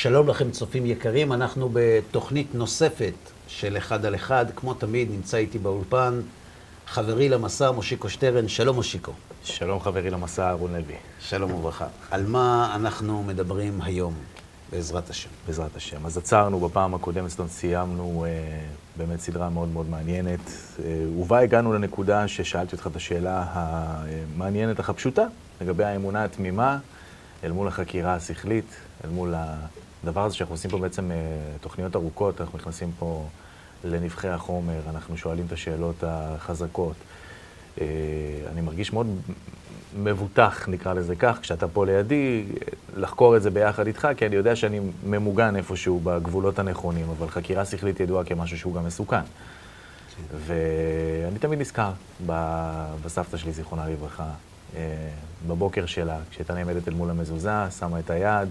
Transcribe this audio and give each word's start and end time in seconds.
שלום 0.00 0.28
לכם 0.28 0.50
צופים 0.50 0.86
יקרים, 0.86 1.32
אנחנו 1.32 1.70
בתוכנית 1.72 2.54
נוספת 2.54 3.14
של 3.48 3.76
אחד 3.76 4.04
על 4.04 4.14
אחד. 4.14 4.46
כמו 4.56 4.74
תמיד, 4.74 5.10
נמצא 5.10 5.36
איתי 5.36 5.58
באולפן 5.58 6.20
חברי 6.86 7.28
למסע, 7.28 7.70
מושיקו 7.70 8.08
שטרן. 8.08 8.48
שלום 8.48 8.76
מושיקו. 8.76 9.12
שלום 9.44 9.80
חברי 9.80 10.10
למסע, 10.10 10.46
אהרון 10.46 10.72
לוי. 10.72 10.94
שלום 11.20 11.54
וברכה. 11.54 11.86
על 12.10 12.26
מה 12.26 12.72
אנחנו 12.74 13.22
מדברים 13.22 13.80
היום, 13.82 14.14
בעזרת 14.72 15.10
השם? 15.10 15.28
בעזרת 15.46 15.76
השם. 15.76 16.06
אז 16.06 16.18
עצרנו 16.18 16.60
בפעם 16.60 16.94
הקודמת, 16.94 17.30
זאת 17.30 17.38
אומרת, 17.38 17.52
סיימנו 17.52 18.24
אה, 18.24 18.30
באמת 18.96 19.20
סדרה 19.20 19.50
מאוד 19.50 19.68
מאוד 19.68 19.88
מעניינת, 19.90 20.50
אה, 20.84 21.04
ובה 21.18 21.38
הגענו 21.38 21.72
לנקודה 21.72 22.28
ששאלתי 22.28 22.76
אותך 22.76 22.86
את 22.86 22.96
השאלה 22.96 23.44
המעניינת 23.48 24.80
אך 24.80 24.90
הפשוטה, 24.90 25.26
לגבי 25.60 25.84
האמונה 25.84 26.24
התמימה 26.24 26.78
אל 27.44 27.52
מול 27.52 27.68
החקירה 27.68 28.14
השכלית, 28.14 28.76
אל 29.04 29.10
מול 29.10 29.34
הדבר 30.04 30.24
הזה 30.24 30.34
שאנחנו 30.34 30.54
עושים 30.54 30.70
פה 30.70 30.78
בעצם 30.78 31.10
אה, 31.10 31.16
תוכניות 31.60 31.96
ארוכות, 31.96 32.40
אנחנו 32.40 32.58
נכנסים 32.58 32.92
פה 32.98 33.26
לנבחי 33.84 34.28
החומר, 34.28 34.80
אנחנו 34.90 35.16
שואלים 35.16 35.46
את 35.46 35.52
השאלות 35.52 36.04
החזקות. 36.06 36.96
אה, 37.80 37.86
אני 38.52 38.60
מרגיש 38.60 38.92
מאוד 38.92 39.06
מבוטח, 39.96 40.68
נקרא 40.68 40.92
לזה 40.94 41.16
כך, 41.16 41.38
כשאתה 41.42 41.68
פה 41.68 41.86
לידי, 41.86 42.44
לחקור 42.96 43.36
את 43.36 43.42
זה 43.42 43.50
ביחד 43.50 43.86
איתך, 43.86 44.08
כי 44.16 44.26
אני 44.26 44.36
יודע 44.36 44.56
שאני 44.56 44.80
ממוגן 45.06 45.56
איפשהו 45.56 46.00
בגבולות 46.04 46.58
הנכונים, 46.58 47.06
אבל 47.18 47.28
חקירה 47.28 47.64
שכלית 47.64 48.00
ידועה 48.00 48.24
כמשהו 48.24 48.58
שהוא 48.58 48.74
גם 48.74 48.86
מסוכן. 48.86 49.20
ואני 50.46 51.38
תמיד 51.38 51.60
נזכר 51.60 51.90
בסבתא 53.04 53.36
שלי, 53.36 53.52
זיכרונה 53.52 53.88
לברכה, 53.88 54.30
אה, 54.76 54.80
בבוקר 55.48 55.86
שלה, 55.86 56.18
כשהייתה 56.30 56.54
נעמדת 56.54 56.88
אל 56.88 56.94
מול 56.94 57.10
המזוזה, 57.10 57.70
שמה 57.78 57.98
את 57.98 58.10
היד, 58.10 58.48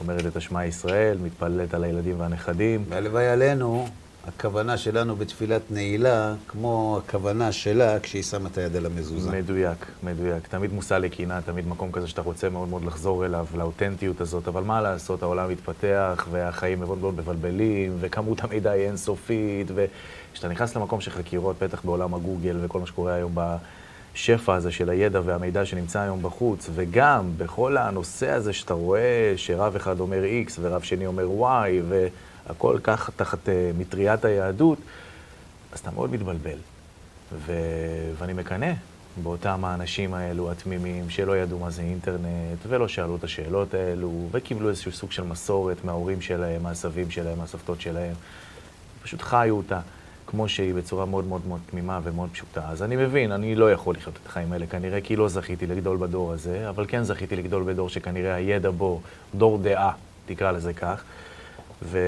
אומרת 0.00 0.26
את 0.26 0.36
השמע 0.36 0.66
ישראל, 0.66 1.18
מתפללת 1.22 1.74
על 1.74 1.84
הילדים 1.84 2.20
והנכדים. 2.20 2.84
והלוואי 2.88 3.28
עלינו, 3.28 3.88
הכוונה 4.26 4.76
שלנו 4.76 5.16
בתפילת 5.16 5.62
נעילה, 5.70 6.34
כמו 6.48 7.00
הכוונה 7.04 7.52
שלה 7.52 8.00
כשהיא 8.00 8.22
שמה 8.22 8.48
את 8.48 8.58
היד 8.58 8.76
על 8.76 8.86
המזוזה. 8.86 9.30
מדויק, 9.30 9.86
מדויק. 10.02 10.46
תמיד 10.46 10.72
מושא 10.72 10.94
לקינה, 10.94 11.40
תמיד 11.42 11.68
מקום 11.68 11.92
כזה 11.92 12.08
שאתה 12.08 12.22
רוצה 12.22 12.48
מאוד 12.48 12.68
מאוד 12.68 12.84
לחזור 12.84 13.26
אליו, 13.26 13.46
לאותנטיות 13.56 14.20
הזאת, 14.20 14.48
אבל 14.48 14.62
מה 14.62 14.80
לעשות, 14.80 15.22
העולם 15.22 15.50
מתפתח, 15.50 16.28
והחיים 16.30 16.80
מאוד 16.80 16.98
מאוד 16.98 17.14
מבלבלים, 17.14 17.96
וכמות 18.00 18.44
המידע 18.44 18.70
היא 18.70 18.86
אינסופית, 18.86 19.66
וכשאתה 19.74 20.48
נכנס 20.48 20.76
למקום 20.76 21.00
של 21.00 21.10
חקירות, 21.10 21.56
בטח 21.62 21.84
בעולם 21.84 22.14
הגוגל 22.14 22.56
וכל 22.62 22.80
מה 22.80 22.86
שקורה 22.86 23.14
היום 23.14 23.32
ב... 23.34 23.56
השפע 24.14 24.54
הזה 24.54 24.72
של 24.72 24.90
הידע 24.90 25.20
והמידע 25.24 25.66
שנמצא 25.66 26.00
היום 26.00 26.22
בחוץ, 26.22 26.70
וגם 26.74 27.30
בכל 27.36 27.76
הנושא 27.76 28.30
הזה 28.30 28.52
שאתה 28.52 28.74
רואה 28.74 29.32
שרב 29.36 29.76
אחד 29.76 30.00
אומר 30.00 30.22
X 30.46 30.52
ורב 30.60 30.82
שני 30.82 31.06
אומר 31.06 31.26
Y, 31.40 31.70
והכל 31.88 32.78
כך 32.82 33.10
תחת 33.16 33.38
uh, 33.46 33.50
מטריית 33.78 34.24
היהדות, 34.24 34.78
אז 35.72 35.80
אתה 35.80 35.90
מאוד 35.90 36.12
מתבלבל. 36.12 36.58
ו... 37.32 37.52
ואני 38.18 38.32
מקנא 38.32 38.72
באותם 39.22 39.64
האנשים 39.64 40.14
האלו, 40.14 40.50
התמימים, 40.50 41.10
שלא 41.10 41.36
ידעו 41.36 41.58
מה 41.58 41.70
זה 41.70 41.82
אינטרנט, 41.82 42.58
ולא 42.68 42.88
שאלו 42.88 43.16
את 43.16 43.24
השאלות 43.24 43.74
האלו, 43.74 44.28
וקיבלו 44.30 44.68
איזשהו 44.68 44.92
סוג 44.92 45.12
של 45.12 45.22
מסורת 45.22 45.84
מההורים 45.84 46.20
שלהם, 46.20 46.62
מהסבים 46.62 47.10
שלהם, 47.10 47.38
מהסבתות 47.38 47.80
שלהם. 47.80 48.14
פשוט 49.02 49.22
חיו 49.22 49.56
אותה. 49.56 49.80
כמו 50.30 50.48
שהיא, 50.48 50.74
בצורה 50.74 51.04
מאוד 51.04 51.24
מאוד 51.26 51.46
מאוד 51.48 51.60
תמימה 51.70 52.00
ומאוד 52.02 52.30
פשוטה. 52.32 52.68
אז 52.68 52.82
אני 52.82 52.96
מבין, 52.96 53.32
אני 53.32 53.54
לא 53.54 53.72
יכול 53.72 53.94
לחיות 53.94 54.16
את 54.22 54.26
החיים 54.26 54.52
האלה 54.52 54.66
כנראה, 54.66 55.00
כי 55.00 55.16
לא 55.16 55.28
זכיתי 55.28 55.66
לגדול 55.66 55.96
בדור 55.96 56.32
הזה, 56.32 56.68
אבל 56.68 56.84
כן 56.88 57.02
זכיתי 57.02 57.36
לגדול 57.36 57.62
בדור 57.62 57.88
שכנראה 57.88 58.34
הידע 58.34 58.70
בו, 58.70 59.00
דור 59.34 59.58
דעה, 59.58 59.92
תקרא 60.26 60.52
לזה 60.52 60.72
כך. 60.72 61.02
ו... 61.82 61.98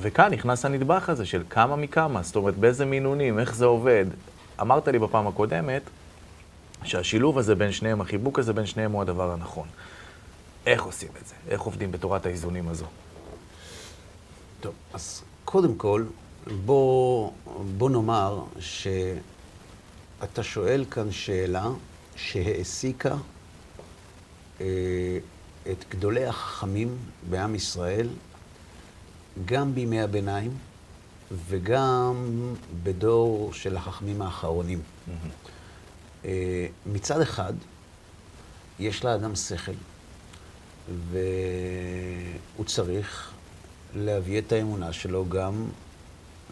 וכאן 0.00 0.32
נכנס 0.32 0.64
הנדבך 0.64 1.08
הזה 1.08 1.26
של 1.26 1.42
כמה 1.50 1.76
מכמה, 1.76 2.22
זאת 2.22 2.36
אומרת, 2.36 2.56
באיזה 2.56 2.84
מינונים, 2.84 3.38
איך 3.38 3.54
זה 3.54 3.64
עובד. 3.64 4.06
אמרת 4.60 4.88
לי 4.88 4.98
בפעם 4.98 5.26
הקודמת 5.26 5.82
שהשילוב 6.84 7.38
הזה 7.38 7.54
בין 7.54 7.72
שניהם, 7.72 8.00
החיבוק 8.00 8.38
הזה 8.38 8.52
בין 8.52 8.66
שניהם 8.66 8.92
הוא 8.92 9.02
הדבר 9.02 9.32
הנכון. 9.32 9.66
איך 10.66 10.82
עושים 10.82 11.08
את 11.22 11.26
זה? 11.26 11.34
איך 11.48 11.60
עובדים 11.60 11.92
בתורת 11.92 12.26
האיזונים 12.26 12.68
הזו? 12.68 12.86
טוב, 14.60 14.72
אז 14.94 15.22
קודם 15.44 15.74
כל, 15.74 16.04
בוא, 16.56 17.30
בוא 17.76 17.90
נאמר 17.90 18.44
שאתה 18.60 20.42
שואל 20.42 20.84
כאן 20.90 21.12
שאלה 21.12 21.70
שהעסיקה 22.16 23.16
אה, 24.60 25.18
את 25.70 25.84
גדולי 25.90 26.24
החכמים 26.24 26.96
בעם 27.30 27.54
ישראל, 27.54 28.08
גם 29.44 29.74
בימי 29.74 30.00
הביניים 30.00 30.50
וגם 31.48 32.30
בדור 32.82 33.52
של 33.52 33.76
החכמים 33.76 34.22
האחרונים. 34.22 34.80
Mm-hmm. 34.80 35.10
אה, 36.24 36.66
מצד 36.86 37.20
אחד, 37.20 37.52
יש 38.78 39.04
לאדם 39.04 39.36
שכל, 39.36 39.72
והוא 41.10 42.66
צריך 42.66 43.30
להביא 43.94 44.38
את 44.38 44.52
האמונה 44.52 44.92
שלו 44.92 45.28
גם 45.28 45.64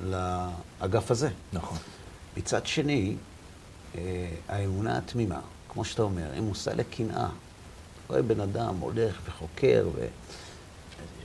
לאגף 0.04 1.10
הזה. 1.10 1.28
נכון. 1.52 1.78
מצד 2.36 2.66
שני, 2.66 3.16
אה, 3.94 4.28
האמונה 4.48 4.98
התמימה, 4.98 5.40
כמו 5.68 5.84
שאתה 5.84 6.02
אומר, 6.02 6.32
היא 6.32 6.42
מושא 6.42 6.70
לקנאה. 6.70 7.28
רואה 8.08 8.22
בן 8.22 8.40
אדם 8.40 8.76
הולך 8.80 9.20
וחוקר, 9.26 9.88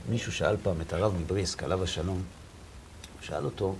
ומישהו 0.08 0.32
שאל 0.32 0.56
פעם 0.62 0.80
את 0.80 0.92
הרב 0.92 1.14
מבריסק, 1.20 1.62
עליו 1.62 1.82
השלום, 1.82 2.22
שאל 3.20 3.44
אותו, 3.44 3.74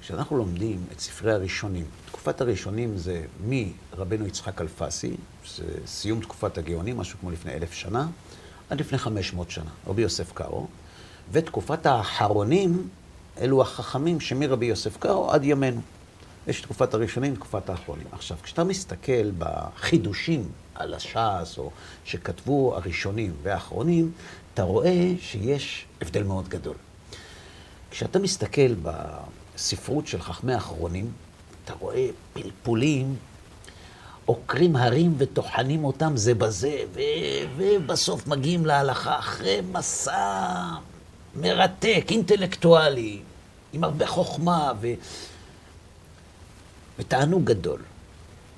כשאנחנו 0.00 0.36
לומדים 0.36 0.84
את 0.92 1.00
ספרי 1.00 1.32
הראשונים, 1.32 1.84
תקופת 2.06 2.40
הראשונים 2.40 2.98
זה 2.98 3.24
מרבנו 3.46 4.26
יצחק 4.26 4.60
אלפסי, 4.60 5.16
זה 5.56 5.64
סיום 5.86 6.20
תקופת 6.20 6.58
הגאונים, 6.58 6.96
משהו 6.96 7.18
כמו 7.18 7.30
לפני 7.30 7.52
אלף 7.52 7.72
שנה, 7.72 8.06
עד 8.70 8.80
לפני 8.80 8.98
חמש 8.98 9.32
מאות 9.32 9.50
שנה, 9.50 9.70
רבי 9.86 10.02
יוסף 10.02 10.32
קארו, 10.32 10.66
ותקופת 11.32 11.86
האחרונים 11.86 12.88
אלו 13.40 13.62
החכמים 13.62 14.20
שמרבי 14.20 14.66
יוסף 14.66 14.96
קארו 14.96 15.30
עד 15.30 15.44
ימינו. 15.44 15.80
יש 16.46 16.60
תקופת 16.60 16.94
הראשונים, 16.94 17.34
תקופת 17.34 17.70
האחרונים. 17.70 18.06
עכשיו, 18.12 18.36
כשאתה 18.42 18.64
מסתכל 18.64 19.30
בחידושים 19.38 20.48
על 20.74 20.94
הש"ס, 20.94 21.58
או 21.58 21.70
שכתבו 22.04 22.76
הראשונים 22.76 23.32
והאחרונים, 23.42 24.12
אתה 24.54 24.62
רואה 24.62 25.12
שיש 25.20 25.84
הבדל 26.00 26.22
מאוד 26.22 26.48
גדול. 26.48 26.74
כשאתה 27.90 28.18
מסתכל 28.18 28.74
בספרות 29.54 30.06
של 30.06 30.22
חכמי 30.22 30.54
האחרונים, 30.54 31.10
אתה 31.64 31.72
רואה 31.78 32.06
פלפולים, 32.32 33.16
עוקרים 34.24 34.76
הרים 34.76 35.14
וטוחנים 35.18 35.84
אותם 35.84 36.16
זה 36.16 36.34
בזה, 36.34 36.78
ו- 36.94 37.00
ובסוף 37.56 38.26
מגיעים 38.26 38.66
להלכה 38.66 39.18
אחרי 39.18 39.60
מסע 39.72 40.62
מרתק, 41.40 42.04
אינטלקטואלי, 42.10 43.20
עם 43.72 43.84
הרבה 43.84 44.06
חוכמה 44.06 44.72
ו... 44.80 44.88
ותענוג 46.98 47.44
גדול. 47.44 47.82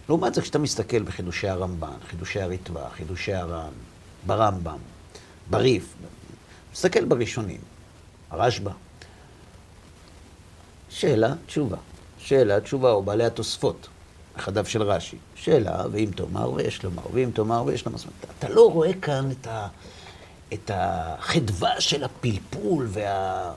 לעומת 0.09 0.35
זה, 0.35 0.43
כשאתה 0.43 0.59
מסתכל 0.59 1.03
בחידושי 1.03 1.49
הרמב"ן, 1.49 1.97
חידושי 2.09 2.41
הריטב"א, 2.41 2.89
חידושי 2.89 3.35
הר"ן, 3.35 3.73
ברמב"ם, 4.27 4.79
בריף, 5.51 5.95
מסתכל 6.73 7.05
בראשונים, 7.05 7.61
הרשב"א, 8.31 8.71
שאלה, 10.91 11.35
תשובה. 11.47 11.77
שאלה, 12.19 12.61
תשובה, 12.61 12.91
או 12.91 13.03
בעלי 13.03 13.25
התוספות, 13.25 13.89
נכדיו 14.37 14.67
של 14.67 14.83
רש"י. 14.83 15.17
שאלה, 15.35 15.85
ואם 15.93 16.11
תאמר 16.17 16.53
ויש 16.53 16.85
לומר, 16.85 17.03
ואם 17.13 17.31
תאמר 17.35 17.63
ויש 17.67 17.87
לומר. 17.87 17.99
אתה 18.39 18.49
לא 18.49 18.71
רואה 18.73 18.93
כאן 19.03 19.31
את 19.31 19.47
ה... 19.47 19.69
את 20.53 20.71
החדווה 20.75 21.81
של 21.81 22.05
הפלפול 22.05 22.87
וה... 22.91 23.53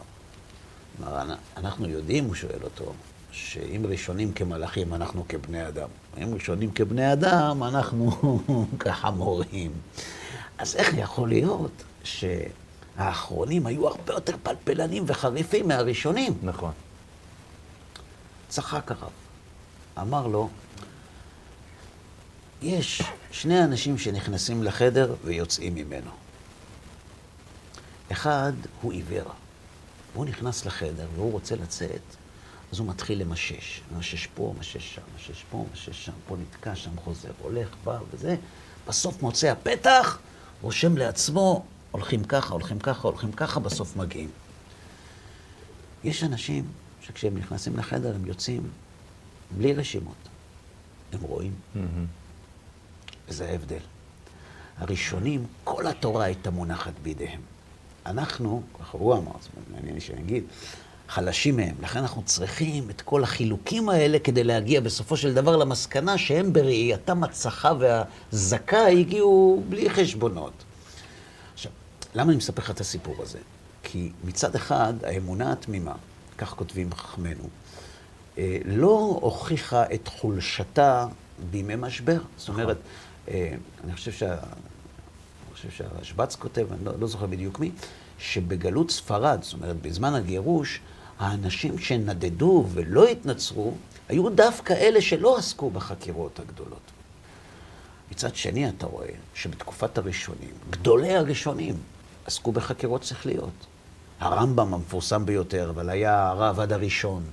אנחנו 1.57 1.89
יודעים, 1.89 2.25
הוא 2.25 2.35
שואל 2.35 2.63
אותו, 2.63 2.93
שאם 3.31 3.81
ראשונים 3.85 4.33
כמלאכים, 4.33 4.93
אנחנו 4.93 5.25
כבני 5.29 5.67
אדם. 5.67 5.87
אם 6.17 6.33
ראשונים 6.33 6.71
כבני 6.71 7.13
אדם, 7.13 7.63
אנחנו 7.63 8.11
כחמורים. 8.79 9.71
אז 10.57 10.75
איך 10.75 10.93
יכול 10.97 11.29
להיות 11.29 11.83
שהאחרונים 12.03 13.65
היו 13.65 13.87
הרבה 13.87 14.13
יותר 14.13 14.35
פלפלנים 14.43 15.03
וחריפים 15.07 15.67
מהראשונים? 15.67 16.33
נכון. 16.43 16.71
צחק 18.49 18.91
הרב. 18.91 19.09
אמר 20.01 20.27
לו, 20.27 20.49
יש 22.61 23.01
שני 23.31 23.63
אנשים 23.63 23.97
שנכנסים 23.97 24.63
לחדר 24.63 25.15
ויוצאים 25.25 25.75
ממנו. 25.75 26.11
אחד 28.11 28.53
הוא 28.81 28.91
עיוור, 28.91 29.31
והוא 30.13 30.25
נכנס 30.25 30.65
לחדר 30.65 31.07
והוא 31.15 31.31
רוצה 31.31 31.55
לצאת, 31.55 32.01
אז 32.71 32.79
הוא 32.79 32.87
מתחיל 32.87 33.21
למשש. 33.21 33.81
משש 33.97 34.27
פה, 34.27 34.53
משש 34.59 34.95
שם, 34.95 35.01
משש 35.15 35.45
פה, 35.49 35.65
משש 35.73 36.05
שם, 36.05 36.11
פה 36.27 36.35
נתקע, 36.37 36.75
שם 36.75 36.97
חוזר, 37.03 37.31
הולך, 37.41 37.67
בא 37.83 37.99
וזה. 38.11 38.35
בסוף 38.87 39.21
מוצא 39.21 39.47
הפתח, 39.47 40.19
רושם 40.61 40.97
לעצמו 40.97 41.65
הולכים 41.91 42.23
ככה, 42.23 42.53
הולכים 42.53 42.79
ככה, 42.79 43.07
הולכים 43.07 43.31
ככה, 43.31 43.59
בסוף 43.59 43.95
מגיעים. 43.95 44.29
יש 46.03 46.23
אנשים 46.23 46.67
שכשהם 47.01 47.37
נכנסים 47.37 47.77
לחדר 47.77 48.15
הם 48.15 48.25
יוצאים 48.25 48.69
בלי 49.57 49.73
רשימות. 49.73 50.15
הם 51.13 51.21
רואים. 51.21 51.53
Mm-hmm. 51.75 51.79
וזה 53.29 53.49
ההבדל. 53.49 53.79
הראשונים, 54.77 55.45
כל 55.63 55.87
התורה 55.87 56.25
הייתה 56.25 56.51
מונחת 56.51 56.93
בידיהם. 57.03 57.41
אנחנו, 58.05 58.61
ככה 58.79 58.97
הוא 58.97 59.13
אמר, 59.13 59.21
אומרת, 59.21 59.41
מעניין 59.71 59.95
לי 59.95 60.01
שאני 60.01 60.21
אגיד, 60.21 60.43
חלשים 61.07 61.57
מהם. 61.57 61.75
לכן 61.81 61.99
אנחנו 61.99 62.23
צריכים 62.23 62.89
את 62.89 63.01
כל 63.01 63.23
החילוקים 63.23 63.89
האלה 63.89 64.19
כדי 64.19 64.43
להגיע 64.43 64.81
בסופו 64.81 65.17
של 65.17 65.33
דבר 65.33 65.57
למסקנה 65.57 66.17
שהם 66.17 66.53
בראייתם 66.53 67.23
הצחה 67.23 67.73
והזכה 67.79 68.87
הגיעו 68.87 69.63
בלי 69.69 69.89
חשבונות. 69.89 70.53
עכשיו, 71.53 71.71
למה 72.15 72.29
אני 72.29 72.37
מספר 72.37 72.61
לך 72.61 72.71
את 72.71 72.79
הסיפור 72.79 73.15
הזה? 73.19 73.39
כי 73.83 74.11
מצד 74.23 74.55
אחד, 74.55 74.93
האמונה 75.03 75.51
התמימה, 75.51 75.93
כך 76.37 76.49
כותבים 76.49 76.93
חכמינו, 76.93 77.43
אה, 78.37 78.57
לא 78.65 79.19
הוכיחה 79.21 79.83
את 79.93 80.07
חולשתה 80.07 81.07
בימי 81.51 81.75
משבר. 81.77 82.19
זאת 82.37 82.49
אומרת, 82.49 82.77
אה, 83.27 83.53
אני 83.83 83.93
חושב 83.93 84.11
שה... 84.11 84.35
חושב 85.61 85.83
שהרשב"ץ 85.83 86.35
כותב, 86.35 86.67
אני 86.71 86.85
לא, 86.85 86.91
לא 86.99 87.07
זוכר 87.07 87.25
בדיוק 87.25 87.59
מי, 87.59 87.71
שבגלות 88.19 88.91
ספרד, 88.91 89.39
זאת 89.41 89.53
אומרת, 89.53 89.81
בזמן 89.81 90.13
הגירוש, 90.13 90.79
האנשים 91.19 91.79
שנדדו 91.79 92.65
ולא 92.71 93.07
התנצרו, 93.07 93.73
היו 94.09 94.29
דווקא 94.29 94.73
אלה 94.73 95.01
שלא 95.01 95.37
עסקו 95.37 95.69
בחקירות 95.69 96.39
הגדולות. 96.39 96.91
מצד 98.11 98.35
שני, 98.35 98.69
אתה 98.69 98.85
רואה 98.85 99.07
שבתקופת 99.33 99.97
הראשונים, 99.97 100.53
גדולי 100.69 101.15
הראשונים 101.15 101.75
עסקו 102.25 102.51
בחקירות 102.51 103.03
שכליות. 103.03 103.65
הרמב"ם 104.19 104.73
המפורסם 104.73 105.25
ביותר, 105.25 105.69
אבל 105.69 105.89
היה 105.89 106.27
הרעב"ד 106.27 106.73
הראשון, 106.73 107.23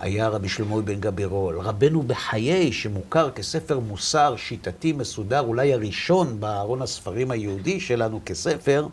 היה 0.00 0.28
רבי 0.28 0.48
שלמה 0.48 0.80
בן 0.80 1.00
גבירול, 1.00 1.58
רבנו 1.58 2.02
בחיי, 2.02 2.72
שמוכר 2.72 3.30
כספר 3.30 3.78
מוסר 3.78 4.34
שיטתי 4.36 4.92
מסודר, 4.92 5.40
אולי 5.40 5.72
הראשון 5.72 6.40
בארון 6.40 6.82
הספרים 6.82 7.30
היהודי 7.30 7.80
שלנו 7.80 8.20
כספר, 8.26 8.86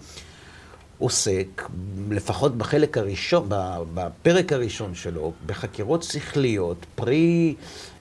עוסק, 1.00 1.70
לפחות 2.10 2.58
בחלק 2.58 2.98
הראשון, 2.98 3.50
בפרק 3.94 4.54
הראשון 4.54 4.96
שלו, 4.96 5.32
בחקירות 5.46 6.04
שכליות, 6.04 6.86
פרי 6.96 7.56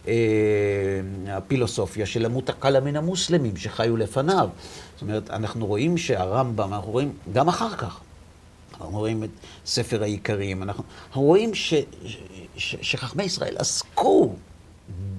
אה, 0.08 0.14
הפילוסופיה 1.28 2.06
של 2.06 2.24
המותקלה 2.24 2.80
מן 2.80 2.96
המוסלמים 2.96 3.56
שחיו 3.56 3.96
לפניו. 3.96 4.48
זאת 4.94 5.02
אומרת, 5.02 5.30
אנחנו 5.30 5.66
רואים 5.66 5.98
שהרמב"ם, 5.98 6.72
אנחנו 6.72 6.92
רואים 6.92 7.12
גם 7.32 7.48
אחר 7.48 7.76
כך, 7.76 8.00
אנחנו 8.80 8.98
רואים 8.98 9.24
את 9.24 9.30
ספר 9.66 10.02
העיקרים, 10.02 10.62
אנחנו, 10.62 10.84
אנחנו 11.08 11.22
רואים 11.22 11.54
ש, 11.54 11.74
ש, 12.06 12.16
ש, 12.56 12.76
שחכמי 12.82 13.22
ישראל 13.22 13.56
עסקו 13.58 14.32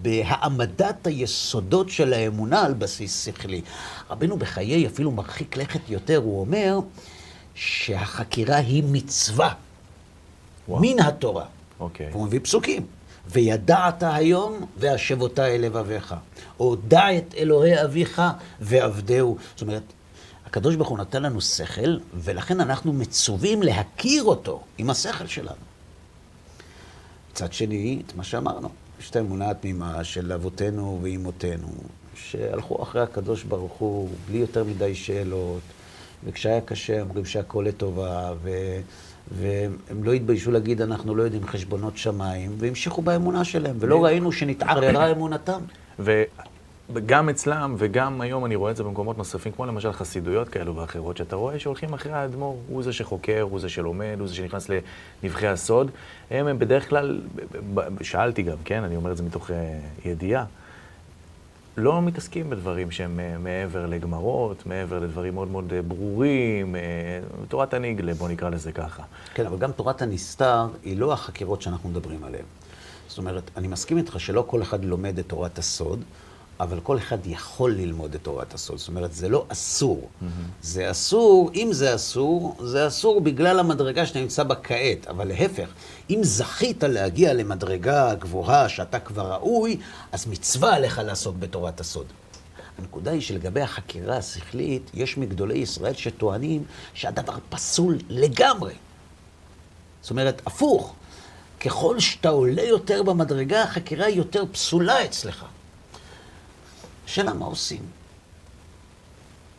בהעמדת 0.02 1.08
היסודות 1.08 1.90
של 1.90 2.14
האמונה 2.14 2.66
על 2.66 2.74
בסיס 2.74 3.26
שכלי. 3.26 3.62
רבנו 4.10 4.38
בחיי 4.38 4.88
אפילו 4.88 5.12
מרחיק 5.12 5.58
לכת 5.58 5.90
יותר, 5.90 6.18
הוא 6.18 6.40
אומר 6.40 6.80
שהחקירה 7.56 8.58
היא 8.58 8.84
מצווה 8.92 9.54
וואו. 10.68 10.82
מן 10.82 11.00
התורה. 11.00 11.46
אוקיי. 11.80 12.10
הוא 12.12 12.26
מביא 12.26 12.40
פסוקים. 12.44 12.86
וידעת 13.30 14.04
היום 14.04 14.66
והשב 14.78 15.22
אותה 15.22 15.48
אל 15.48 15.62
לבביך. 15.62 16.16
או 16.60 16.76
דע 16.76 17.18
את 17.18 17.36
אלוהי 17.38 17.84
אביך 17.84 18.22
ועבדהו. 18.60 19.38
זאת 19.54 19.62
אומרת, 19.62 19.84
הקדוש 20.48 20.76
ברוך 20.76 20.90
הוא 20.90 20.98
נתן 20.98 21.24
לנו 21.24 21.42
שכל, 21.42 21.98
ולכן 22.14 22.60
אנחנו 22.60 22.94
מצווים 22.94 23.64
להכיר 23.64 24.24
אותו 24.24 24.64
עם 24.78 24.90
השכל 24.90 25.28
שלנו. 25.28 25.66
מצד 27.32 27.54
שני, 27.54 28.02
את 28.08 28.16
מה 28.16 28.24
שאמרנו, 28.24 28.70
יש 29.00 29.10
את 29.10 29.16
האמונה 29.16 29.50
התמימה 29.50 30.04
של 30.04 30.32
אבותינו 30.32 31.00
ואימותינו, 31.02 31.68
שהלכו 32.16 32.84
אחרי 32.84 33.02
הקדוש 33.02 33.44
ברוך 33.44 33.74
הוא 33.74 34.10
בלי 34.28 34.38
יותר 34.38 34.64
מדי 34.64 34.96
שאלות, 34.96 35.62
וכשהיה 36.24 36.62
קשה 36.62 37.02
אומרים 37.02 37.26
שהכל 37.26 37.66
לטובה, 37.68 38.34
ו... 38.44 38.50
והם 39.32 40.04
לא 40.04 40.14
התביישו 40.14 40.52
להגיד, 40.52 40.82
אנחנו 40.82 41.16
לא 41.16 41.24
יודעים 41.24 41.48
חשבונות 41.48 41.98
שמיים, 41.98 42.56
והמשיכו 42.58 43.02
באמונה 43.02 43.44
שלהם, 43.44 43.76
ולא 43.80 44.06
ראינו 44.06 44.32
שנתערערה 44.32 45.12
אמונתם. 45.12 45.62
גם 47.06 47.30
אצלם 47.30 47.76
וגם 47.78 48.22
היום 48.22 48.46
אני 48.46 48.56
רואה 48.56 48.72
את 48.72 48.76
זה 48.76 48.84
במקומות 48.84 49.18
נוספים, 49.18 49.52
כמו 49.52 49.66
למשל 49.66 49.92
חסידויות 49.92 50.50
כאלו 50.50 50.76
ואחרות, 50.76 51.18
שאתה 51.18 51.36
רואה 51.36 51.60
שהולכים 51.60 51.94
אחרי 51.94 52.12
האדמו"ר, 52.12 52.60
הוא 52.68 52.84
זה 52.84 52.94
שחוקר, 52.94 53.42
הוא 53.42 53.60
זה 53.60 53.70
שלומד, 53.70 54.16
הוא 54.20 54.28
זה 54.28 54.36
שנכנס 54.36 54.70
לנבחי 55.24 55.48
הסוד. 55.48 55.92
הם, 56.32 56.48
הם 56.48 56.60
בדרך 56.60 56.90
כלל, 56.90 57.22
שאלתי 58.02 58.44
גם, 58.44 58.58
כן, 58.66 58.84
אני 58.84 58.96
אומר 58.96 59.12
את 59.12 59.18
זה 59.18 59.24
מתוך 59.24 59.52
אה, 59.52 59.80
ידיעה, 60.06 60.46
לא 61.78 62.02
מתעסקים 62.02 62.50
בדברים 62.50 62.92
שהם 62.92 63.20
אה, 63.20 63.38
מעבר 63.38 63.86
לגמרות, 63.86 64.66
מעבר 64.66 65.00
לדברים 65.00 65.34
מאוד 65.34 65.48
מאוד 65.48 65.74
אה, 65.74 65.82
ברורים, 65.82 66.76
תורת 67.48 67.74
הניגלה, 67.74 68.14
בוא 68.14 68.30
נקרא 68.30 68.50
לזה 68.50 68.72
ככה. 68.72 69.04
כן, 69.34 69.46
אבל 69.46 69.58
גם 69.58 69.72
תורת 69.72 70.02
הנסתר 70.02 70.68
היא 70.84 70.98
לא 70.98 71.14
החקירות 71.14 71.62
שאנחנו 71.62 71.90
מדברים 71.90 72.24
עליהן. 72.24 72.46
זאת 73.08 73.18
אומרת, 73.18 73.52
אני 73.58 73.68
מסכים 73.68 73.98
איתך 73.98 74.20
שלא 74.20 74.44
כל 74.48 74.62
אחד 74.62 74.86
לומד 74.86 75.20
את 75.20 75.28
תורת 75.28 75.58
הסוד. 75.58 76.04
אבל 76.60 76.80
כל 76.80 76.98
אחד 76.98 77.18
יכול 77.26 77.72
ללמוד 77.72 78.16
את 78.16 78.24
תורת 78.24 78.54
הסוד. 78.54 78.78
זאת 78.78 78.88
אומרת, 78.88 79.14
זה 79.14 79.30
לא 79.30 79.46
אסור. 79.50 80.02
Mm-hmm. 80.02 80.26
זה 80.62 80.92
אסור, 80.92 81.52
אם 81.56 81.70
זה 81.72 81.96
אסור, 81.96 82.58
זה 82.64 82.88
אסור 82.88 83.22
בגלל 83.22 83.60
המדרגה 83.60 84.06
שאתה 84.06 84.20
נמצא 84.20 84.44
בה 84.44 84.56
כעת. 84.56 85.08
אבל 85.08 85.28
להפך, 85.28 85.70
אם 86.10 86.20
זכית 86.24 86.84
להגיע 86.84 87.34
למדרגה 87.34 88.16
גבוהה 88.16 88.70
שאתה 88.70 89.00
כבר 89.00 89.34
ראוי, 89.34 89.78
אז 90.12 90.28
מצווה 90.28 90.76
עליך 90.76 91.02
לעסוק 91.06 91.36
בתורת 91.40 91.80
הסוד. 91.80 92.06
הנקודה 92.78 93.12
היא 93.12 93.22
שלגבי 93.22 93.62
החקירה 93.62 94.18
השכלית, 94.18 94.92
יש 94.94 95.18
מגדולי 95.18 95.58
ישראל 95.58 95.94
שטוענים 95.94 96.64
שהדבר 96.94 97.34
פסול 97.50 97.98
לגמרי. 98.10 98.74
זאת 100.02 100.12
אומרת, 100.12 100.42
הפוך. 100.46 100.94
ככל 101.60 102.00
שאתה 102.00 102.30
עולה 102.30 102.64
יותר 102.64 103.04
במדרגה, 103.04 103.64
החקירה 103.64 104.06
היא 104.06 104.18
יותר 104.18 104.44
פסולה 104.52 105.06
אצלך. 105.06 105.46
השאלה 107.08 107.34
מה 107.34 107.46
עושים? 107.46 107.82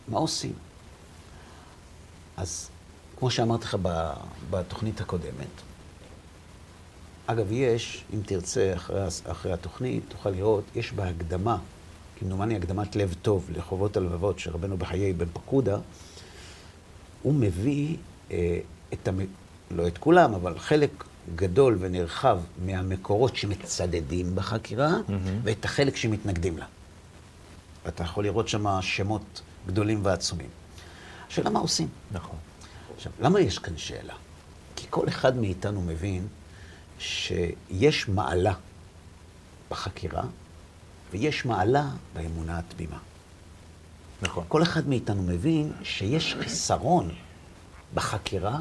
מה 0.09 0.19
עושים? 0.19 0.53
אז 2.37 2.69
כמו 3.19 3.31
שאמרתי 3.31 3.65
לך 3.65 3.77
בתוכנית 4.51 5.01
הקודמת, 5.01 5.49
אגב, 7.27 7.53
יש, 7.53 8.05
אם 8.15 8.21
תרצה, 8.27 8.73
אחרי, 8.75 9.01
אחרי 9.25 9.53
התוכנית, 9.53 10.03
תוכל 10.09 10.31
לראות, 10.31 10.65
יש 10.75 10.93
בהקדמה, 10.93 11.59
כמדומני 12.19 12.57
הקדמת 12.57 12.97
לב 12.97 13.15
טוב 13.23 13.51
לחובות 13.57 13.97
הלבבות 13.97 14.39
של 14.39 14.51
רבנו 14.51 14.77
בחיי 14.77 15.13
בן 15.13 15.29
פקודה, 15.33 15.79
הוא 17.23 17.35
מביא 17.35 17.97
אה, 18.31 18.59
את, 18.93 19.09
המ... 19.09 19.21
לא 19.71 19.87
את 19.87 19.99
כולם, 19.99 20.35
אבל 20.35 20.59
חלק 20.59 21.05
גדול 21.37 21.77
ונרחב 21.81 22.41
מהמקורות 22.65 23.37
שמצדדים 23.37 24.35
בחקירה, 24.35 24.91
mm-hmm. 24.91 25.13
ואת 25.43 25.65
החלק 25.65 25.97
שמתנגדים 25.97 26.59
לה. 26.59 26.67
ואתה 27.89 28.03
יכול 28.03 28.25
לראות 28.25 28.49
שם 28.49 28.67
שמות 28.81 29.41
גדולים 29.67 30.05
ועצומים. 30.05 30.49
השאלה 31.29 31.51
מה 31.51 31.59
עושים. 31.59 31.89
נכון. 32.13 32.37
עכשיו, 32.97 33.13
למה 33.21 33.41
יש 33.41 33.59
כאן 33.59 33.77
שאלה? 33.77 34.15
כי 34.77 34.87
כל 34.91 35.09
אחד 35.09 35.37
מאיתנו 35.37 35.83
מבין 35.83 36.27
שיש 36.99 38.09
מעלה 38.09 38.53
בחקירה, 39.71 40.23
ויש 41.13 41.45
מעלה 41.45 41.91
באמונה 42.15 42.59
התמימה. 42.59 42.99
נכון. 44.23 44.45
כל 44.49 44.63
אחד 44.63 44.89
מאיתנו 44.89 45.23
מבין 45.23 45.73
שיש 45.83 46.37
חיסרון 46.41 47.11
בחקירה, 47.95 48.61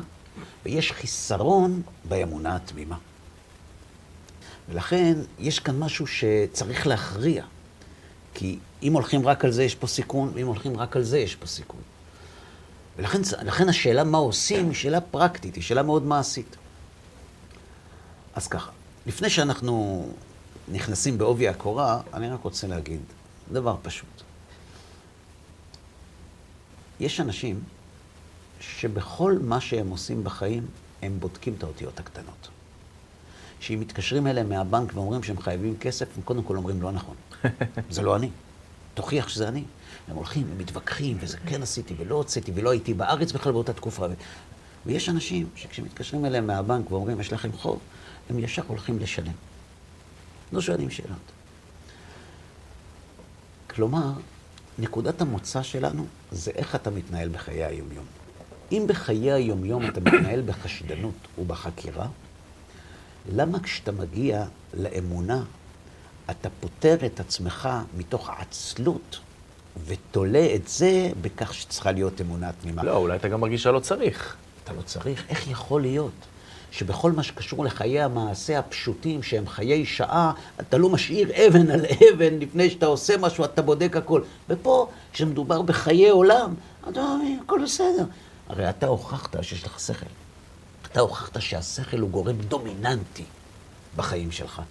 ויש 0.66 0.92
חיסרון 0.92 1.82
באמונה 2.10 2.56
התמימה. 2.56 2.98
ולכן 4.70 5.14
יש 5.40 5.60
כאן 5.60 5.80
משהו 5.80 6.08
שצריך 6.08 6.88
להכריע. 6.88 7.46
כי 8.38 8.60
אם 8.84 8.94
הולכים 8.94 9.28
רק 9.28 9.46
על 9.46 9.52
זה 9.52 9.64
יש 9.64 9.76
פה 9.76 9.88
סיכון, 9.88 10.32
ואם 10.34 10.48
הולכים 10.48 10.78
רק 10.78 10.96
על 10.96 11.04
זה 11.04 11.20
יש 11.20 11.36
פה 11.36 11.48
סיכון. 11.48 11.82
ולכן 12.98 13.70
השאלה 13.70 14.04
מה 14.04 14.18
עושים 14.18 14.66
היא 14.66 14.76
שאלה 14.76 15.02
פרקטית, 15.02 15.56
היא 15.56 15.64
שאלה 15.64 15.84
מאוד 15.84 16.04
מעשית. 16.04 16.56
אז 18.36 18.48
ככה, 18.48 18.72
לפני 19.06 19.30
שאנחנו 19.30 20.08
נכנסים 20.72 21.18
בעובי 21.18 21.48
הקורה, 21.48 22.02
אני 22.14 22.30
רק 22.30 22.40
רוצה 22.44 22.68
להגיד 22.68 23.00
דבר 23.52 23.76
פשוט. 23.82 24.22
יש 27.00 27.20
אנשים 27.20 27.60
שבכל 28.60 29.38
מה 29.42 29.62
שהם 29.62 29.90
עושים 29.90 30.24
בחיים, 30.24 30.66
הם 31.02 31.18
בודקים 31.20 31.54
את 31.58 31.64
האותיות 31.64 32.00
הקטנות. 32.00 32.48
שאם 33.60 33.80
מתקשרים 33.80 34.28
אליהם 34.28 34.50
מהבנק 34.50 34.92
ואומרים 34.94 35.24
שהם 35.24 35.42
חייבים 35.42 35.78
כסף, 35.78 36.08
הם 36.18 36.24
קודם 36.24 36.44
כל 36.44 36.58
אומרים 36.58 36.82
לא 36.82 36.92
נכון. 36.92 37.16
זה 37.90 38.02
לא 38.02 38.16
אני. 38.16 38.30
תוכיח 38.94 39.28
שזה 39.28 39.48
אני. 39.48 39.64
הם 40.08 40.16
הולכים, 40.16 40.48
הם 40.52 40.58
מתווכחים, 40.58 41.18
וזה 41.20 41.38
כן 41.38 41.64
עשיתי 41.64 41.94
ולא 41.98 42.16
הוצאתי, 42.16 42.52
ולא 42.56 42.70
הייתי 42.70 42.94
בארץ 42.94 43.32
בכלל 43.32 43.52
באותה 43.52 43.74
תקופה. 43.74 44.06
ו... 44.06 44.14
ויש 44.86 45.10
אנשים 45.10 45.50
שכשמתקשרים 45.56 46.26
אליהם 46.26 46.48
מהבנק 46.48 46.92
ואומרים, 46.92 47.20
יש 47.20 47.34
לכם 47.34 47.52
חוב, 47.52 47.80
הם 48.30 48.40
ישר 48.40 48.62
הולכים 48.68 49.00
לשלם. 49.00 49.32
לא 50.52 50.62
שואלים 50.62 50.90
שאלות. 50.90 51.32
כלומר, 53.70 54.12
נקודת 54.80 55.22
המוצא 55.22 55.64
שלנו 55.64 56.06
זה 56.32 56.52
איך 56.56 56.76
אתה 56.76 56.90
מתנהל 56.90 57.30
בחיי 57.30 57.64
היומיום. 57.64 58.06
אם 58.72 58.84
בחיי 58.88 59.32
היומיום 59.32 59.86
אתה 59.86 60.00
מתנהל 60.00 60.42
בחשדנות 60.42 61.14
ובחקירה, 61.38 62.08
למה 63.34 63.60
כשאתה 63.60 63.92
מגיע 63.92 64.46
לאמונה, 64.74 65.44
אתה 66.32 66.50
פוטר 66.60 66.96
את 67.06 67.20
עצמך 67.20 67.70
מתוך 67.98 68.30
עצלות 68.30 69.20
ותולה 69.86 70.48
את 70.56 70.68
זה 70.68 71.10
בכך 71.22 71.54
שצריכה 71.54 71.92
להיות 71.92 72.22
אמונה 72.22 72.52
תמימה? 72.62 72.84
לא, 72.84 72.98
אולי 72.98 73.16
אתה 73.16 73.28
גם 73.28 73.42
מרגיש 73.42 73.64
שלא 73.64 73.80
צריך. 73.80 74.36
אתה 74.64 74.74
לא 74.74 74.82
צריך. 74.82 75.24
איך 75.30 75.48
יכול 75.48 75.82
להיות 75.82 76.12
שבכל 76.72 77.12
מה 77.12 77.24
שקשור 77.24 77.66
לחיי 77.66 78.02
המעשה 78.02 78.60
הפשוטים, 78.60 79.24
שהם 79.24 79.48
חיי 79.48 79.86
שעה, 79.86 80.32
אתה 80.60 80.78
לא 80.78 80.90
משאיר 80.90 81.48
אבן 81.48 81.72
על 81.72 81.86
אבן 81.86 82.40
לפני 82.40 82.70
שאתה 82.70 82.86
עושה 82.86 83.18
משהו, 83.18 83.46
אתה 83.46 83.62
בודק 83.62 83.96
הכל. 83.96 84.22
ופה, 84.50 84.90
כשמדובר 85.14 85.62
בחיי 85.62 86.10
עולם, 86.10 86.54
אתה 86.90 87.00
אומר, 87.00 87.26
הכל 87.46 87.60
בסדר. 87.64 88.06
הרי 88.50 88.70
אתה 88.70 88.88
הוכחת 88.88 89.44
שיש 89.44 89.64
לך 89.64 89.80
שכל. 89.80 90.06
אתה 90.92 91.00
הוכחת 91.00 91.42
שהשכל 91.42 92.00
הוא 92.00 92.10
גורם 92.10 92.36
דומיננטי 92.36 93.24
בחיים 93.96 94.32
שלך. 94.32 94.62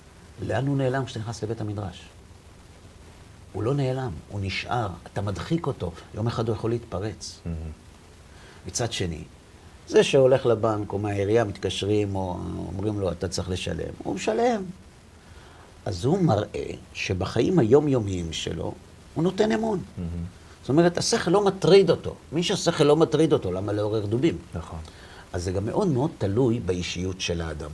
לאן 0.43 0.67
הוא 0.67 0.77
נעלם 0.77 1.05
כשאתה 1.05 1.21
נכנס 1.21 1.45
לבית 1.45 1.61
המדרש? 1.61 2.03
הוא 3.53 3.63
לא 3.63 3.75
נעלם, 3.75 4.11
הוא 4.29 4.41
נשאר, 4.43 4.89
אתה 5.13 5.21
מדחיק 5.21 5.67
אותו, 5.67 5.93
יום 6.15 6.27
אחד 6.27 6.49
הוא 6.49 6.57
יכול 6.57 6.71
להתפרץ. 6.71 7.41
Mm-hmm. 7.45 7.49
מצד 8.67 8.93
שני, 8.93 9.23
זה 9.89 10.05
שהולך 10.05 10.47
לבנק 10.47 10.93
או 10.93 10.99
מהעירייה 10.99 11.45
מתקשרים 11.45 12.17
או 12.17 12.39
אומרים 12.67 13.01
לו, 13.01 13.13
אתה 13.13 13.29
צריך 13.29 13.51
לשלם, 13.51 13.93
הוא 13.99 14.15
משלם. 14.15 14.63
אז 15.85 16.05
הוא 16.05 16.23
מראה 16.23 16.71
שבחיים 16.93 17.59
היומיומיים 17.59 18.33
שלו, 18.33 18.75
הוא 19.15 19.25
נותן 19.25 19.53
אמון. 19.53 19.79
Mm-hmm. 19.79 20.03
זאת 20.63 20.69
אומרת, 20.69 20.99
השכל 20.99 21.31
לא 21.31 21.45
מטריד 21.45 21.91
אותו. 21.91 22.15
מי 22.33 22.43
שהשכל 22.43 22.85
לא 22.85 22.97
מטריד 22.97 23.33
אותו, 23.33 23.53
למה 23.53 23.73
לעורר 23.73 24.07
דובים? 24.07 24.39
נכון. 24.55 24.79
אז 25.33 25.45
זה 25.45 25.53
גם 25.53 25.67
מאוד 25.67 25.89
מאוד 25.89 26.11
תלוי 26.19 26.61
באישיות 26.61 27.21
של 27.21 27.41
האדם. 27.41 27.71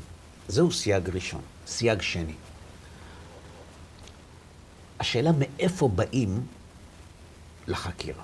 זהו 0.48 0.72
סייג 0.72 1.10
ראשון. 1.10 1.40
סייג 1.66 2.02
שני. 2.02 2.32
השאלה 5.02 5.30
מאיפה 5.38 5.88
באים 5.88 6.46
לחקירה. 7.66 8.22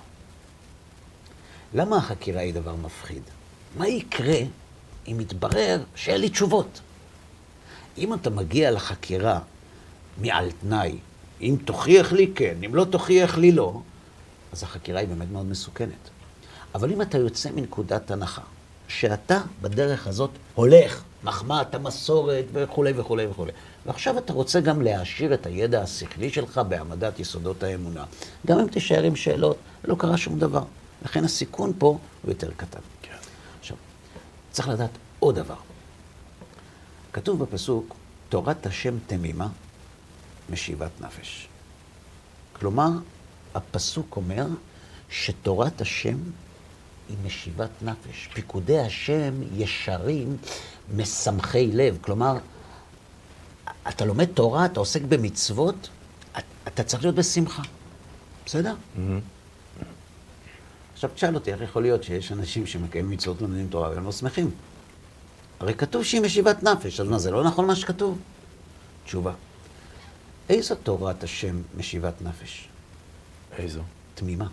למה 1.74 1.96
החקירה 1.96 2.40
היא 2.40 2.54
דבר 2.54 2.74
מפחיד? 2.76 3.22
מה 3.76 3.88
יקרה 3.88 4.38
אם 5.08 5.20
יתברר 5.20 5.82
שאין 5.94 6.20
לי 6.20 6.28
תשובות? 6.28 6.80
אם 7.98 8.14
אתה 8.14 8.30
מגיע 8.30 8.70
לחקירה 8.70 9.40
על 10.20 10.50
תנאי, 10.60 10.98
אם 11.40 11.56
תוכיח 11.64 12.12
לי 12.12 12.32
כן, 12.34 12.54
אם 12.66 12.74
לא 12.74 12.84
תוכיח 12.84 13.38
לי 13.38 13.52
לא, 13.52 13.80
אז 14.52 14.62
החקירה 14.62 15.00
היא 15.00 15.08
באמת 15.08 15.28
מאוד 15.32 15.46
מסוכנת. 15.46 16.10
אבל 16.74 16.92
אם 16.92 17.02
אתה 17.02 17.18
יוצא 17.18 17.50
מנקודת 17.50 18.10
הנחה 18.10 18.42
שאתה 18.88 19.40
בדרך 19.60 20.06
הזאת 20.06 20.30
הולך, 20.54 21.02
מחמאת 21.24 21.74
המסורת 21.74 22.44
וכולי 22.52 22.92
וכולי 22.96 23.26
וכולי, 23.26 23.52
ועכשיו 23.86 24.18
אתה 24.18 24.32
רוצה 24.32 24.60
גם 24.60 24.82
להעשיר 24.82 25.34
את 25.34 25.46
הידע 25.46 25.82
השכלי 25.82 26.30
שלך 26.30 26.60
בהעמדת 26.68 27.20
יסודות 27.20 27.62
האמונה. 27.62 28.04
גם 28.46 28.58
אם 28.58 28.66
תישאר 28.66 29.02
עם 29.02 29.16
שאלות, 29.16 29.56
לא 29.84 29.94
קרה 29.98 30.16
שום 30.16 30.38
דבר. 30.38 30.62
לכן 31.02 31.24
הסיכון 31.24 31.72
פה 31.78 31.86
הוא 32.22 32.30
יותר 32.30 32.50
קטן. 32.56 32.80
כן. 33.02 33.16
עכשיו, 33.60 33.76
צריך 34.50 34.68
לדעת 34.68 34.90
עוד 35.18 35.34
דבר. 35.34 35.54
כתוב 37.12 37.44
בפסוק, 37.44 37.94
תורת 38.28 38.66
השם 38.66 38.94
תמימה, 39.06 39.48
משיבת 40.50 40.90
נפש. 41.00 41.48
כלומר, 42.52 42.88
הפסוק 43.54 44.16
אומר 44.16 44.46
שתורת 45.10 45.80
השם 45.80 46.16
היא 47.08 47.16
משיבת 47.24 47.70
נפש. 47.82 48.28
פיקודי 48.32 48.78
השם 48.78 49.34
ישרים, 49.56 50.36
משמחי 50.96 51.70
לב. 51.72 51.98
כלומר, 52.00 52.38
אתה 53.88 54.04
לומד 54.04 54.24
תורה, 54.24 54.64
אתה 54.64 54.80
עוסק 54.80 55.02
במצוות, 55.02 55.88
אתה 56.68 56.82
צריך 56.82 57.02
להיות 57.02 57.14
בשמחה. 57.14 57.62
בסדר? 58.46 58.74
Mm-hmm. 58.74 59.00
עכשיו 60.94 61.10
תשאל 61.14 61.34
אותי, 61.34 61.52
איך 61.52 61.60
יכול 61.60 61.82
להיות 61.82 62.04
שיש 62.04 62.32
אנשים 62.32 62.66
שמקיימים 62.66 63.10
מצוות 63.10 63.42
ולומדים 63.42 63.68
תורה 63.68 63.90
והם 63.90 64.04
לא 64.04 64.12
שמחים? 64.12 64.50
הרי 65.60 65.74
כתוב 65.74 66.04
שהיא 66.04 66.20
משיבת 66.20 66.62
נפש, 66.62 67.00
אז 67.00 67.08
מה, 67.08 67.18
זה 67.18 67.30
לא 67.30 67.44
נכון 67.44 67.66
מה 67.66 67.76
שכתוב? 67.76 68.18
תשובה. 69.04 69.32
איזו 70.48 70.74
תורת 70.74 71.24
השם 71.24 71.62
משיבת 71.76 72.22
נפש? 72.22 72.68
איזו? 73.58 73.82
תמימה. 74.14 74.46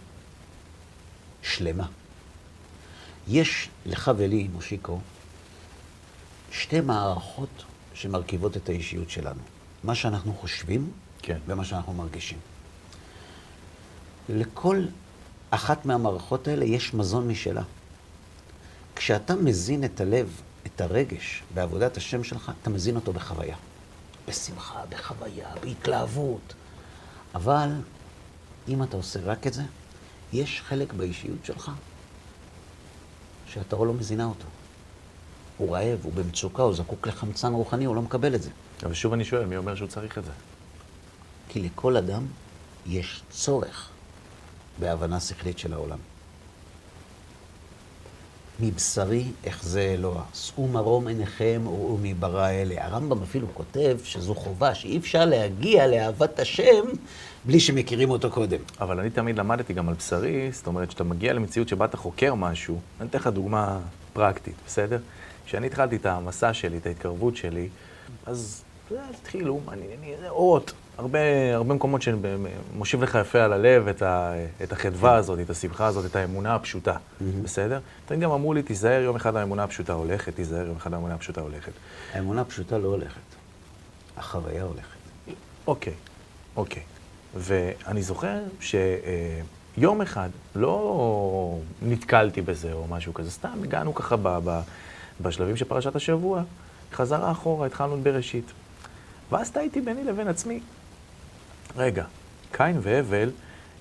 שלמה. 1.42 1.88
יש 3.27 3.70
לך 3.86 4.12
ולי, 4.18 4.48
מושיקו, 4.54 5.00
שתי 6.51 6.81
מערכות 6.81 7.63
שמרכיבות 7.93 8.57
את 8.57 8.69
האישיות 8.69 9.09
שלנו. 9.09 9.41
מה 9.83 9.95
שאנחנו 9.95 10.33
חושבים 10.33 10.91
כן. 11.25 11.37
ומה 11.47 11.65
שאנחנו 11.65 11.93
מרגישים. 11.93 12.37
לכל 14.29 14.85
אחת 15.49 15.85
מהמערכות 15.85 16.47
האלה 16.47 16.65
יש 16.65 16.93
מזון 16.93 17.27
משלה. 17.27 17.63
כשאתה 18.95 19.35
מזין 19.35 19.83
את 19.83 20.01
הלב, 20.01 20.41
את 20.65 20.81
הרגש, 20.81 21.43
בעבודת 21.53 21.97
השם 21.97 22.23
שלך, 22.23 22.51
אתה 22.61 22.69
מזין 22.69 22.95
אותו 22.95 23.13
בחוויה. 23.13 23.55
בשמחה, 24.27 24.81
בחוויה, 24.89 25.47
בהתלהבות. 25.61 26.53
אבל 27.35 27.69
אם 28.67 28.83
אתה 28.83 28.97
עושה 28.97 29.19
רק 29.23 29.47
את 29.47 29.53
זה, 29.53 29.63
יש 30.33 30.61
חלק 30.61 30.93
באישיות 30.93 31.45
שלך 31.45 31.71
שאתה 33.47 33.75
לא 33.75 33.93
מזינה 33.93 34.25
אותו. 34.25 34.45
הוא 35.57 35.75
רעב, 35.75 36.00
הוא 36.03 36.13
במצוקה, 36.13 36.63
הוא 36.63 36.74
זקוק 36.74 37.07
לחמצן 37.07 37.53
רוחני, 37.53 37.85
הוא 37.85 37.95
לא 37.95 38.01
מקבל 38.01 38.35
את 38.35 38.41
זה. 38.41 38.50
אבל 38.83 38.93
שוב 38.93 39.13
אני 39.13 39.25
שואל, 39.25 39.45
מי 39.45 39.57
אומר 39.57 39.75
שהוא 39.75 39.88
צריך 39.88 40.17
את 40.17 40.25
זה? 40.25 40.31
כי 41.50 41.62
לכל 41.62 41.97
אדם 41.97 42.25
יש 42.88 43.21
צורך 43.29 43.89
בהבנה 44.79 45.19
שכלית 45.19 45.59
של 45.59 45.74
העולם. 45.74 45.97
מבשרי 48.59 49.25
אחזה 49.47 49.81
אלוה, 49.81 50.24
שאו 50.33 50.67
מרום 50.67 51.07
עיניכם 51.07 51.62
וראו 51.65 51.97
מברא 52.01 52.50
אלה. 52.50 52.85
הרמב"ם 52.85 53.24
אפילו 53.24 53.47
כותב 53.53 53.97
שזו 54.03 54.35
חובה, 54.35 54.75
שאי 54.75 54.97
אפשר 54.97 55.25
להגיע 55.25 55.88
לאהבת 55.88 56.39
השם 56.39 56.85
בלי 57.45 57.59
שמכירים 57.59 58.09
אותו 58.09 58.31
קודם. 58.31 58.57
אבל 58.81 59.00
אני 59.00 59.09
תמיד 59.09 59.39
למדתי 59.39 59.74
גם 59.74 59.89
על 59.89 59.95
בשרי, 59.95 60.51
זאת 60.51 60.67
אומרת, 60.67 60.88
כשאתה 60.88 61.03
מגיע 61.03 61.33
למציאות 61.33 61.67
שבה 61.67 61.85
אתה 61.85 61.97
חוקר 61.97 62.33
משהו, 62.33 62.79
אני 63.00 63.09
אתן 63.09 63.17
לך 63.17 63.27
דוגמה 63.27 63.79
פרקטית, 64.13 64.55
בסדר? 64.67 65.00
כשאני 65.45 65.67
התחלתי 65.67 65.95
את 65.95 66.05
המסע 66.05 66.53
שלי, 66.53 66.77
את 66.77 66.85
ההתקרבות 66.85 67.35
שלי, 67.35 67.69
אז 68.25 68.63
התחילו, 68.91 69.59
אני, 69.71 69.85
אני, 69.99 70.29
אות, 70.29 70.73
הרבה, 70.97 71.19
הרבה 71.53 71.73
מקומות 71.73 72.01
שמושיב 72.01 73.03
לך 73.03 73.17
יפה 73.21 73.43
על 73.43 73.53
הלב 73.53 73.87
את, 73.87 74.01
ה, 74.01 74.33
את 74.63 74.71
החדווה 74.71 75.11
כן. 75.11 75.17
הזאת, 75.17 75.39
את 75.39 75.49
השמחה 75.49 75.85
הזאת, 75.85 76.05
את 76.05 76.15
האמונה 76.15 76.55
הפשוטה, 76.55 76.93
mm-hmm. 76.93 77.23
בסדר? 77.43 77.79
תמיד 78.05 78.19
גם 78.19 78.31
אמרו 78.31 78.53
לי, 78.53 78.63
תיזהר 78.63 79.01
יום 79.01 79.15
אחד 79.15 79.35
האמונה 79.35 79.63
הפשוטה 79.63 79.93
הולכת, 79.93 80.35
תיזהר 80.35 80.67
יום 80.67 80.75
אחד 80.77 80.93
האמונה 80.93 81.13
הפשוטה 81.13 81.41
הולכת. 81.41 81.71
האמונה 82.13 82.41
הפשוטה 82.41 82.77
לא 82.77 82.87
הולכת, 82.87 83.21
החוויה 84.17 84.63
הולכת. 84.63 84.95
אוקיי, 85.67 85.93
אוקיי. 86.55 86.83
ואני 87.35 88.01
זוכר 88.01 88.39
שיום 88.59 90.01
אחד 90.01 90.29
לא 90.55 91.59
נתקלתי 91.81 92.41
בזה 92.41 92.73
או 92.73 92.87
משהו 92.89 93.13
כזה, 93.13 93.31
סתם 93.31 93.63
הגענו 93.63 93.95
ככה 93.95 94.15
ב, 94.15 94.39
ב, 94.43 94.59
בשלבים 95.22 95.57
של 95.57 95.65
פרשת 95.65 95.95
השבוע, 95.95 96.43
חזרה 96.93 97.31
אחורה, 97.31 97.67
התחלנו 97.67 97.98
בראשית. 98.03 98.51
ואז 99.31 99.51
טעיתי 99.51 99.81
ביני 99.81 100.03
לבין 100.03 100.27
עצמי. 100.27 100.60
רגע, 101.77 102.03
קין 102.51 102.79
והבל 102.81 103.29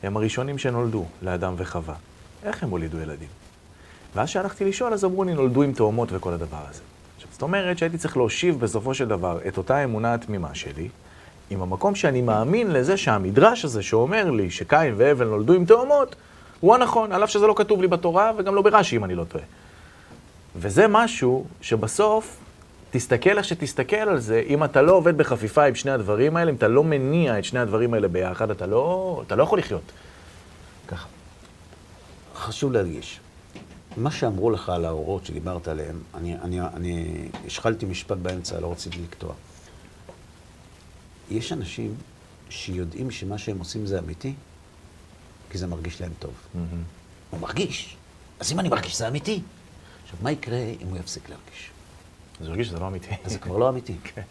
הם 0.03 0.17
הראשונים 0.17 0.59
שנולדו 0.59 1.05
לאדם 1.23 1.55
וחווה. 1.57 1.95
איך 2.45 2.63
הם 2.63 2.71
הולידו 2.71 2.99
ילדים? 2.99 3.29
ואז 4.15 4.29
כשהלכתי 4.29 4.65
לשאול, 4.65 4.93
אז 4.93 5.05
אמרו 5.05 5.25
לי, 5.25 5.35
נולדו 5.35 5.63
עם 5.63 5.73
תאומות 5.73 6.09
וכל 6.13 6.33
הדבר 6.33 6.63
הזה. 6.71 6.81
עכשיו, 7.17 7.29
זאת 7.33 7.43
אומרת 7.43 7.79
שהייתי 7.79 7.99
צריך 7.99 8.17
להושיב 8.17 8.61
בסופו 8.61 8.95
של 8.95 9.09
דבר 9.09 9.39
את 9.49 9.59
אותה 9.59 9.85
אמונה 9.85 10.15
התמימה 10.15 10.55
שלי, 10.55 10.89
עם 11.51 11.63
המקום 11.63 11.95
שאני 11.95 12.23
מאמין 12.23 12.73
לזה 12.73 12.97
שהמדרש 12.97 13.65
הזה 13.65 13.83
שאומר 13.83 14.31
לי 14.31 14.51
שקין 14.51 14.95
והבל 14.97 15.27
נולדו 15.27 15.53
עם 15.53 15.65
תאומות, 15.65 16.17
הוא 16.61 16.75
הנכון, 16.75 17.13
על 17.13 17.25
אף 17.25 17.31
שזה 17.31 17.47
לא 17.47 17.55
כתוב 17.57 17.83
לי 17.83 17.89
בתורה 17.89 18.33
וגם 18.37 18.55
לא 18.55 18.63
ברש"י, 18.63 18.97
אם 18.97 19.05
אני 19.05 19.15
לא 19.15 19.25
טועה. 19.25 19.45
וזה 20.57 20.87
משהו 20.89 21.45
שבסוף 21.61 22.37
תסתכל 22.91 23.39
איך 23.39 23.45
שתסתכל 23.45 23.97
על 23.97 24.21
זה, 24.21 24.43
אם 24.47 24.65
אתה 24.65 24.83
לא 24.83 24.93
עובד 24.93 25.19
בחפיפה 25.19 25.65
עם 25.65 25.75
שני 25.75 25.91
הדברים 25.91 26.37
האלה, 26.37 26.51
אם 26.51 26.57
אתה 26.57 26.69
לא 26.69 26.85
מניע 26.85 27.39
את 27.39 27.45
שני 27.45 27.61
הדברים 27.61 27.95
האלה 27.95 28.09
ביחד, 28.09 28.51
אתה 28.51 28.67
לא, 28.67 29.23
אתה 29.27 29.37
לא 29.37 29.43
יכול 29.43 29.59
לחיות. 29.59 29.93
ככה. 30.89 31.07
חשוב 32.35 32.73
להדגיש, 32.73 33.21
מה 33.97 34.11
שאמרו 34.11 34.51
לך 34.51 34.69
על 34.69 34.85
האורות 34.85 35.27
שדיברת 35.27 35.69
עליהם, 35.69 36.01
אני, 36.15 36.37
אני, 36.39 36.61
אני 36.61 37.29
השחלתי 37.47 37.87
משפט 37.87 38.17
באמצע, 38.17 38.61
לא 38.61 38.73
רציתי 38.73 38.99
לקטוע. 39.03 39.33
יש 41.31 41.53
אנשים 41.53 41.95
שיודעים 42.49 43.11
שמה 43.11 43.39
שהם 43.39 43.59
עושים 43.59 43.87
זה 43.87 43.99
אמיתי, 43.99 44.35
כי 45.51 45.59
זה 45.59 45.67
מרגיש 45.67 46.01
להם 46.01 46.13
טוב. 46.19 46.31
Mm-hmm. 46.31 46.59
הוא 47.31 47.41
מרגיש. 47.41 47.97
אז 48.41 48.53
אם 48.53 48.61
אני 48.61 48.69
מרגיש, 48.69 48.99
זה 48.99 49.09
אמיתי. 49.09 49.41
עכשיו, 50.05 50.19
מה 50.23 50.31
יקרה 50.31 50.59
אם 50.59 50.87
הוא 50.89 50.99
יפסיק 50.99 51.29
להרגיש? 51.29 51.71
אז 52.41 52.47
הוא 52.47 52.51
ירגיש 52.51 52.69
שזה 52.69 52.79
לא 52.79 52.87
אמיתי. 52.87 53.11
אז 53.25 53.33
זה 53.33 53.39
כבר 53.39 53.57
לא 53.57 53.69
אמיתי. 53.69 53.95
כן. 54.15 54.23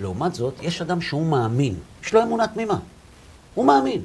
לעומת 0.00 0.34
זאת, 0.34 0.54
יש 0.62 0.82
אדם 0.82 1.00
שהוא 1.00 1.26
מאמין, 1.26 1.74
יש 2.02 2.14
לו 2.14 2.22
אמונה 2.22 2.46
תמימה. 2.46 2.78
הוא 3.54 3.64
מאמין. 3.64 4.02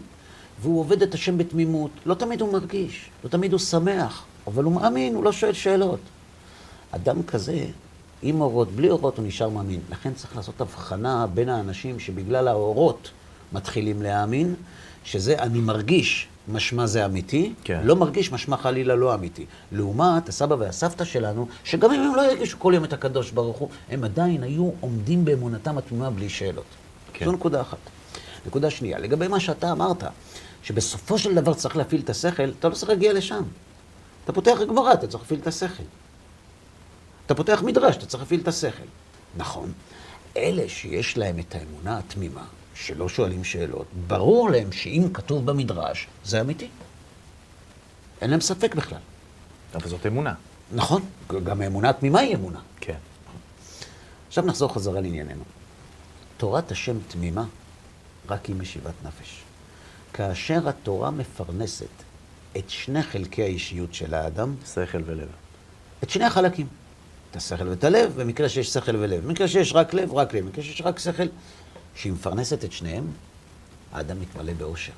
והוא 0.62 0.80
עובד 0.80 1.01
את 1.01 1.13
השם 1.13 1.38
בתמימות. 1.38 1.91
לא 2.06 2.13
תמיד 2.13 2.41
הוא 2.41 2.53
מרגיש, 2.53 3.10
לא 3.24 3.30
תמיד 3.30 3.51
הוא 3.51 3.60
שמח, 3.60 4.24
אבל 4.48 4.63
הוא 4.63 4.74
מאמין, 4.74 5.15
הוא 5.15 5.24
לא 5.24 5.32
שואל 5.32 5.53
שאלות. 5.53 6.00
אדם 6.91 7.24
כזה, 7.24 7.65
עם 8.22 8.41
אורות, 8.41 8.72
בלי 8.72 8.89
אורות, 8.89 9.18
הוא 9.18 9.25
נשאר 9.27 9.50
מאמין. 9.50 9.80
לכן 9.89 10.13
צריך 10.13 10.36
לעשות 10.36 10.62
הבחנה 10.62 11.27
בין 11.34 11.50
האנשים 11.50 12.00
שבגלל 12.00 12.48
האורות 12.48 13.12
מתחילים 13.53 14.01
להאמין, 14.01 14.56
שזה 15.03 15.39
אני 15.39 15.60
מרגיש, 15.60 16.27
משמע 16.48 16.86
זה 16.86 17.05
אמיתי, 17.05 17.53
כן. 17.63 17.81
לא 17.83 17.95
מרגיש, 17.95 18.31
משמע 18.31 18.57
חלילה 18.57 18.95
לא 18.95 19.13
אמיתי. 19.13 19.45
לעומת 19.71 20.29
הסבא 20.29 20.55
והסבתא 20.60 21.05
שלנו, 21.05 21.48
שגם 21.63 21.91
אם 21.91 22.01
הם 22.01 22.15
לא 22.15 22.21
ירגישו 22.21 22.60
כל 22.60 22.71
יום 22.75 22.83
את 22.83 22.93
הקדוש 22.93 23.31
ברוך 23.31 23.57
הוא, 23.57 23.69
הם 23.89 24.03
עדיין 24.03 24.43
היו 24.43 24.71
עומדים 24.79 25.25
באמונתם 25.25 25.77
התמימה 25.77 26.10
בלי 26.10 26.29
שאלות. 26.29 26.65
כן. 27.13 27.25
זו 27.25 27.31
נקודה 27.31 27.62
אחת. 27.62 27.77
נקודה 28.45 28.69
שנייה, 28.69 29.00
לגבי 29.00 29.27
מה 29.27 29.39
שאתה 29.39 29.71
אמרת, 29.71 30.03
שבסופו 30.63 31.17
של 31.17 31.36
דבר 31.36 31.53
צריך 31.53 31.77
להפעיל 31.77 32.01
את 32.01 32.10
השכל, 32.10 32.51
אתה 32.60 32.69
לא 32.69 32.74
צריך 32.74 32.89
להגיע 32.89 33.13
לשם. 33.13 33.43
אתה 34.24 34.33
פותח 34.33 34.57
גמרא, 34.67 34.93
אתה 34.93 35.07
צריך 35.07 35.24
להפעיל 35.24 35.39
את 35.39 35.48
השכל. 35.48 35.83
אתה 37.25 37.36
פותח 37.36 37.62
מדרש, 37.65 37.98
אתה 37.98 38.05
צריך 38.05 38.24
להפעיל 38.24 38.39
את 38.39 38.48
השכל. 38.48 38.83
נכון. 39.38 39.71
אלה 40.38 40.69
שיש 40.69 41.17
להם 41.17 41.39
את 41.39 41.55
האמונה 41.55 41.98
התמימה, 41.98 42.43
שלא 42.81 43.09
שואלים 43.09 43.43
שאלות, 43.43 43.85
ברור 44.07 44.50
להם 44.50 44.71
שאם 44.71 45.07
כתוב 45.13 45.45
במדרש, 45.45 46.07
זה 46.25 46.41
אמיתי. 46.41 46.69
אין 48.21 48.29
להם 48.29 48.41
ספק 48.41 48.75
בכלל. 48.75 49.00
אבל 49.75 49.89
זאת 49.89 50.05
אמונה. 50.05 50.33
נכון, 50.71 51.01
גם 51.43 51.61
האמונה 51.61 51.89
התמימה 51.89 52.19
היא 52.19 52.35
אמונה. 52.35 52.59
כן. 52.79 52.97
עכשיו 54.27 54.45
נחזור 54.45 54.73
חזרה 54.73 55.01
לענייננו. 55.01 55.43
תורת 56.38 56.71
השם 56.71 56.97
תמימה 57.07 57.45
רק 58.29 58.50
עם 58.50 58.61
משיבת 58.61 58.93
נפש. 59.03 59.41
כאשר 60.13 60.69
התורה 60.69 61.11
מפרנסת 61.11 61.85
את 62.57 62.69
שני 62.69 63.03
חלקי 63.03 63.43
האישיות 63.43 63.93
של 63.93 64.13
האדם, 64.13 64.55
שכל 64.73 65.01
ולב. 65.05 65.27
את 66.03 66.09
שני 66.09 66.25
החלקים. 66.25 66.67
את 67.31 67.35
השכל 67.35 67.67
ואת 67.67 67.83
הלב, 67.83 68.13
במקרה 68.15 68.50
שיש 68.50 68.69
שכל 68.69 68.95
ולב. 68.95 69.25
במקרה 69.25 69.47
שיש 69.47 69.73
רק 69.73 69.93
לב, 69.93 70.13
רק 70.13 70.33
לב. 70.33 70.45
במקרה 70.45 70.63
שיש 70.63 70.81
רק 70.81 71.00
שכל, 71.00 71.23
שהיא 71.95 72.13
מפרנסת 72.13 72.65
את 72.65 72.71
שניהם, 72.71 73.03
האדם 73.91 74.19
מתמלא 74.21 74.53
באושר. 74.53 74.93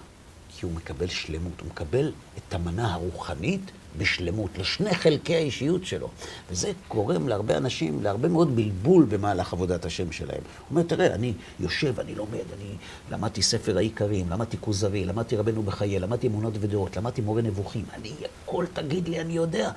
כי 0.49 0.65
הוא 0.65 0.73
מקבל 0.73 1.07
שלמות, 1.07 1.59
הוא 1.59 1.67
מקבל 1.69 2.11
את 2.37 2.53
המנה 2.53 2.93
הרוחנית 2.93 3.71
בשלמות, 3.97 4.57
לשני 4.57 4.95
חלקי 4.95 5.35
האישיות 5.35 5.85
שלו. 5.85 6.09
וזה 6.51 6.71
גורם 6.89 7.27
להרבה 7.27 7.57
אנשים, 7.57 8.03
להרבה 8.03 8.27
מאוד 8.27 8.55
בלבול 8.55 9.05
במהלך 9.05 9.53
עבודת 9.53 9.85
השם 9.85 10.11
שלהם. 10.11 10.41
הוא 10.41 10.67
אומר, 10.69 10.83
תראה, 10.83 11.15
אני 11.15 11.33
יושב, 11.59 11.99
אני 11.99 12.15
לומד, 12.15 12.45
אני 12.57 12.75
למדתי 13.11 13.41
ספר 13.41 13.77
העיקרים, 13.77 14.29
למדתי 14.29 14.57
כוזרי, 14.61 15.05
למדתי 15.05 15.35
רבנו 15.35 15.63
בחיי, 15.63 15.99
למדתי 15.99 16.27
אמונות 16.27 16.53
ודעות, 16.59 16.97
למדתי 16.97 17.21
מורה 17.21 17.41
נבוכים. 17.41 17.85
אני, 17.93 18.11
הכל 18.45 18.65
תגיד 18.73 19.07
לי, 19.07 19.21
אני 19.21 19.33
יודע. 19.33 19.71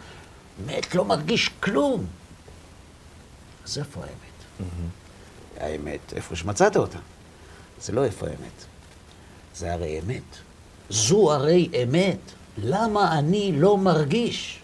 מת, 0.66 0.94
לא 0.94 1.04
מרגיש 1.04 1.50
כלום. 1.60 2.06
אז 3.64 3.78
איפה 3.78 4.00
האמת? 4.00 4.10
Mm-hmm. 4.60 5.05
האמת, 5.60 6.12
איפה 6.12 6.36
שמצאת 6.36 6.76
אותה. 6.76 6.98
זה 7.80 7.92
לא 7.92 8.04
איפה 8.04 8.26
האמת. 8.26 8.64
זה 9.54 9.72
הרי 9.72 10.00
אמת. 10.00 10.36
זו 10.90 11.32
הרי 11.32 11.68
אמת. 11.82 12.18
למה 12.58 13.18
אני 13.18 13.52
לא 13.52 13.78
מרגיש? 13.78 14.60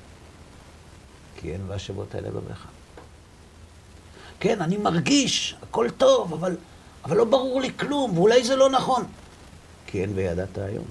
כי 1.37 1.53
אין 1.53 1.61
והשבות 1.69 2.15
האלה 2.15 2.31
בבך. 2.31 2.67
כן, 4.41 4.63
אני 4.63 4.77
מרגיש, 4.77 5.57
הכל 5.63 5.89
טוב, 5.99 6.33
אבל, 6.33 6.57
אבל 7.05 7.17
לא 7.17 7.25
ברור 7.25 7.61
לי 7.61 7.71
כלום, 7.79 8.19
ואולי 8.19 8.45
זה 8.45 8.57
לא 8.57 8.71
נכון. 8.71 9.05
כי 9.87 10.03
אין 10.03 10.13
וידעת 10.15 10.59
היום. 10.59 10.85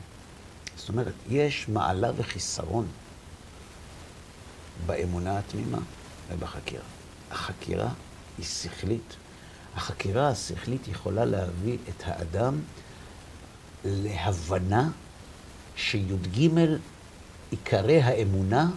זאת 0.77 0.89
אומרת, 0.89 1.13
יש 1.29 1.69
מעלה 1.69 2.11
וחיסרון 2.15 2.87
באמונה 4.85 5.37
התמימה 5.37 5.77
ובחקירה. 6.29 6.83
החקירה 7.31 7.89
היא 8.37 8.45
שכלית. 8.45 9.15
החקירה 9.75 10.27
השכלית 10.29 10.87
יכולה 10.87 11.25
להביא 11.25 11.77
את 11.89 12.03
האדם 12.05 12.59
להבנה 13.85 14.89
שי"ג 15.75 16.49
עיקרי 17.51 18.01
האמונה 18.01 18.69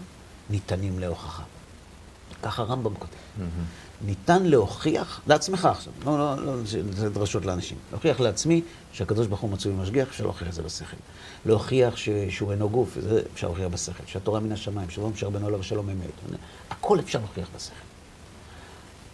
ניתנים 0.50 0.98
להוכחה. 0.98 1.42
ככה 2.42 2.62
הרמב"ם 2.62 2.94
כותב. 2.94 3.12
Mm-hmm. 3.12 3.42
ניתן 4.06 4.42
להוכיח, 4.42 5.20
לעצמך 5.26 5.64
עכשיו, 5.64 5.92
לא, 6.04 6.18
לא, 6.18 6.46
לא, 6.46 6.52
זה 6.90 7.10
דרשות 7.10 7.44
לאנשים. 7.44 7.78
להוכיח 7.92 8.20
לעצמי 8.20 8.62
שהקדוש 8.92 9.26
ברוך 9.26 9.40
הוא 9.40 9.50
מצוי 9.50 9.72
במשגיח, 9.72 10.08
אפשר 10.08 10.24
להוכיח 10.24 10.48
את 10.48 10.52
זה 10.52 10.62
בשכל. 10.62 10.96
להוכיח 11.46 11.96
ש, 11.96 12.08
שהוא 12.28 12.52
אינו 12.52 12.70
גוף, 12.70 12.96
זה 13.00 13.22
אפשר 13.34 13.46
להוכיח 13.46 13.66
בשכל. 13.66 14.02
שהתורה 14.06 14.40
מן 14.40 14.52
השמיים, 14.52 14.90
שבו 14.90 15.10
אפשר 15.10 15.30
בינו 15.30 15.50
לבין 15.50 15.62
שלום 15.62 15.90
אמת. 15.90 16.38
הכל 16.70 17.00
אפשר 17.00 17.18
להוכיח 17.18 17.48
בשכל. 17.56 17.93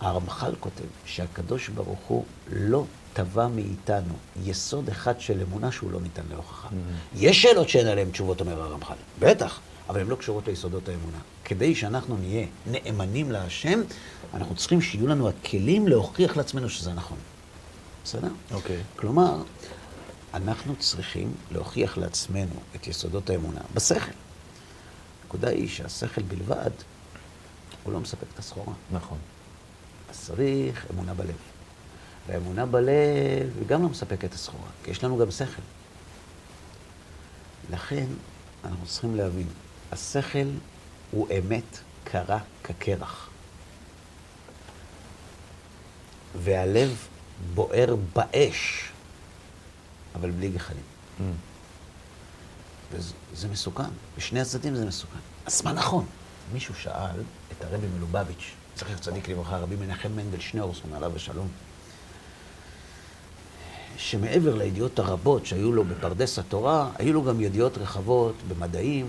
הרמח"ל 0.01 0.55
כותב 0.61 0.85
שהקדוש 1.05 1.69
ברוך 1.69 2.01
הוא 2.09 2.25
לא 2.53 2.85
תבע 3.13 3.49
מאיתנו 3.49 4.15
יסוד 4.45 4.89
אחד 4.89 5.21
של 5.21 5.41
אמונה 5.41 5.73
שהוא 5.73 5.91
לא 5.91 6.01
ניתן 6.01 6.23
להוכחה. 6.31 6.69
Mm-hmm. 6.69 7.17
יש 7.17 7.43
שאלות 7.43 7.69
שאין 7.69 7.87
עליהן 7.87 8.11
תשובות, 8.11 8.41
אומר 8.41 8.63
הרמח"ל. 8.63 8.95
בטח, 9.19 9.61
אבל 9.89 10.01
הן 10.01 10.07
לא 10.07 10.17
קשורות 10.17 10.49
ליסודות 10.49 10.89
האמונה. 10.89 11.19
כדי 11.45 11.75
שאנחנו 11.75 12.17
נהיה 12.17 12.47
נאמנים 12.67 13.33
להשם, 13.33 13.81
אנחנו 14.35 14.55
צריכים 14.55 14.81
שיהיו 14.81 15.07
לנו 15.07 15.29
הכלים 15.29 15.89
להוכיח 15.89 16.37
לעצמנו 16.37 16.69
שזה 16.69 16.93
נכון. 16.93 17.19
בסדר? 18.05 18.29
אוקיי. 18.51 18.77
Okay. 18.77 19.01
כלומר, 19.01 19.43
אנחנו 20.35 20.77
צריכים 20.77 21.33
להוכיח 21.51 21.99
לעצמנו 21.99 22.55
את 22.77 22.87
יסודות 22.87 23.31
האמונה 23.31 23.61
בשכל. 23.75 24.11
הנקודה 25.23 25.49
היא 25.49 25.69
שהשכל 25.69 26.23
בלבד, 26.23 26.71
הוא 27.85 27.93
לא 27.93 28.01
מספק 28.01 28.27
את 28.35 28.39
הסחורה. 28.39 28.75
נכון. 28.93 29.19
אז 30.11 30.27
צריך 30.27 30.87
אמונה 30.91 31.15
בלב. 31.15 31.37
והאמונה 32.27 32.67
בלב 32.67 33.59
היא 33.59 33.67
גם 33.67 33.83
לא 33.83 33.89
מספקת 33.89 34.25
את 34.25 34.35
הסחורה, 34.35 34.69
כי 34.85 34.91
יש 34.91 35.05
לנו 35.05 35.19
גם 35.19 35.31
שכל. 35.31 35.63
לכן 37.71 38.07
אנחנו 38.65 38.87
צריכים 38.87 39.17
להבין, 39.17 39.47
השכל 39.93 40.49
הוא 41.11 41.29
אמת 41.39 41.79
קרה 42.05 42.39
כקרח. 42.65 43.31
והלב 46.39 47.09
בוער 47.55 47.97
באש, 48.15 48.91
אבל 50.15 50.31
בלי 50.31 50.51
גחלים. 50.51 50.83
Mm. 51.19 51.23
וזה 52.93 53.49
מסוכן, 53.49 53.91
בשני 54.17 54.41
הצדדים 54.41 54.75
זה 54.75 54.87
מסוכן. 54.87 55.19
אז 55.47 55.63
מה 55.63 55.73
נכון? 55.73 56.07
מישהו 56.53 56.75
שאל 56.75 57.23
את 57.53 57.65
הרבי 57.65 57.87
מלובביץ', 57.87 58.55
זכר 58.81 58.99
צדיק 58.99 59.29
לברכה, 59.29 59.59
רבי 59.59 59.77
מנחם 59.77 60.13
מנדל 60.13 60.41
שניאורסון, 60.41 60.95
עליו 60.95 61.17
השלום, 61.17 61.49
שמעבר 63.97 64.55
לידיעות 64.55 64.99
הרבות 64.99 65.47
שהיו 65.47 65.73
לו 65.73 65.85
בפרדס 65.85 66.39
התורה, 66.39 66.91
היו 66.99 67.13
לו 67.13 67.23
גם 67.23 67.41
ידיעות 67.41 67.79
רחבות 67.79 68.35
במדעים. 68.49 69.07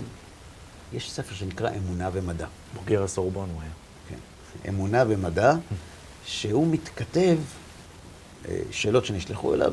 יש 0.92 1.12
ספר 1.12 1.34
שנקרא 1.34 1.70
אמונה 1.76 2.10
ומדע. 2.12 2.46
בוגר 2.74 3.02
הסורבון 3.02 3.48
הוא 3.52 3.62
היה. 3.62 3.70
כן, 4.08 4.18
אמונה 4.68 5.04
ומדע, 5.08 5.54
שהוא 6.24 6.66
מתכתב 6.66 7.38
אה, 8.48 8.60
שאלות 8.70 9.04
שנשלחו 9.04 9.54
אליו 9.54 9.72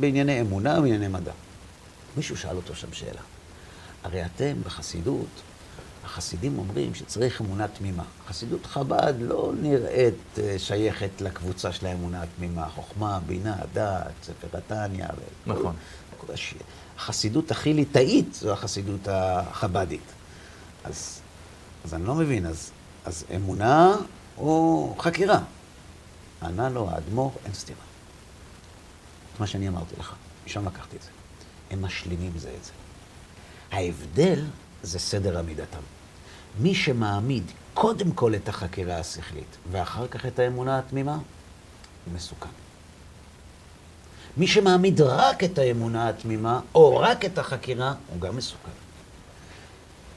בענייני 0.00 0.40
אמונה 0.40 0.78
ובענייני 0.78 1.08
מדע. 1.08 1.32
מישהו 2.16 2.36
שאל 2.36 2.56
אותו 2.56 2.74
שם 2.74 2.92
שאלה. 2.92 3.20
הרי 4.04 4.26
אתם 4.26 4.54
בחסידות 4.64 5.42
החסידים 6.04 6.58
אומרים 6.58 6.94
שצריך 6.94 7.40
אמונה 7.40 7.68
תמימה. 7.68 8.02
חסידות 8.28 8.66
חב"ד 8.66 9.14
לא 9.20 9.52
נראית 9.60 10.38
אה, 10.38 10.58
שייכת 10.58 11.20
לקבוצה 11.20 11.72
של 11.72 11.86
האמונה 11.86 12.22
התמימה. 12.22 12.68
חוכמה, 12.68 13.20
בינה, 13.26 13.56
דעת, 13.72 14.12
ספר 14.22 14.58
התניא. 14.58 15.06
נכון. 15.46 15.76
החסידות 16.98 17.50
הכי 17.50 17.74
ליטאית 17.74 18.34
זו 18.34 18.52
החסידות 18.52 19.08
החב"דית. 19.08 20.12
אז, 20.84 21.20
אז 21.84 21.94
אני 21.94 22.04
לא 22.04 22.14
מבין, 22.14 22.46
אז, 22.46 22.70
אז 23.04 23.24
אמונה 23.36 23.96
או 24.38 24.94
חקירה? 24.98 25.40
ענה 26.42 26.68
לו 26.68 26.90
האדמו"ר, 26.90 27.32
אין 27.44 27.54
סתירה. 27.54 27.80
את 29.34 29.40
מה 29.40 29.46
שאני 29.46 29.68
אמרתי 29.68 29.94
לך, 29.98 30.14
משם 30.46 30.66
לקחתי 30.66 30.96
את 30.96 31.02
זה. 31.02 31.08
הם 31.70 31.82
משלימים 31.82 32.32
זה 32.36 32.50
את 32.58 32.64
זה. 32.64 32.72
ההבדל 33.72 34.44
זה 34.82 34.98
סדר 34.98 35.38
עמידתם. 35.38 35.80
מי 36.60 36.74
שמעמיד 36.74 37.44
קודם 37.74 38.12
כל 38.12 38.34
את 38.34 38.48
החקירה 38.48 38.98
השכלית 38.98 39.56
ואחר 39.70 40.08
כך 40.08 40.26
את 40.26 40.38
האמונה 40.38 40.78
התמימה, 40.78 41.12
הוא 41.12 42.14
מסוכן. 42.14 42.48
מי 44.36 44.46
שמעמיד 44.46 45.00
רק 45.00 45.44
את 45.44 45.58
האמונה 45.58 46.08
התמימה, 46.08 46.60
או 46.74 46.96
רק 46.96 47.24
את 47.24 47.38
החקירה, 47.38 47.94
הוא 48.06 48.20
גם 48.20 48.36
מסוכן. 48.36 48.70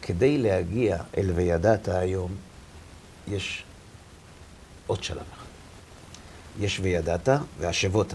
כדי 0.01 0.37
להגיע 0.37 0.97
אל 1.17 1.31
וידעת 1.31 1.87
היום, 1.87 2.31
יש 3.27 3.63
עוד 4.87 5.03
שלב 5.03 5.23
אחד. 5.33 5.45
יש 6.59 6.79
וידעת 6.79 7.29
והשבות, 7.59 8.13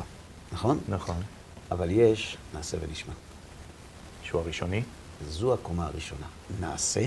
נכון? 0.52 0.80
נכון. 0.88 1.22
אבל 1.70 1.90
יש 1.90 2.37
נעשה 2.54 2.76
ונשמע. 2.80 3.14
שהוא 4.22 4.40
הראשוני? 4.40 4.82
זו 5.29 5.55
הקומה 5.55 5.87
הראשונה. 5.87 6.26
נעשה, 6.61 7.05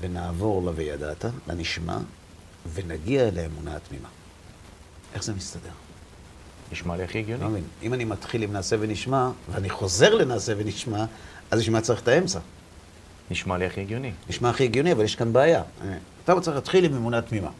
ונעבור 0.00 0.62
לוידעת, 0.62 1.24
לנשמע, 1.48 1.98
ונגיע 2.74 3.30
לאמונה 3.30 3.76
התמימה. 3.76 4.08
איך 5.14 5.24
זה 5.24 5.34
מסתדר? 5.34 5.70
נשמע 6.72 6.96
לי 6.96 7.04
הכי 7.04 7.18
הגיוני. 7.18 7.42
לא 7.42 7.48
מבין. 7.48 7.64
אם 7.82 7.94
אני 7.94 8.04
מתחיל 8.04 8.42
עם 8.42 8.52
נעשה 8.52 8.76
ונשמע, 8.80 9.30
ואני 9.50 9.70
חוזר 9.70 10.14
לנעשה 10.14 10.52
ונשמע, 10.56 11.04
אז 11.50 11.60
בשביל 11.60 11.76
מה 11.76 11.80
צריך 11.80 12.02
את 12.02 12.08
האמצע? 12.08 12.40
נשמע 13.30 13.58
לי 13.58 13.66
הכי 13.66 13.80
הגיוני. 13.80 14.12
נשמע 14.28 14.50
הכי 14.50 14.64
הגיוני, 14.64 14.92
אבל 14.92 15.04
יש 15.04 15.16
כאן 15.16 15.32
בעיה. 15.32 15.62
אתה 16.24 16.40
צריך 16.40 16.56
להתחיל 16.56 16.84
עם 16.84 16.94
אמונה 16.94 17.22
תמימה. 17.22 17.50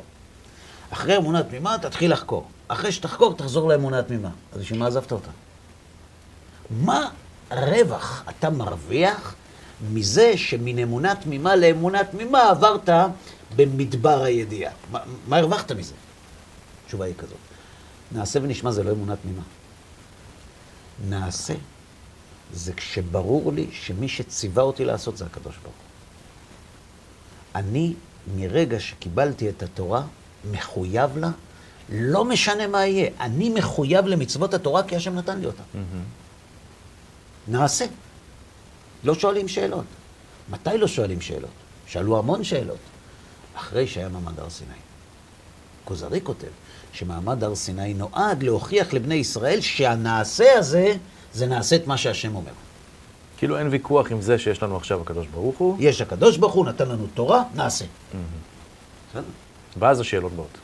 אחרי 0.91 1.17
אמונה 1.17 1.43
תמימה, 1.43 1.79
תתחיל 1.79 2.13
לחקור. 2.13 2.49
אחרי 2.69 2.93
שתחקור, 2.93 3.35
תחזור 3.35 3.69
לאמונה 3.69 4.03
תמימה. 4.03 4.31
אז 4.53 4.61
בשביל 4.61 4.79
מה 4.79 4.87
עזבת 4.87 5.13
אותה? 5.13 5.31
מה 6.71 7.11
הרווח 7.51 8.25
אתה 8.29 8.51
מרוויח 8.51 9.35
מזה 9.91 10.37
שמן 10.37 10.79
אמונה 10.79 11.15
תמימה 11.15 11.57
לאמונה 11.57 12.05
תמימה 12.05 12.51
עברת 12.51 12.89
במדבר 13.57 14.23
הידיעה? 14.23 14.73
מה, 14.91 15.01
מה 15.29 15.37
הרווחת 15.37 15.73
מזה? 15.73 15.95
התשובה 16.85 17.05
היא 17.05 17.15
כזאת. 17.19 17.37
נעשה 18.13 18.39
ונשמע 18.43 18.71
זה 18.71 18.83
לא 18.83 18.91
אמונה 18.91 19.17
תמימה. 19.17 19.43
נעשה 21.09 21.55
זה 22.53 22.73
כשברור 22.73 23.53
לי 23.53 23.67
שמי 23.73 24.09
שציווה 24.09 24.63
אותי 24.63 24.85
לעשות 24.85 25.17
זה 25.17 25.25
הקדוש 25.25 25.55
ברוך. 25.63 25.75
אני, 27.55 27.95
מרגע 28.37 28.81
שקיבלתי 28.81 29.49
את 29.49 29.63
התורה, 29.63 30.03
מחויב 30.51 31.17
לה, 31.17 31.31
לא 31.89 32.25
משנה 32.25 32.67
מה 32.67 32.87
יהיה. 32.87 33.11
אני 33.21 33.49
מחויב 33.49 34.07
למצוות 34.07 34.55
התורה 34.55 34.83
כי 34.83 34.97
השם 34.97 35.15
נתן 35.15 35.39
לי 35.41 35.47
אותה. 35.47 35.63
נעשה. 37.49 37.85
לא 39.05 39.15
שואלים 39.15 39.49
שאלות. 39.49 39.85
מתי 40.51 40.79
לא 40.79 40.87
שואלים 40.87 41.21
שאלות? 41.21 41.51
שאלו 41.87 42.19
המון 42.19 42.45
שאלות. 42.45 42.79
אחרי 43.57 43.87
שהיה 43.87 44.09
מעמד 44.09 44.41
הר 44.41 44.51
סיני. 44.51 44.71
כוזרי 45.85 46.21
כותב 46.23 46.49
שמעמד 46.93 47.45
הר 47.45 47.55
סיני 47.55 47.95
נועד 47.95 48.43
להוכיח 48.43 48.93
לבני 48.93 49.15
ישראל 49.15 49.61
שהנעשה 49.61 50.59
הזה, 50.59 50.97
זה 51.35 51.47
נעשה 51.47 51.77
את 51.77 51.87
מה 51.87 51.97
שהשם 51.97 52.37
אומר. 52.37 52.53
כאילו 53.39 53.59
אין 53.59 53.69
ויכוח 53.69 54.11
עם 54.11 54.21
זה 54.21 54.39
שיש 54.39 54.63
לנו 54.63 54.77
עכשיו 54.77 55.01
הקדוש 55.01 55.27
ברוך 55.27 55.59
הוא. 55.59 55.77
יש 55.81 56.01
הקדוש 56.01 56.37
ברוך 56.37 56.55
הוא, 56.55 56.67
נתן 56.67 56.89
לנו 56.89 57.07
תורה, 57.15 57.43
נעשה. 57.55 57.85
בסדר? 59.11 59.23
ואז 59.79 60.01
השאלות 60.01 60.33
באות. 60.33 60.59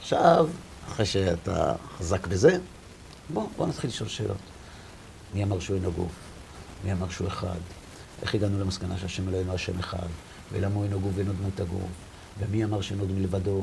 עכשיו, 0.00 0.48
אחרי 0.88 1.06
שאתה 1.06 1.74
חזק 1.98 2.26
בזה, 2.26 2.58
בוא, 3.30 3.46
בוא 3.56 3.66
נתחיל 3.66 3.90
לשאול 3.90 4.08
שאלות. 4.08 4.36
מי 5.34 5.44
אמר 5.44 5.60
שהוא 5.60 5.76
אינו 5.76 5.92
גוף? 5.92 6.12
מי 6.84 6.92
אמר 6.92 7.08
שהוא 7.08 7.28
אחד? 7.28 7.58
איך 8.22 8.34
הגענו 8.34 8.60
למסקנה 8.60 8.98
שהשם 8.98 9.28
אלוהינו 9.28 9.54
השם 9.54 9.78
אחד? 9.78 10.06
ולמה 10.52 10.74
הוא 10.74 10.84
אינו 10.84 11.00
גוף 11.00 11.12
ואינו 11.14 11.32
דמות 11.32 11.60
הגוף? 11.60 11.88
ומי 12.38 12.64
אמר 12.64 12.80
שאינו 12.80 13.06
מלבדו? 13.06 13.62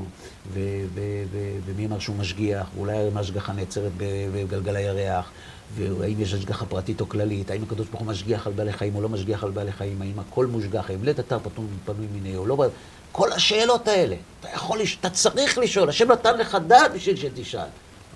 ו- 0.53 0.85
ו- 0.93 1.23
ו- 1.31 1.57
ומי 1.65 1.85
אמר 1.85 1.99
שהוא 1.99 2.15
משגיח? 2.15 2.67
ואולי 2.75 2.97
האם 2.97 3.17
ההשגחה 3.17 3.53
נעצרת 3.53 3.91
בגלגל 3.97 4.75
הירח? 4.75 5.31
והאם 5.75 6.21
יש 6.21 6.33
השגחה 6.33 6.65
פרטית 6.65 7.01
או 7.01 7.09
כללית? 7.09 7.51
האם 7.51 7.63
הקדוש 7.63 7.87
ברוך 7.87 8.01
הוא 8.01 8.07
משגיח 8.07 8.47
על 8.47 8.53
בעלי 8.53 8.73
חיים 8.73 8.95
או 8.95 9.01
לא 9.01 9.09
משגיח 9.09 9.43
על 9.43 9.51
בעלי 9.51 9.71
חיים? 9.71 10.01
האם 10.01 10.19
הכל 10.19 10.45
מושגח? 10.45 10.89
האם 10.89 11.03
לית 11.03 11.19
אתר 11.19 11.39
פנוי 11.85 12.07
מיני 12.13 12.35
או 12.35 12.45
לא? 12.45 12.65
כל 13.11 13.31
השאלות 13.31 13.87
האלה. 13.87 14.15
אתה 14.39 14.49
יכול. 14.53 14.79
אתה 14.99 15.09
צריך 15.09 15.57
לשאול. 15.57 15.89
השם 15.89 16.11
נתן 16.11 16.37
לך 16.37 16.57
דעת 16.67 16.91
בשביל 16.93 17.15
שתשאל. 17.15 17.67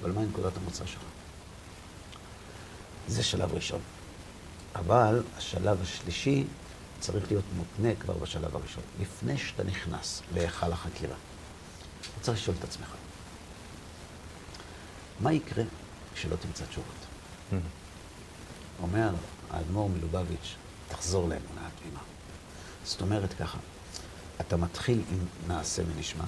אבל 0.02 0.12
מה 0.12 0.22
נקודת 0.22 0.58
המוצא 0.58 0.86
שלך? 0.86 1.02
זה 3.08 3.24
שלב 3.24 3.54
ראשון. 3.54 3.80
אבל 4.76 5.24
השלב 5.38 5.82
השלישי 5.82 6.44
צריך 7.00 7.32
להיות 7.32 7.44
מותנה 7.56 7.96
כבר 7.96 8.14
בשלב 8.14 8.56
הראשון. 8.56 8.84
לפני 9.02 9.38
שאתה 9.38 9.64
נכנס 9.64 10.22
להיכל 10.34 10.72
החקירה, 10.72 11.16
אתה 12.02 12.22
צריך 12.22 12.38
לשאול 12.38 12.56
את 12.60 12.64
עצמך, 12.64 12.88
מה 15.20 15.34
יקרה 15.34 15.64
כשלא 16.16 16.36
תמצא 16.36 16.66
תשובות? 16.66 16.96
אומר 18.82 19.10
האדמו"ר 19.52 19.90
מלובביץ', 19.90 20.56
תחזור 20.88 21.30
לאמונה 21.30 21.68
התמימה. 21.68 22.00
זאת 22.86 23.02
אומרת 23.02 23.34
ככה, 23.34 23.58
אתה 24.42 24.58
מתחיל 24.58 25.02
עם 25.12 25.20
נעשה 25.48 25.84
ונשמע, 25.88 26.24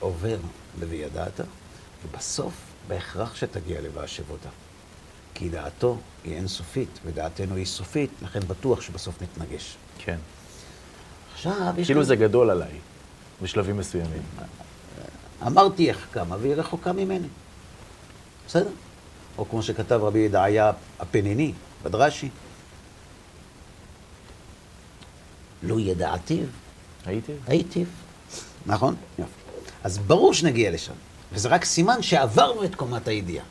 עובר 0.00 0.38
ל"וידעת", 0.80 1.40
ובסוף 2.04 2.54
בהכרח 2.88 3.34
שתגיע 3.34 3.80
ל"ואשבותה". 3.80 4.48
כי 5.34 5.48
דעתו 5.48 5.98
היא 6.24 6.34
אינסופית, 6.36 6.88
ודעתנו 7.04 7.54
היא 7.54 7.66
סופית, 7.66 8.10
לכן 8.22 8.40
בטוח 8.40 8.80
שבסוף 8.80 9.22
נתנגש. 9.22 9.76
כן. 9.98 10.18
עכשיו 11.34 11.74
יש... 11.76 11.86
כאילו 11.86 12.04
זה 12.04 12.16
גדול 12.16 12.50
עליי, 12.50 12.72
בשלבים 13.42 13.76
מסוימים. 13.76 14.22
אמרתי 15.46 15.88
איך 15.88 16.06
כמה, 16.12 16.36
והיא 16.40 16.54
רחוקה 16.54 16.92
ממני. 16.92 17.28
בסדר? 18.46 18.70
או 19.38 19.48
כמו 19.48 19.62
שכתב 19.62 20.00
רבי 20.02 20.18
ידעיה 20.18 20.72
הפניני, 20.98 21.52
בדרשי. 21.82 22.28
לו 25.62 25.78
ידעתיו, 25.78 26.46
הייתי? 27.06 27.32
הייתי. 27.46 27.84
נכון? 28.66 28.96
יופי. 29.18 29.32
אז 29.84 29.98
ברור 29.98 30.34
שנגיע 30.34 30.70
לשם, 30.70 30.92
וזה 31.32 31.48
רק 31.48 31.64
סימן 31.64 32.02
שעברנו 32.02 32.64
את 32.64 32.74
קומת 32.74 33.08
הידיעה. 33.08 33.44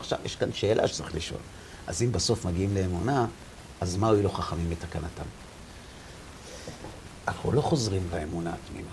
עכשיו, 0.00 0.18
יש 0.24 0.36
כאן 0.36 0.52
שאלה 0.52 0.88
שצריך 0.88 1.14
לשאול. 1.14 1.40
אז 1.86 2.02
אם 2.02 2.12
בסוף 2.12 2.44
מגיעים 2.44 2.74
לאמונה, 2.74 3.26
אז 3.80 3.96
מה 3.96 4.08
הועילו 4.08 4.30
חכמים 4.30 4.70
בתקנתם? 4.70 5.24
אנחנו 7.28 7.52
לא 7.52 7.60
חוזרים 7.60 8.08
לאמונה 8.12 8.54
התמימה. 8.54 8.90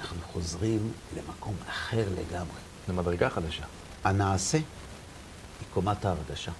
אנחנו 0.00 0.16
חוזרים 0.32 0.92
למקום 1.16 1.54
אחר 1.68 2.08
לגמרי. 2.08 2.60
זו 2.88 2.94
מדרגה 2.94 3.30
חדשה. 3.30 3.64
הנעשה 4.04 4.58
היא 4.58 5.68
קומת 5.74 6.04
ההרגשה. 6.04 6.52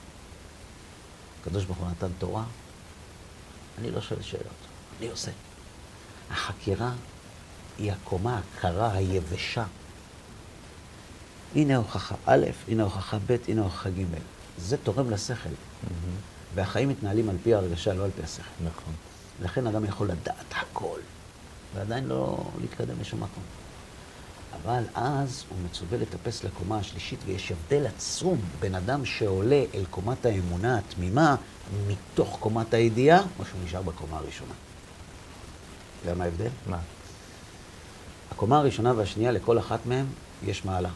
הקדוש 1.40 1.64
ברוך 1.64 1.78
הוא 1.78 1.90
נתן 1.90 2.10
תורה, 2.18 2.44
אני 3.78 3.90
לא 3.90 4.00
שואל 4.00 4.22
שאלות, 4.22 4.46
אני 4.98 5.08
עושה. 5.08 5.30
החקירה 6.30 6.92
היא 7.78 7.92
הקומה 7.92 8.38
הקרה, 8.38 8.92
היבשה. 8.92 9.64
הנה 11.54 11.76
הוכחה 11.76 12.14
א', 12.26 12.46
הנה 12.68 12.82
הוכחה 12.82 13.18
ב', 13.26 13.36
הנה 13.48 13.62
הוכחה 13.62 13.90
ג'. 13.90 14.04
זה 14.58 14.76
תורם 14.76 15.10
לשכל. 15.10 15.50
והחיים 16.54 16.88
מתנהלים 16.88 17.28
על 17.28 17.36
פי 17.42 17.54
ההרגשה, 17.54 17.94
לא 17.94 18.04
על 18.04 18.10
פי 18.16 18.22
השכל. 18.22 18.64
נכון. 18.64 18.94
לכן 19.42 19.66
אדם 19.66 19.84
יכול 19.84 20.08
לדעת 20.08 20.44
הכל, 20.50 20.98
ועדיין 21.74 22.04
לא 22.04 22.44
להתקדם 22.60 23.00
לשום 23.00 23.22
מקום. 23.22 23.42
אבל 24.62 24.82
אז 24.94 25.44
הוא 25.48 25.58
מצווה 25.64 25.98
לטפס 25.98 26.44
לקומה 26.44 26.78
השלישית, 26.78 27.18
ויש 27.26 27.52
הבדל 27.52 27.86
עצום 27.86 28.40
בין 28.60 28.74
אדם 28.74 29.04
שעולה 29.04 29.64
אל 29.74 29.84
קומת 29.90 30.26
האמונה 30.26 30.78
התמימה 30.78 31.36
מתוך 31.86 32.36
קומת 32.40 32.74
הידיעה, 32.74 33.22
או 33.38 33.44
שהוא 33.44 33.60
נשאר 33.64 33.82
בקומה 33.82 34.16
הראשונה. 34.16 34.52
אתה 34.52 36.10
יודע 36.10 36.18
מה 36.18 36.24
ההבדל? 36.24 36.48
מה? 36.66 36.78
הקומה 38.30 38.58
הראשונה 38.58 38.92
והשנייה, 38.96 39.32
לכל 39.32 39.58
אחת 39.58 39.86
מהן 39.86 40.06
יש 40.46 40.64
מעלה. 40.64 40.90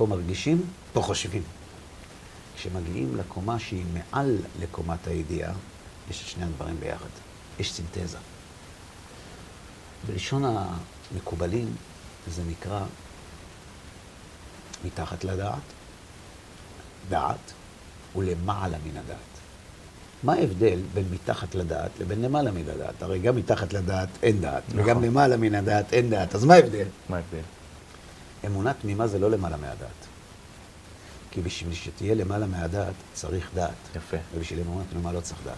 פה 0.00 0.06
מרגישים, 0.06 0.62
פה 0.92 1.02
חושבים. 1.02 1.42
כשמגיעים 2.56 3.16
לקומה 3.16 3.58
שהיא 3.58 3.84
מעל 3.94 4.36
לקומת 4.60 5.06
הידיעה, 5.06 5.52
יש 6.10 6.22
את 6.22 6.26
שני 6.26 6.44
הדברים 6.44 6.76
ביחד. 6.80 7.08
יש 7.58 7.72
סינתזה. 7.72 8.18
בלשון 10.06 10.44
המקובלים 10.44 11.76
זה 12.28 12.42
נקרא 12.48 12.80
מתחת 14.84 15.24
לדעת, 15.24 15.58
דעת, 17.08 17.52
ולמעלה 18.16 18.76
מן 18.84 18.96
הדעת. 18.96 19.16
מה 20.22 20.32
ההבדל 20.32 20.80
בין 20.94 21.04
מתחת 21.12 21.54
לדעת 21.54 21.90
לבין 22.00 22.22
למעלה 22.22 22.50
מן 22.50 22.68
הדעת? 22.68 23.02
הרי 23.02 23.18
גם 23.18 23.36
מתחת 23.36 23.72
לדעת 23.72 24.08
אין 24.22 24.40
דעת, 24.40 24.62
נכון. 24.68 24.80
וגם 24.80 25.02
למעלה 25.02 25.36
מן 25.36 25.54
הדעת 25.54 25.92
אין 25.92 26.10
דעת, 26.10 26.34
אז 26.34 26.44
מה 26.44 26.54
ההבדל? 26.54 26.86
מה 27.08 27.16
ההבדל? 27.16 27.59
אמונה 28.46 28.74
תמימה 28.74 29.06
זה 29.06 29.18
לא 29.18 29.30
למעלה 29.30 29.56
מהדעת. 29.56 30.06
כי 31.30 31.40
בשביל 31.40 31.74
שתהיה 31.74 32.14
למעלה 32.14 32.46
מהדעת 32.46 32.94
צריך 33.12 33.50
דעת. 33.54 33.96
יפה. 33.96 34.16
ובשביל 34.34 34.60
אמונה 34.60 34.84
תמימה 34.90 35.12
לא 35.12 35.20
צריך 35.20 35.40
דעת. 35.44 35.56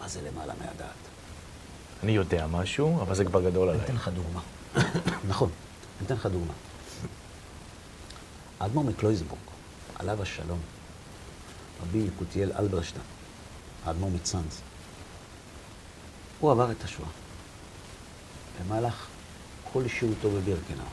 מה 0.00 0.08
זה 0.08 0.20
למעלה 0.22 0.52
מהדעת? 0.60 1.02
אני 2.02 2.12
יודע 2.12 2.46
משהו, 2.46 3.02
אבל 3.02 3.14
זה 3.14 3.24
כבר 3.24 3.50
גדול 3.50 3.68
אני 3.68 3.76
עליי. 3.76 3.84
אתן 3.86 3.94
לך 3.94 4.08
דוגמה. 4.08 4.40
נכון, 5.28 5.50
אני 5.98 6.06
אתן 6.06 6.14
לך 6.14 6.26
דוגמה. 6.26 6.52
האדמו"ר 8.60 8.84
מקלויזבורג, 8.84 9.40
עליו 9.94 10.22
השלום, 10.22 10.58
רבי 11.82 11.98
יקותיאל 11.98 12.52
אלברשטיין, 12.58 13.04
האדמו"ר 13.84 14.10
מצאנז, 14.10 14.60
הוא 16.40 16.50
עבר 16.50 16.70
את 16.70 16.84
השואה. 16.84 17.08
במהלך 18.60 19.06
כל 19.72 19.88
שהותו 19.88 20.30
בבירקנאו, 20.30 20.84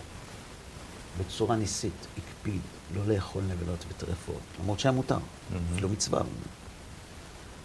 בצורה 1.19 1.55
ניסית, 1.55 2.07
הקפיד 2.17 2.61
לא 2.95 3.05
לאכול 3.05 3.43
נבלות 3.43 3.85
וטרפות, 3.89 4.41
למרות 4.59 4.79
שהיה 4.79 4.93
מותר, 4.93 5.17
אפילו 5.73 5.89
מצווה. 5.89 6.21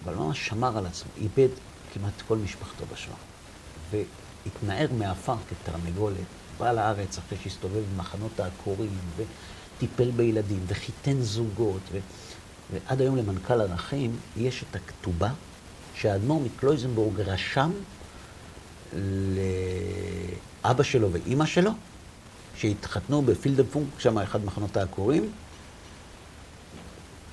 אבל 0.05 0.14
ממש 0.14 0.47
שמר 0.47 0.79
על 0.79 0.87
עצמו, 0.87 1.11
איבד 1.17 1.49
כמעט 1.95 2.23
כל 2.29 2.37
משפחתו 2.38 2.85
בשואה. 2.93 3.17
והתנער 3.90 4.88
מעפר 4.99 5.37
כתרנגולת, 5.49 6.17
בא 6.59 6.73
לארץ 6.73 7.19
אחרי 7.19 7.38
שהסתובב 7.43 7.83
במחנות 7.95 8.40
העקורים, 8.40 8.90
וטיפל 9.17 10.11
בילדים, 10.11 10.61
וחיתן 10.67 11.21
זוגות, 11.21 11.83
ו... 11.93 11.99
ועד 12.73 13.01
היום 13.01 13.17
למנכ"ל 13.17 13.61
הנכים 13.61 14.17
יש 14.37 14.64
את 14.71 14.77
הכתובה 14.77 15.31
שהאדמו"ר 15.95 16.40
מקלויזנבורג 16.40 17.21
רשם 17.21 17.71
לאבא 20.64 20.83
שלו 20.83 21.12
ואימא 21.12 21.47
שלו, 21.47 21.71
שהתחתנו 22.57 23.23
בפילדלפונק, 23.23 24.01
שם 24.01 24.19
אחד 24.19 24.45
מחנות 24.45 24.77
העקורים. 24.77 25.33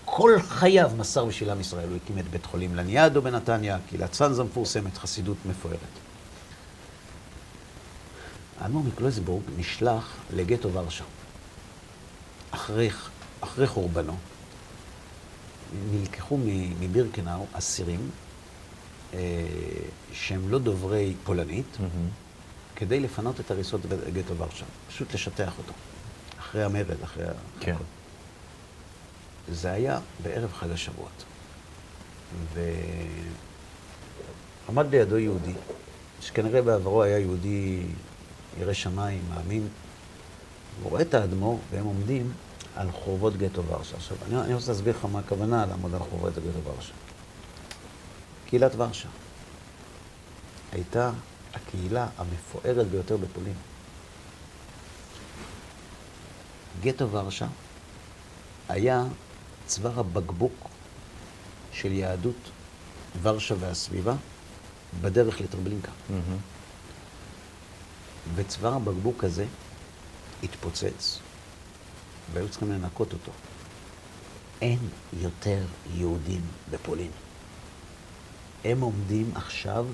כל 0.05 0.37
חייו 0.47 0.91
מסר 0.97 1.25
בשביל 1.25 1.49
עם 1.49 1.59
ישראל, 1.59 1.89
הוא 1.89 1.97
הקים 2.03 2.19
את 2.19 2.27
בית 2.27 2.45
חולים 2.45 2.75
לניאדו 2.75 3.21
בנתניה, 3.21 3.77
קהילת 3.89 4.13
סנזה 4.13 4.43
מפורסמת, 4.43 4.97
חסידות 4.97 5.37
מפוארת. 5.45 5.77
האדמו"ר 8.59 8.83
מקלויזנבורג 8.83 9.43
נשלח 9.57 10.17
לגטו 10.33 10.73
ורשה. 10.73 11.03
אחרי, 12.51 12.89
אחרי 13.41 13.67
חורבנו, 13.67 14.17
נלקחו 15.91 16.37
מבירקנאו 16.79 17.45
אסירים 17.53 18.09
אה, 19.13 19.19
שהם 20.13 20.49
לא 20.49 20.59
דוברי 20.59 21.13
פולנית, 21.23 21.77
מהמם. 21.79 22.09
כדי 22.81 22.99
לפנות 22.99 23.39
את 23.39 23.51
הריסות 23.51 23.81
גטו 24.13 24.37
ורשה. 24.37 24.65
פשוט 24.87 25.13
לשטח 25.13 25.53
אותו. 25.57 25.73
אחרי 26.39 26.63
המרד, 26.63 27.03
אחרי... 27.03 27.23
ה- 27.25 27.31
כן. 27.59 27.75
זה 29.51 29.71
היה 29.71 29.99
בערב 30.23 30.53
חג 30.53 30.71
השבועות. 30.71 31.23
ועמד 34.67 34.95
לידו 34.95 35.17
יהודי, 35.17 35.53
שכנראה 36.21 36.61
בעברו 36.61 37.03
היה 37.03 37.19
יהודי 37.19 37.81
ירא 38.59 38.73
שמיים, 38.73 39.21
מאמין. 39.29 39.67
הוא 40.83 40.89
רואה 40.91 41.01
את 41.01 41.13
האדמו"ר, 41.13 41.59
והם 41.71 41.85
עומדים 41.85 42.31
על 42.75 42.91
חורבות 42.91 43.37
גטו 43.37 43.63
ורשה. 43.65 43.95
עכשיו, 43.95 44.17
אני, 44.27 44.41
אני 44.41 44.53
רוצה 44.53 44.71
להסביר 44.71 44.95
לך 44.97 45.05
מה 45.05 45.19
הכוונה 45.19 45.65
לעמוד 45.65 45.93
על 45.93 45.99
חורבות 45.99 46.33
גטו 46.33 46.63
ורשה. 46.63 46.93
קהילת 48.45 48.71
ורשה 48.75 49.09
הייתה 50.71 51.11
הקהילה 51.53 52.07
המפוארת 52.17 52.87
ביותר 52.87 53.17
בפולין. 53.17 53.53
גטו 56.81 57.11
ורשה 57.11 57.47
היה 58.69 59.03
צוואר 59.65 59.99
הבקבוק 59.99 60.53
של 61.71 61.91
יהדות 61.91 62.49
ורשה 63.21 63.55
והסביבה 63.59 64.15
בדרך 65.01 65.41
לטרבלינקה. 65.41 65.91
מהמם. 66.09 66.37
וצוואר 68.35 68.73
הבקבוק 68.73 69.23
הזה 69.23 69.45
התפוצץ, 70.43 71.19
והיו 72.33 72.49
צריכים 72.49 72.71
לנקות 72.71 73.13
אותו. 73.13 73.31
אין 74.61 74.79
יותר 75.13 75.63
יהודים 75.93 76.41
בפולין. 76.71 77.11
הם 78.63 78.81
עומדים 78.81 79.31
עכשיו 79.35 79.85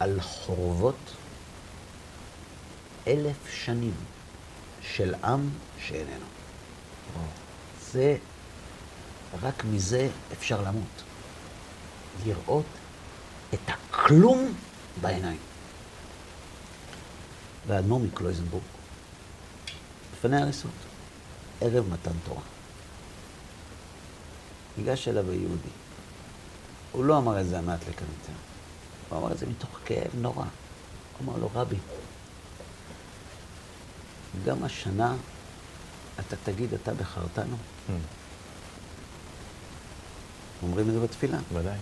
על 0.00 0.20
חורבות 0.20 1.14
אלף 3.06 3.36
שנים 3.50 3.94
של 4.82 5.14
עם 5.14 5.50
שאיננו. 5.86 6.26
זה, 7.92 8.16
רק 9.42 9.64
מזה 9.64 10.08
אפשר 10.32 10.62
למות. 10.62 11.02
לראות 12.26 12.66
את 13.54 13.60
הכלום 13.68 14.54
בעיניים. 15.00 15.38
והאדמו"ר 17.66 18.00
מקלויזנבורג, 18.00 18.62
לפני 20.12 20.36
ההריסות, 20.36 20.70
ערב 21.60 21.88
מתן 21.88 22.12
תורה. 22.24 22.42
ניגש 24.78 25.08
אליו 25.08 25.30
היהודי. 25.30 25.68
הוא 26.92 27.04
לא 27.04 27.18
אמר 27.18 27.40
את 27.40 27.46
זה 27.46 27.58
המעט 27.58 27.80
לקניטר. 27.80 28.53
הוא 29.14 29.22
אמר 29.22 29.32
את 29.32 29.38
זה 29.38 29.46
מתוך 29.46 29.78
כאב 29.84 30.10
נורא. 30.14 30.44
הוא 31.18 31.28
אמר 31.28 31.38
לו, 31.38 31.50
רבי, 31.54 31.76
גם 34.44 34.64
השנה 34.64 35.14
אתה 36.20 36.36
תגיד, 36.44 36.74
אתה 36.74 36.94
בחרתנו? 36.94 37.56
מהמם. 37.88 38.00
אומרים 40.62 40.88
את 40.88 40.94
זה 40.94 41.00
בתפילה. 41.00 41.38
ודאי. 41.52 41.78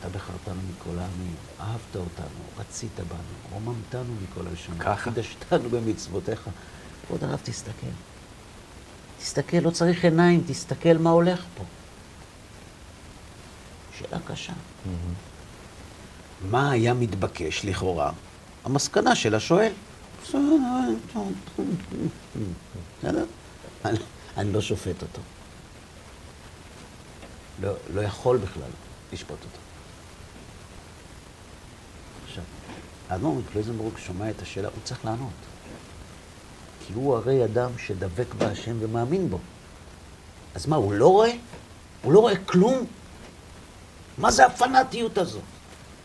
אתה 0.00 0.08
בחרתנו 0.08 0.60
מכל 0.70 0.98
העמים, 0.98 1.34
אהבת 1.60 1.96
אותנו, 1.96 2.40
רצית 2.58 3.00
בנו, 3.08 3.50
רוממתנו 3.52 4.14
מכל 4.22 4.46
הלשונות. 4.46 4.80
ככה? 4.80 5.10
קידשתנו 5.10 5.70
במצוותיך. 5.70 6.50
כבוד 7.06 7.24
הרב, 7.24 7.40
תסתכל. 7.42 7.86
תסתכל, 9.18 9.56
לא 9.56 9.70
צריך 9.70 10.04
עיניים, 10.04 10.44
תסתכל 10.46 10.98
מה 10.98 11.10
הולך 11.10 11.44
פה. 11.56 11.64
שאלה 13.98 14.18
קשה. 14.26 14.52
מהמם. 14.86 15.31
מה 16.50 16.70
היה 16.70 16.94
מתבקש 16.94 17.64
לכאורה? 17.64 18.12
המסקנה 18.64 19.14
של 19.14 19.34
השואל. 19.34 19.72
אני, 24.36 24.52
לא 24.52 24.60
שופט 24.60 25.02
אותו. 25.02 25.20
לא, 27.60 27.72
לא 27.94 28.00
יכול 28.00 28.36
בכלל 28.38 28.70
לשפוט 29.12 29.30
אותו. 29.30 29.58
עכשיו, 32.28 32.44
האדמו"ר 33.08 33.34
מקלויזנבורג 33.34 33.98
שומע 33.98 34.30
את 34.30 34.42
השאלה, 34.42 34.68
הוא 34.68 34.82
צריך 34.84 35.04
לענות. 35.04 35.30
כי 36.86 36.92
הוא 36.92 37.16
הרי 37.16 37.44
אדם 37.44 37.70
שדבק 37.78 38.34
בהשם 38.38 38.76
ומאמין 38.80 39.30
בו. 39.30 39.38
אז 40.54 40.66
מה, 40.66 40.76
הוא 40.76 40.92
לא 40.92 41.08
רואה? 41.08 41.32
הוא 42.02 42.12
לא 42.12 42.20
רואה 42.20 42.36
כלום? 42.36 42.86
מה 44.18 44.30
זה 44.30 44.46
הפנאטיות 44.46 45.18
הזאת? 45.18 45.42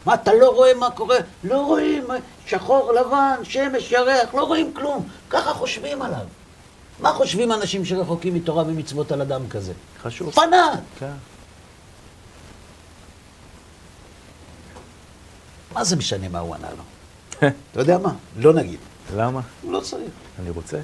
מה, 0.08 0.14
אתה 0.14 0.34
לא 0.34 0.50
רואה 0.50 0.74
מה 0.74 0.92
קורה? 0.92 1.18
לא 1.44 1.66
רואים, 1.66 2.04
שחור, 2.46 2.92
לבן, 2.92 3.36
שמש, 3.44 3.92
ירח, 3.92 4.34
לא 4.34 4.44
רואים 4.44 4.74
כלום. 4.74 5.08
ככה 5.30 5.54
חושבים 5.54 6.02
עליו. 6.02 6.26
מה 7.00 7.14
חושבים 7.14 7.52
אנשים 7.52 7.86
שרחוקים 7.86 8.34
מתורה 8.34 8.64
ומצוות 8.64 9.12
על 9.12 9.22
אדם 9.22 9.50
כזה? 9.50 9.74
חשוב. 10.02 10.32
פנאט! 10.32 10.80
כן. 11.00 11.12
מה 15.74 15.84
זה 15.84 15.96
משנה 15.96 16.30
מה 16.30 16.40
הוא 16.40 16.56
ענה 16.56 16.68
לו? 16.78 16.84
אתה 17.72 17.80
יודע 17.80 17.98
מה? 17.98 18.14
לא 18.38 18.54
נגיד. 18.54 18.80
למה? 19.16 19.42
הוא 19.62 19.72
לא 19.72 19.80
צריך. 19.80 20.12
אני 20.40 20.50
רוצה. 20.50 20.80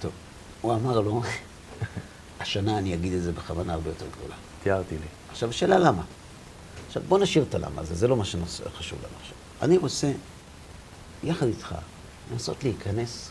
טוב, 0.00 0.12
הוא 0.60 0.74
אמר 0.74 1.00
לו, 1.00 1.22
השנה 2.40 2.78
אני 2.78 2.94
אגיד 2.94 3.12
את 3.12 3.22
זה 3.22 3.32
בכוונה 3.32 3.72
הרבה 3.72 3.90
יותר 3.90 4.06
גדולה. 4.18 4.34
תיארתי 4.62 4.94
לי. 4.94 5.06
עכשיו, 5.30 5.48
השאלה 5.48 5.78
למה. 5.78 6.02
עכשיו, 6.96 7.08
בוא 7.08 7.18
נשאיר 7.18 7.44
את 7.48 7.54
הלמה 7.54 7.80
הזה, 7.80 7.94
זה 7.94 8.08
לא 8.08 8.16
מה 8.16 8.24
שחשוב 8.24 8.98
לנו 8.98 9.14
עכשיו. 9.20 9.36
אני 9.62 9.76
רוצה, 9.76 10.12
יחד 11.24 11.46
איתך, 11.46 11.74
לנסות 12.32 12.64
להיכנס 12.64 13.30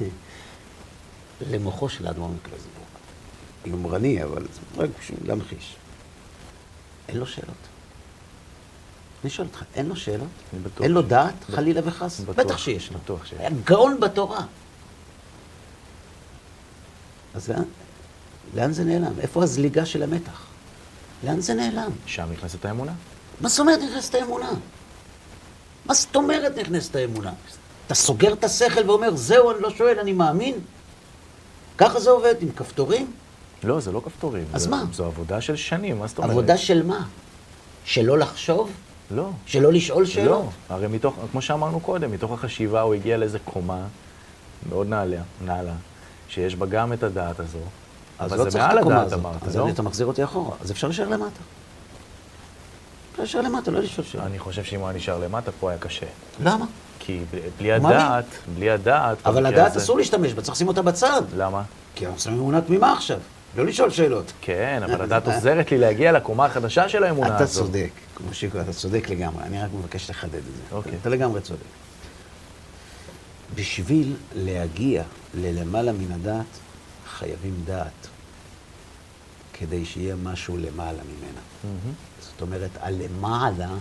למוחו 1.50 1.88
של 1.88 2.06
האדמו"ר 2.06 2.28
מקלזנבורג. 2.28 2.86
יומרני, 3.66 4.24
אבל 4.24 4.42
זה 4.42 4.82
רק 4.82 4.90
בשביל 5.00 5.18
להמחיש. 5.24 5.76
אין 7.08 7.16
לו 7.16 7.26
שאלות. 7.26 7.54
אני 9.22 9.30
שואל 9.30 9.46
אותך, 9.46 9.62
אין 9.74 9.86
לו 9.86 9.96
שאלות? 9.96 10.28
אין 10.80 10.92
לו 10.92 11.02
דעת, 11.02 11.34
בט- 11.34 11.54
חלילה 11.54 11.80
וחס? 11.84 12.20
בטח 12.20 12.58
שיש 12.58 12.92
לו. 12.92 12.98
בטוח 12.98 13.26
שיש. 13.26 13.38
היה 13.40 13.50
גאון 13.64 14.00
בתורה. 14.00 14.44
אז 17.34 17.48
לאן, 17.50 17.62
לאן 18.54 18.72
זה 18.72 18.84
נעלם? 18.84 19.20
איפה 19.20 19.42
הזליגה 19.42 19.86
של 19.86 20.02
המתח? 20.02 20.51
לאן 21.24 21.40
זה 21.40 21.54
נעלם? 21.54 21.90
שם 22.06 22.28
נכנסת 22.32 22.64
האמונה. 22.64 22.92
מה 23.40 23.48
זאת 23.48 23.60
אומרת 23.60 23.78
נכנסת 23.80 24.14
האמונה? 24.14 24.50
מה 25.86 25.94
זאת 25.94 26.16
אומרת 26.16 26.58
נכנסת 26.58 26.96
האמונה? 26.96 27.32
אתה 27.86 27.94
סוגר 27.94 28.32
את 28.32 28.44
השכל 28.44 28.90
ואומר, 28.90 29.16
זהו, 29.16 29.50
אני 29.50 29.62
לא 29.62 29.70
שואל, 29.70 29.98
אני 29.98 30.12
מאמין? 30.12 30.54
ככה 31.78 32.00
זה 32.00 32.10
עובד, 32.10 32.34
עם 32.40 32.52
כפתורים? 32.52 33.10
לא, 33.64 33.80
זה 33.80 33.92
לא 33.92 34.02
כפתורים. 34.04 34.44
אז 34.52 34.62
זה, 34.62 34.70
מה? 34.70 34.84
זו 34.92 35.04
עבודה 35.04 35.40
של 35.40 35.56
שנים, 35.56 35.98
מה 35.98 36.06
זאת 36.06 36.18
אומרת? 36.18 36.30
עבודה 36.30 36.56
של 36.56 36.86
מה? 36.86 37.06
שלא 37.84 38.18
לחשוב? 38.18 38.70
לא. 39.10 39.30
שלא 39.46 39.72
לשאול 39.72 40.06
שאלות? 40.06 40.30
לא, 40.30 40.48
הרי 40.68 40.86
מתוך, 40.86 41.14
כמו 41.32 41.42
שאמרנו 41.42 41.80
קודם, 41.80 42.10
מתוך 42.10 42.32
החשיבה 42.32 42.80
הוא 42.80 42.94
הגיע 42.94 43.16
לאיזה 43.16 43.38
קומה 43.38 43.86
מאוד 44.68 44.86
נעלה, 44.86 45.20
נעלה, 45.44 45.74
שיש 46.28 46.56
בה 46.56 46.66
גם 46.66 46.92
את 46.92 47.02
הדעת 47.02 47.40
הזו, 47.40 47.58
אז 48.18 48.32
לא 48.32 48.50
צריך 48.50 48.64
את 48.72 48.78
הקומה 48.78 49.02
הזאת. 49.02 49.20
אז 49.46 49.56
לא? 49.56 49.68
אתה 49.68 49.82
מחזיר 49.82 50.06
אותי 50.06 50.24
אחורה. 50.24 50.56
אז 50.60 50.70
אפשר 50.70 50.86
להישאר 50.86 51.08
למטה. 51.08 51.40
אפשר 53.10 53.22
להישאר 53.22 53.40
למטה, 53.40 53.70
לא 53.70 53.80
לשאול 53.80 54.06
שאלות. 54.06 54.26
אני 54.26 54.38
חושב 54.38 54.64
שאם 54.64 54.80
הוא 54.80 54.88
היה 54.88 54.96
נשאר 54.96 55.18
למטה, 55.18 55.50
פה 55.60 55.70
היה 55.70 55.78
קשה. 55.78 56.06
למה? 56.44 56.64
כי 56.98 57.20
בלי. 57.58 57.72
הדעת, 57.72 58.24
בלי 58.54 58.70
הדעת... 58.70 59.16
אבל 59.26 59.46
הדעת 59.46 59.76
אסור 59.76 59.98
להשתמש 59.98 60.32
בה, 60.32 60.42
צריך 60.42 60.54
לשים 60.56 60.68
אותה 60.68 60.82
בצד. 60.82 61.22
למה? 61.36 61.62
כי 61.94 62.06
אנחנו 62.06 62.20
שמים 62.20 62.38
אמונה 62.38 62.60
תמימה 62.60 62.92
עכשיו, 62.92 63.18
לא 63.56 63.66
לשאול 63.66 63.90
שאלות. 63.90 64.32
כן, 64.40 64.82
אבל 64.84 65.02
הדעת 65.02 65.26
עוזרת 65.26 65.70
לי 65.70 65.78
להגיע 65.78 66.12
לקומה 66.12 66.44
החדשה 66.46 66.88
של 66.88 67.04
האמונה 67.04 67.36
אתה 67.36 67.44
הזאת. 67.44 67.66
צודק, 67.66 67.90
כמו 68.14 68.34
שיקו, 68.34 68.60
אתה 68.60 68.72
צודק 68.72 69.08
לגמרי, 69.10 69.44
אני 69.44 69.62
רק 69.62 69.70
מבקש 69.78 70.10
לחדד 70.10 70.34
את 70.34 70.42
זה. 70.44 70.76
אוקיי. 70.76 70.92
אתה 71.00 71.10
לגמרי 71.10 71.40
צודק. 71.40 71.60
בשביל 73.54 74.16
להגיע 74.34 75.02
ללמעלה 75.34 75.92
מן 75.92 76.12
הדעת, 76.12 76.44
חייבים 77.22 77.62
דעת, 77.64 78.08
כדי 79.52 79.84
שיהיה 79.84 80.16
משהו 80.16 80.56
למעלה 80.56 81.02
ממנה. 81.02 81.40
מהמם. 81.64 81.94
זאת 82.20 82.40
אומרת, 82.40 82.70
הלמעלה 82.80 83.74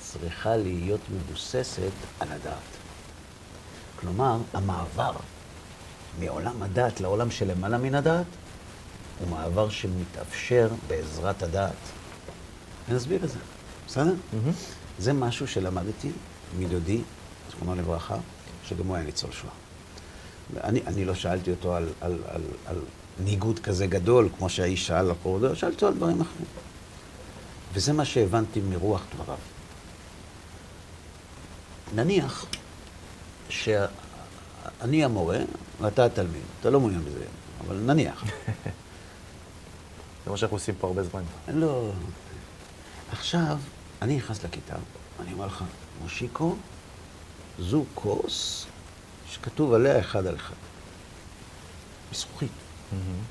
צריכה 0.00 0.56
להיות 0.56 1.00
מבוססת 1.10 1.92
על 2.20 2.32
הדעת. 2.32 2.72
כלומר, 4.00 4.38
המעבר 4.52 5.12
מעולם 6.20 6.62
הדעת 6.62 7.00
לעולם 7.00 7.30
שלמעלה 7.30 7.78
מן 7.78 7.94
הדעת, 7.94 8.26
הוא 9.20 9.28
מעבר 9.28 9.70
שמתאפשר 9.70 10.68
בעזרת 10.88 11.42
הדעת. 11.42 11.72
אני 12.88 12.96
אסביר 12.96 13.24
את 13.24 13.28
זה, 13.28 13.38
בסדר? 13.86 14.14
מהמם. 14.32 14.52
זה 14.98 15.12
משהו 15.12 15.48
שלמדתי 15.48 16.10
מדודי, 16.58 17.00
זכרונו 17.50 17.74
לברכה, 17.74 18.16
שגם 18.64 18.86
הוא 18.86 18.96
היה 18.96 19.04
ניצול 19.04 19.32
שואה. 19.32 19.61
אני, 20.64 20.80
אני 20.86 21.04
לא 21.04 21.14
שאלתי 21.14 21.50
אותו 21.50 21.74
על, 21.74 21.88
על, 22.00 22.18
על, 22.28 22.42
על 22.66 22.76
ניגוד 23.18 23.58
כזה 23.58 23.86
גדול, 23.86 24.28
כמו 24.38 24.48
שהאיש 24.48 24.86
שאל 24.86 24.96
על 24.96 25.14
קורדו, 25.22 25.56
שאלתי 25.56 25.74
אותו 25.74 25.86
על 25.86 25.94
דברים 25.94 26.20
אחרים. 26.20 26.46
וזה 27.74 27.92
מה 27.92 28.04
שהבנתי 28.04 28.60
מרוח 28.60 29.02
דבריו. 29.14 29.38
נניח 31.94 32.46
שאני 33.48 35.04
המורה 35.04 35.38
ואתה 35.80 36.04
התלמיד, 36.04 36.42
אתה 36.60 36.70
לא 36.70 36.80
מעוניין 36.80 37.04
בזה, 37.04 37.24
אבל 37.66 37.76
נניח. 37.76 38.24
זה 40.24 40.30
מה 40.30 40.36
שאנחנו 40.36 40.56
עושים 40.56 40.74
פה 40.80 40.86
הרבה 40.86 41.02
זמן. 41.02 41.22
לא. 41.48 41.90
עכשיו, 43.12 43.58
אני 44.02 44.16
נכנס 44.16 44.44
לכיתה, 44.44 44.74
אני 45.20 45.32
אומר 45.32 45.46
לך, 45.46 45.64
מושיקו, 46.02 46.56
זו 47.58 47.84
כוס 47.94 48.66
שכתוב 49.32 49.74
עליה 49.74 50.00
אחד 50.00 50.26
על 50.26 50.36
אחד. 50.36 50.54
מזכוכית. 52.12 52.50
מהמם. 52.92 53.22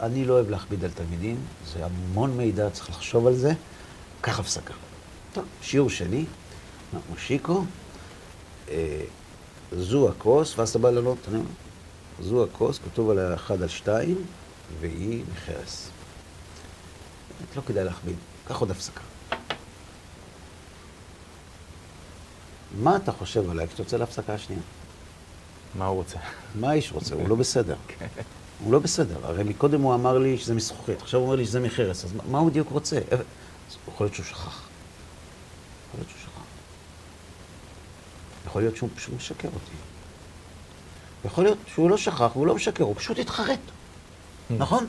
אני 0.00 0.24
לא 0.24 0.34
אוהב 0.34 0.50
להכביד 0.50 0.84
על 0.84 0.90
תלמידים, 0.90 1.36
זה 1.72 1.84
המון 1.84 2.36
מידע, 2.36 2.70
צריך 2.70 2.90
לחשוב 2.90 3.26
על 3.26 3.34
זה. 3.34 3.52
קח 4.20 4.40
הפסקה. 4.40 4.74
טוב, 5.32 5.44
שיעור 5.62 5.90
שני, 5.90 6.24
מושיקו, 7.10 7.64
אה, 8.68 9.02
זו 9.72 10.08
הכוס, 10.08 10.58
ואז 10.58 10.68
אתה 10.70 10.78
בא 10.78 10.90
לענות, 10.90 11.18
אני 11.28 11.36
אומר, 11.36 11.48
זו 12.20 12.44
הכוס, 12.44 12.78
כתוב 12.78 13.10
עליה 13.10 13.34
אחד 13.34 13.62
על 13.62 13.68
שתיים, 13.68 14.24
והיא 14.80 15.24
מחרס. 15.32 15.88
לא 17.56 17.62
כדאי 17.66 17.84
להכביד, 17.84 18.16
קח 18.48 18.60
עוד 18.60 18.70
הפסקה. 18.70 19.09
מה 22.78 22.96
אתה 22.96 23.12
חושב 23.12 23.50
עליי 23.50 23.66
כשאתה 23.68 23.80
יוצא 23.82 23.96
להפסקה 23.96 24.34
השנייה? 24.34 24.62
מה 25.74 25.86
הוא 25.86 25.96
רוצה? 25.96 26.18
מה 26.54 26.70
האיש 26.70 26.92
רוצה? 26.92 27.14
הוא 27.14 27.28
לא 27.28 27.34
בסדר. 27.34 27.76
הוא 28.64 28.72
לא 28.72 28.78
בסדר. 28.78 29.16
הרי 29.22 29.44
מקודם 29.44 29.80
הוא 29.82 29.94
אמר 29.94 30.18
לי 30.18 30.38
שזה 30.38 30.54
מזכוכית, 30.54 31.02
עכשיו 31.02 31.20
הוא 31.20 31.26
אומר 31.26 31.36
לי 31.36 31.44
שזה 31.46 31.60
מחרס, 31.60 32.04
אז 32.04 32.10
מה- 32.30 32.38
הוא 32.38 32.50
בדיוק 32.50 32.68
רוצה? 32.70 32.96
אה, 33.12 33.16
יכול 33.88 34.04
להיות 34.06 34.14
שהוא 34.14 34.26
שכח. 34.26 34.38
יכול 35.88 36.00
להיות 36.00 36.08
שהוא 36.08 36.20
שכח. 36.22 36.40
יכול 38.46 38.62
להיות 38.62 38.76
שהוא 38.76 38.88
פשוט 38.96 39.14
משקר 39.16 39.48
אותי. 39.48 39.76
יכול 41.24 41.44
להיות 41.44 41.58
שהוא 41.74 41.90
לא 41.90 41.96
שכח 41.96 42.30
והוא 42.34 42.46
לא 42.46 42.54
משקר, 42.54 42.84
הוא 42.84 42.94
פשוט 42.96 43.18
התחרט. 43.18 43.58
נכון? 44.50 44.86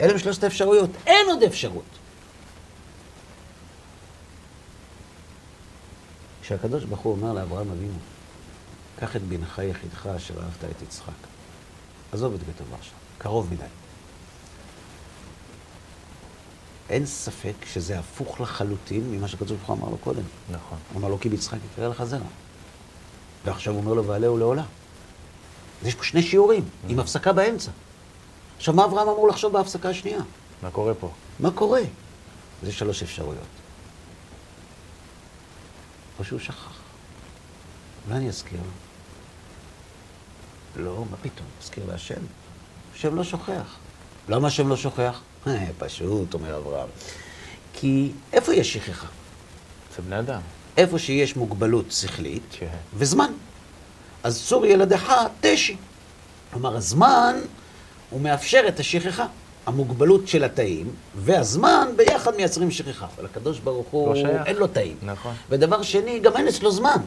אלה 0.00 0.12
הם 0.12 0.18
שלושת 0.18 0.44
האפשרויות. 0.44 0.90
אין 1.06 1.26
עוד 1.30 1.42
אפשרות. 1.42 1.82
כשהקדוש 6.44 6.84
ברוך 6.84 7.00
הוא 7.00 7.12
אומר 7.12 7.32
לאברהם 7.32 7.70
אבינו, 7.70 7.98
קח 8.98 9.16
את 9.16 9.22
בנך 9.22 9.62
יחידך 9.64 10.06
אשר 10.06 10.34
אהבת 10.42 10.64
את 10.64 10.82
יצחק. 10.82 11.12
עזוב 12.12 12.34
את 12.34 12.40
בית 12.42 12.56
ורשה, 12.60 12.90
קרוב 13.18 13.52
מדי. 13.52 13.64
אין 16.90 17.06
ספק 17.06 17.52
שזה 17.72 17.98
הפוך 17.98 18.40
לחלוטין 18.40 19.10
ממה 19.10 19.28
שהקדוש 19.28 19.52
ברוך 19.52 19.68
הוא 19.68 19.76
אמר 19.76 19.88
לו 19.88 19.98
קודם. 19.98 20.22
נכון. 20.50 20.78
הוא 20.92 21.00
אמר 21.00 21.08
לו, 21.08 21.20
כי 21.20 21.28
ביצחק 21.28 21.58
יקרא 21.72 21.88
לך 21.88 22.04
זרע. 22.04 22.20
ועכשיו 23.44 23.72
הוא 23.72 23.80
אומר 23.82 23.94
לו, 23.94 24.04
ועלהו 24.04 24.38
לעולה. 24.38 24.64
אז 25.82 25.86
יש 25.86 25.94
פה 25.94 26.04
שני 26.04 26.22
שיעורים, 26.22 26.64
עם 26.88 26.98
הפסקה 26.98 27.32
באמצע. 27.32 27.70
עכשיו, 28.56 28.74
מה 28.74 28.84
אברהם 28.84 29.08
אמור 29.08 29.28
לחשוב 29.28 29.52
בהפסקה 29.52 29.88
השנייה? 29.88 30.20
מה 30.62 30.70
קורה 30.70 30.94
פה? 30.94 31.10
מה 31.40 31.50
קורה? 31.50 31.80
יש 32.62 32.78
שלוש 32.78 33.02
אפשרויות. 33.02 33.63
או 36.18 36.24
שהוא 36.24 36.40
שכח. 36.40 36.70
אולי 38.06 38.18
אני 38.18 38.28
אזכיר. 38.28 38.60
לא, 40.76 41.04
מה 41.10 41.16
פתאום? 41.16 41.46
אזכיר 41.62 41.84
להשם. 41.88 42.20
השם 42.94 43.14
לא 43.14 43.24
שוכח. 43.24 43.76
למה 44.28 44.48
השם 44.48 44.68
לא 44.68 44.76
שוכח? 44.76 45.20
אה, 45.46 45.66
פשוט, 45.78 46.34
אומר 46.34 46.56
אברהם. 46.56 46.88
כי 47.72 48.12
איפה 48.32 48.54
יש 48.54 48.72
שכחה? 48.72 49.06
זה 49.96 50.02
בני 50.02 50.18
אדם. 50.18 50.40
איפה 50.76 50.98
שיש 50.98 51.36
מוגבלות 51.36 51.92
שכלית 51.92 52.42
כן. 52.50 52.76
וזמן. 52.94 53.32
אז 54.22 54.44
צור 54.46 54.66
ילדך 54.66 55.12
תשי. 55.40 55.76
כלומר, 56.52 56.76
הזמן 56.76 57.36
הוא 58.10 58.20
מאפשר 58.20 58.64
את 58.68 58.80
השכחה. 58.80 59.26
המוגבלות 59.66 60.28
של 60.28 60.44
התאים 60.44 60.94
והזמן 61.14 61.88
ביחד 61.96 62.36
מייצרים 62.36 62.70
שכחה. 62.70 63.06
אבל 63.16 63.24
הקדוש 63.24 63.58
ברוך 63.58 63.86
הוא, 63.90 64.14
לא. 64.14 64.28
אין 64.46 64.56
לו 64.56 64.66
תאים. 64.66 64.96
נכון. 65.02 65.34
ודבר 65.50 65.82
שני, 65.82 66.20
גם 66.20 66.36
אין 66.36 66.48
אצלו 66.48 66.70
זמן. 66.70 66.98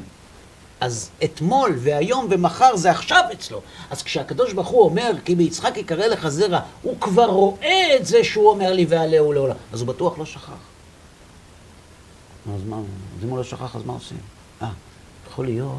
אז 0.79 1.09
אתמול 1.23 1.75
והיום 1.77 2.27
ומחר 2.29 2.75
זה 2.75 2.91
עכשיו 2.91 3.23
אצלו. 3.33 3.61
אז 3.89 4.03
כשהקדוש 4.03 4.53
ברוך 4.53 4.67
הוא 4.67 4.83
אומר, 4.83 5.11
כי 5.25 5.35
ביצחק 5.35 5.77
יקרא 5.77 6.05
לך 6.07 6.27
זרע, 6.27 6.59
הוא 6.81 6.99
כבר 7.01 7.25
רואה 7.25 7.95
את 7.95 8.05
זה 8.05 8.23
שהוא 8.23 8.49
אומר 8.49 8.73
לי 8.73 8.85
ועלהו 8.89 9.33
לעולם. 9.33 9.55
אז 9.73 9.81
הוא 9.81 9.87
בטוח 9.87 10.17
לא 10.17 10.25
שכח. 10.25 10.51
אז 12.55 12.63
מה, 12.65 12.77
אם 13.23 13.29
הוא 13.29 13.37
לא 13.37 13.43
שכח, 13.43 13.75
אז 13.75 13.83
מה 13.85 13.93
עושים? 13.93 14.17
אה, 14.61 14.69
יכול 15.27 15.45
להיות, 15.45 15.69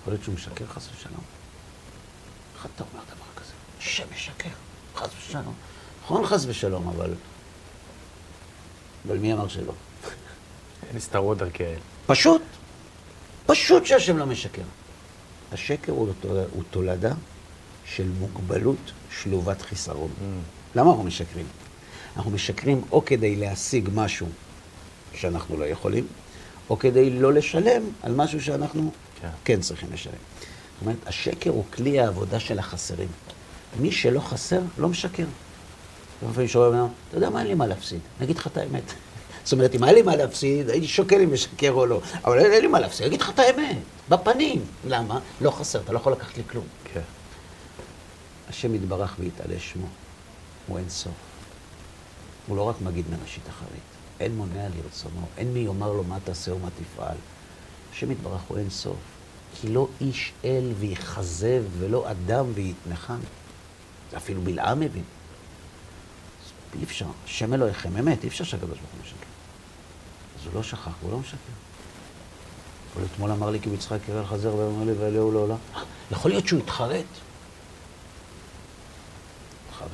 יכול 0.00 0.12
להיות 0.12 0.24
שהוא 0.24 0.34
משקר 0.34 0.64
חס 0.66 0.88
ושלום. 0.96 1.20
איך 2.56 2.66
אתה 2.74 2.84
אומר 2.92 3.04
דבר 3.04 3.42
כזה? 3.42 3.52
שמשקר, 3.78 4.48
חס 4.96 5.08
ושלום. 5.28 5.54
נכון 6.04 6.26
חס 6.26 6.44
ושלום, 6.48 6.88
אבל... 6.88 7.14
אבל 9.06 9.18
מי 9.18 9.32
אמר 9.32 9.48
שלא? 9.48 9.72
נסתרות 10.94 11.38
דרכי 11.38 11.64
האל. 11.64 11.78
פשוט, 12.06 12.42
פשוט 13.46 13.86
שהשם 13.86 14.16
לא 14.16 14.26
משקר. 14.26 14.62
השקר 15.52 15.92
הוא, 15.92 16.08
תול- 16.20 16.44
הוא 16.52 16.62
תולדה 16.70 17.12
של 17.84 18.08
מוגבלות 18.18 18.76
שלובת 19.22 19.62
חיסרון. 19.62 20.10
למה 20.74 20.90
אנחנו 20.90 21.04
משקרים? 21.04 21.46
אנחנו 22.16 22.30
משקרים 22.30 22.82
או 22.92 23.04
כדי 23.04 23.36
להשיג 23.36 23.88
משהו 23.94 24.26
שאנחנו 25.14 25.56
לא 25.56 25.64
יכולים, 25.64 26.06
או 26.70 26.78
כדי 26.78 27.10
לא 27.10 27.32
לשלם 27.32 27.82
על 28.02 28.14
משהו 28.14 28.40
שאנחנו 28.42 28.92
כן. 29.20 29.28
כן 29.44 29.60
צריכים 29.60 29.92
לשלם. 29.92 30.12
זאת 30.12 30.80
אומרת, 30.82 30.96
השקר 31.06 31.50
הוא 31.50 31.64
כלי 31.74 32.00
העבודה 32.00 32.40
של 32.40 32.58
החסרים. 32.58 33.08
מי 33.80 33.92
שלא 33.92 34.20
חסר, 34.20 34.60
לא 34.78 34.88
משקר. 34.88 35.24
לפעמים 36.30 36.48
שומע 36.48 36.68
ממנו, 36.68 36.88
אתה 37.08 37.16
יודע 37.16 37.30
מה, 37.30 37.40
אין 37.40 37.48
לי 37.48 37.54
מה 37.54 37.66
להפסיד, 37.66 38.00
אני 38.18 38.24
אגיד 38.24 38.38
לך 38.38 38.46
את 38.46 38.56
האמת. 38.56 38.82
זאת 39.44 39.52
אומרת, 39.52 39.74
אם 39.74 39.82
היה 39.84 39.92
לי 39.92 40.02
מה 40.02 40.16
להפסיד, 40.16 40.70
הייתי 40.70 40.88
שוקל 40.88 41.20
אם 41.20 41.32
משקר 41.32 41.72
או 41.72 41.86
לא. 41.86 42.00
אבל 42.24 42.38
אין 42.38 42.62
לי 42.62 42.68
מה 42.68 42.80
להפסיד, 42.80 43.06
אני 43.06 43.08
אגיד 43.08 43.20
לך 43.20 43.30
את 43.30 43.38
האמת, 43.38 43.76
בפנים. 44.08 44.64
למה? 44.86 45.20
לא 45.40 45.50
חסר, 45.50 45.80
אתה 45.80 45.92
לא 45.92 45.98
יכול 45.98 46.12
לקחת 46.12 46.36
לי 46.36 46.42
כלום. 46.50 46.64
כן. 46.84 47.00
השם 48.48 48.74
יתברך 48.74 49.16
ויתעלה 49.18 49.58
שמו, 49.58 49.86
הוא 50.66 50.78
אין 50.78 50.88
סוף. 50.88 51.12
הוא 52.46 52.56
לא 52.56 52.62
רק 52.62 52.76
מגיד 52.80 53.04
מראשית 53.10 53.48
אחרית, 53.48 53.80
אין 54.20 54.36
מונע 54.36 54.68
לרצונו, 54.76 55.26
אין 55.38 55.52
מי 55.52 55.60
יאמר 55.60 55.92
לו 55.92 56.04
מה 56.04 56.18
תעשה 56.24 56.54
ומה 56.54 56.68
תפעל. 56.70 57.16
השם 57.92 58.10
יתברך 58.10 58.40
הוא 58.48 58.58
אין 58.58 58.70
סוף. 58.70 58.96
כי 59.60 59.68
לא 59.68 59.88
איש 60.00 60.32
אל 60.44 60.72
ויכזב, 60.78 61.62
ולא 61.78 62.10
אדם 62.10 62.46
ויתנחם. 62.54 63.18
אפילו 64.16 64.42
בלעם 64.42 64.80
מבין. 64.80 65.04
אי 66.78 66.84
אפשר, 66.84 67.06
השם 67.24 67.54
אלוהיכם 67.54 67.96
אמת, 67.96 68.24
אי 68.24 68.28
אפשר 68.28 68.44
שהקדוש 68.44 68.78
ברוך 68.78 68.92
הוא 68.92 69.00
משקר. 69.00 69.26
אז 70.40 70.46
הוא 70.46 70.54
לא 70.54 70.62
שכח, 70.62 70.88
הוא 71.00 71.12
לא 71.12 71.18
משקר. 71.18 71.36
אבל 72.96 73.04
אתמול 73.04 73.30
אמר 73.30 73.50
לי 73.50 73.60
כי 73.60 73.68
מצחק 73.68 73.98
יראה 74.08 74.22
לחזר 74.22 74.54
ואומר 74.54 74.84
לי 74.84 74.92
ואליהו 74.92 75.32
לעולם. 75.32 75.56
יכול 76.10 76.30
להיות 76.30 76.46
שהוא 76.46 76.60
התחרט. 76.60 77.04
התחרט? 79.68 79.90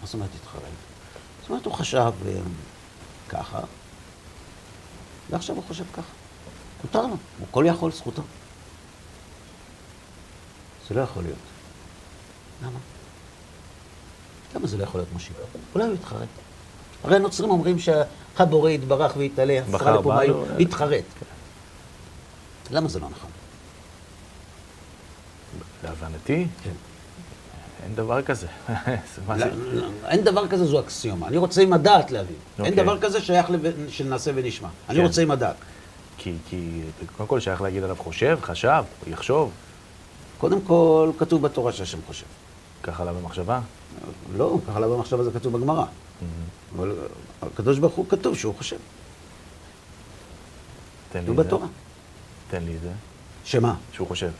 מה 0.00 0.06
זאת 0.06 0.14
אומרת 0.14 0.30
התחרט? 0.42 0.62
זאת 1.40 1.50
אומרת, 1.50 1.64
הוא 1.64 1.74
חשב 1.74 2.12
אה, 2.26 2.32
ככה, 3.28 3.60
ועכשיו 5.30 5.56
הוא 5.56 5.64
חושב 5.68 5.84
ככה. 5.92 6.12
מותר 6.84 7.02
לו, 7.02 7.16
הוא 7.38 7.46
כל 7.50 7.64
יכול, 7.68 7.92
זכותו. 7.92 8.22
זה 10.88 10.94
לא 10.94 11.00
יכול 11.00 11.22
להיות. 11.22 11.38
למה? 12.62 12.78
למה 14.54 14.66
זה 14.66 14.76
לא 14.78 14.82
יכול 14.82 15.00
להיות 15.00 15.12
משיב? 15.16 15.36
אולי 15.74 15.86
הוא 15.86 15.94
יתחרט. 15.94 16.28
הרי 17.04 17.16
הנוצרים 17.16 17.50
אומרים 17.50 17.76
שהבורא 17.78 18.70
יתברך 18.70 19.12
ויתעלה, 19.16 19.58
בחר 19.70 20.00
בנו. 20.00 20.44
יתחרט. 20.58 21.04
למה 22.70 22.88
זה 22.88 22.98
לא 23.00 23.08
נכון? 23.10 23.30
להבנתי, 25.84 26.46
כן. 26.64 26.70
אין 27.84 27.94
דבר 27.94 28.22
כזה. 28.22 28.46
לא, 29.28 29.46
לא, 29.72 29.86
אין 30.08 30.24
דבר 30.24 30.48
כזה, 30.48 30.64
זו 30.66 30.80
אקסיומה. 30.80 31.28
אני 31.28 31.36
רוצה 31.36 31.62
עם 31.62 31.72
הדעת 31.72 32.10
להבין. 32.10 32.36
אין 32.58 32.66
אוקיי. 32.66 32.82
דבר 32.84 33.00
כזה 33.00 33.20
שייך 33.20 33.50
לב- 33.50 33.88
של 33.88 34.04
נעשה 34.04 34.30
ונשמע. 34.34 34.68
אני 34.88 34.98
כן. 34.98 35.04
רוצה 35.04 35.22
עם 35.22 35.30
הדעת. 35.30 35.56
כי, 36.18 36.34
כי 36.48 36.80
קודם 37.16 37.28
כל 37.28 37.40
שייך 37.40 37.60
להגיד 37.62 37.82
עליו 37.82 37.96
חושב, 37.96 38.38
חשב, 38.42 38.84
יחשוב, 39.06 39.50
קודם 40.38 40.60
כל, 40.60 41.10
כתוב 41.18 41.42
בתורה 41.42 41.72
שהשם 41.72 41.98
חושב. 42.06 42.26
ככה 42.82 43.02
עליו 43.02 43.14
במחשבה. 43.22 43.60
לא, 44.36 44.58
ככה 44.68 44.80
לא 44.80 44.96
במחשבה 44.96 45.24
זה 45.24 45.30
כתוב 45.30 45.56
בגמרא. 45.56 45.84
אבל 46.76 46.92
הקדוש 47.42 47.78
ברוך 47.78 47.94
הוא 47.94 48.06
כתוב 48.08 48.36
שהוא 48.36 48.54
חושב. 48.54 48.76
תן 51.12 51.24
לי 51.24 51.30
את 51.30 51.36
זה. 51.36 51.42
בתורה. 51.42 51.66
תן 52.50 52.62
לי 52.62 52.76
את 52.76 52.80
זה. 52.80 52.90
שמה? 53.44 53.74
שהוא 53.92 54.08
חושב. 54.08 54.30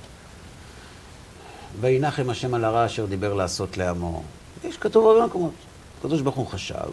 וינחם 1.81 2.31
השם 2.31 2.55
על 2.55 2.65
הרע 2.65 2.87
אשר 2.87 3.07
דיבר 3.07 3.35
לעשות 3.35 3.77
לעמו. 3.77 4.23
יש 4.65 4.77
כתוב 4.77 5.07
הרבה 5.07 5.27
מקומות. 5.27 5.53
הקדוש 5.99 6.21
ברוך 6.21 6.37
הוא 6.37 6.47
חשב, 6.47 6.91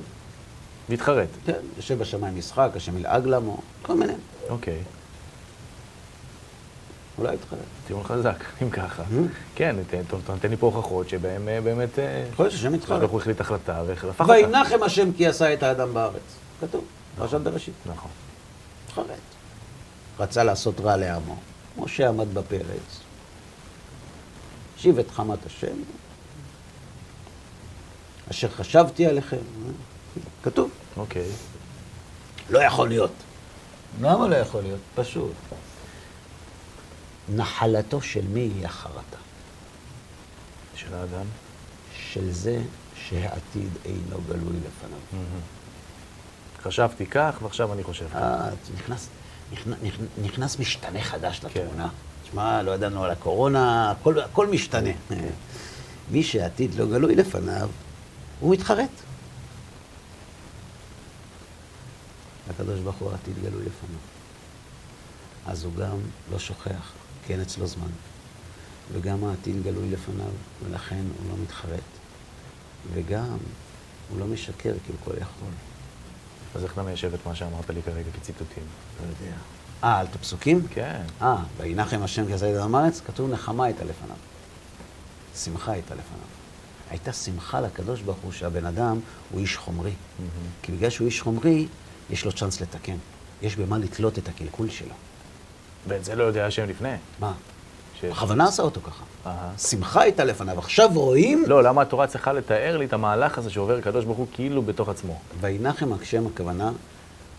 מתחרט. 0.90 1.28
כן, 1.46 1.60
יושב 1.78 2.00
בשמיים 2.00 2.38
משחק, 2.38 2.70
השם 2.76 2.98
ילעג 2.98 3.28
לעמו, 3.28 3.58
כל 3.82 3.94
מיני. 3.94 4.14
אוקיי. 4.50 4.80
אולי 7.22 7.34
יתחרט. 7.34 7.60
טיעון 7.88 8.04
חזק, 8.04 8.44
אם 8.62 8.70
ככה. 8.70 9.04
כן, 9.56 9.76
אתה 10.08 10.16
נותן 10.34 10.50
לי 10.50 10.58
פה 10.58 10.66
הוכחות 10.68 11.10
שבהם 11.10 11.48
אה, 11.48 11.62
באמת... 11.62 12.00
אה, 12.00 12.26
יכול 12.32 12.46
להיות 12.46 12.56
שהשם 12.56 12.76
יתחרט. 12.76 13.10
הוא 13.10 13.20
החליט 13.20 13.42
החלטה 13.42 13.84
והפך 13.88 14.04
אותה. 14.04 14.24
וינחם 14.32 14.84
השם 14.84 15.14
כי 15.14 15.28
עשה 15.28 15.54
את 15.54 15.64
האדם 15.64 15.94
בארץ. 15.94 16.22
כתוב, 16.62 16.86
פרשת 17.18 17.42
בראשית. 17.42 17.74
נכון. 17.86 18.12
התחרט. 18.88 19.06
רצה 20.20 20.44
לעשות 20.44 20.80
רע 20.80 20.98
לעמו. 20.98 21.36
משה 21.78 22.10
עמד 22.10 22.34
בפרץ, 22.34 23.00
השיב 24.78 25.00
את 25.00 25.12
חמת 25.12 25.46
השם, 25.46 25.76
אשר 28.32 28.50
חשבתי 28.50 29.06
עליכם. 29.06 29.38
כתוב. 30.44 30.70
אוקיי. 30.98 31.26
לא 32.50 32.60
יכול 32.60 32.90
להיות. 32.90 33.12
למה 34.02 34.28
לא 34.28 34.36
יכול 34.36 34.62
להיות? 34.62 34.80
פשוט. 34.96 35.32
נחלתו 37.36 38.02
של 38.02 38.28
מי 38.28 38.40
היא 38.40 38.66
החרטה? 38.66 39.18
של 40.76 40.94
האדם. 40.94 41.26
של 41.96 42.32
זה 42.32 42.62
שהעתיד 42.96 43.70
אינו 43.86 44.18
גלוי 44.28 44.58
לפניו. 44.58 45.24
חשבתי 46.64 47.06
כך, 47.06 47.38
ועכשיו 47.42 47.74
אני 47.74 47.84
חושב 47.84 48.10
כך. 48.10 48.16
אה, 48.16 48.50
נכנס, 48.76 49.08
נכנס, 49.52 49.78
נכנס 50.22 50.60
משתנה 50.60 51.02
חדש 51.02 51.40
כן. 51.40 51.48
לתמונה. 51.48 51.90
תשמע, 52.24 52.62
לא 52.62 52.72
ידענו 52.72 53.04
על 53.04 53.12
הקורונה, 53.12 53.92
הכל, 53.92 54.20
הכל 54.20 54.48
משתנה. 54.48 54.90
מי 56.12 56.24
שהעתיד 56.24 56.76
לא 56.76 56.86
גלוי 56.86 57.16
לפניו, 57.16 57.70
הוא 58.40 58.54
מתחרט. 58.54 58.90
הקדוש 62.50 62.80
ברוך 62.80 62.96
הוא 62.96 63.12
העתיד 63.12 63.34
גלוי 63.36 63.62
לפניו. 63.66 64.00
אז 65.48 65.64
הוא 65.64 65.74
גם 65.74 65.98
לא 66.32 66.40
שוכח, 66.40 66.92
כי 67.26 67.34
אין 67.34 67.42
אצלו 67.42 67.68
זמן. 67.68 67.90
וגם 68.94 69.24
העתיד 69.24 69.64
גלוי 69.64 69.90
לפניו, 69.92 70.32
ולכן 70.64 70.96
הוא 70.96 71.32
לא 71.32 71.44
מתחרט. 71.44 71.80
וגם 72.94 73.38
הוא 74.10 74.20
לא 74.20 74.26
משקר, 74.26 74.74
כי 74.86 74.92
הוא 74.92 74.98
כל 75.04 75.12
יכול. 75.12 75.52
אז 76.56 76.64
איך 76.64 76.74
אתה 76.74 76.84
מיישב 76.84 77.14
את 77.14 77.26
מה 77.26 77.36
שאמרת 77.36 77.70
לי 77.70 77.82
כרגע 77.82 78.12
כציטוטים? 78.12 78.64
לא 79.02 79.08
יודע. 79.08 79.36
אה, 79.84 80.00
על 80.00 80.06
את 80.06 80.16
הפסוקים? 80.16 80.68
כן. 80.70 81.02
אה, 81.22 81.38
וינחם 81.58 82.04
השם 82.04 82.24
את 82.36 82.44
אדם 82.44 82.76
הארץ, 82.76 83.02
כתוב 83.08 83.32
נחמה 83.32 83.66
הייתה 83.66 83.84
לפניו. 83.84 84.16
שמחה 85.36 85.72
הייתה 85.72 85.96
לפניו. 85.96 86.28
הייתה 86.90 87.14
שמחה 87.14 87.62
לקדוש 87.62 88.02
ברוך 88.02 88.18
הוא 88.24 88.32
שהבן 88.32 88.66
אדם 88.66 89.00
הוא 89.32 89.42
איש 89.42 89.58
חומרי. 89.58 89.94
כי 90.62 90.72
בגלל 90.72 90.90
שהוא 90.90 91.06
איש 91.06 91.22
חומרי, 91.22 91.68
יש 92.10 92.26
לו 92.26 92.32
צ'אנס 92.32 92.62
לתקן. 92.62 92.98
יש 93.42 93.56
במה 93.56 93.78
לתלות 93.78 94.18
את 94.18 94.28
הקלקול 94.28 94.70
שלו. 94.70 94.94
ואת 95.88 96.06
זה 96.06 96.16
לא 96.16 96.24
יודע 96.24 96.46
השם 96.46 96.70
לפני. 96.70 96.94
מה? 97.20 97.34
בכוונה 98.04 98.48
עשה 98.48 98.64
אותו 98.64 98.82
ככה. 98.82 99.04
שמחה 99.58 100.02
הייתה 100.02 100.24
לפניו. 100.24 100.60
עכשיו 100.60 100.90
רואים, 100.94 101.44
לא, 101.48 101.64
למה 101.64 101.82
התורה 101.82 102.08
צריכה 102.08 102.34
לתאר 102.34 102.78
לי 102.78 102.86
את 102.86 102.94
המהלך 102.94 103.38
הזה 103.38 103.50
שעובר 103.50 103.78
הקדוש 103.78 104.06
ברוך 104.06 104.18
הוא 104.18 104.28
כאילו 104.34 104.62
בתוך 104.62 104.90
עצמו? 104.90 105.20
וינחם 105.40 105.94
השם 105.94 106.28
הכוונה, 106.28 106.72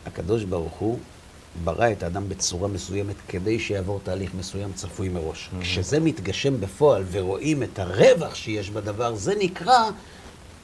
הקדוש 0.06 0.44
ברוך 0.44 0.72
הוא 0.72 0.98
ברא 1.64 1.92
את 1.92 2.02
האדם 2.02 2.28
בצורה 2.28 2.68
מסוימת 2.68 3.14
כדי 3.28 3.58
שיעבור 3.58 4.00
תהליך 4.02 4.30
מסוים 4.38 4.72
צפוי 4.72 5.08
מראש. 5.08 5.50
כשזה 5.60 6.00
מתגשם 6.00 6.60
בפועל 6.60 7.04
ורואים 7.10 7.62
את 7.62 7.78
הרווח 7.78 8.34
שיש 8.34 8.70
בדבר, 8.70 9.14
זה 9.14 9.34
נקרא 9.38 9.90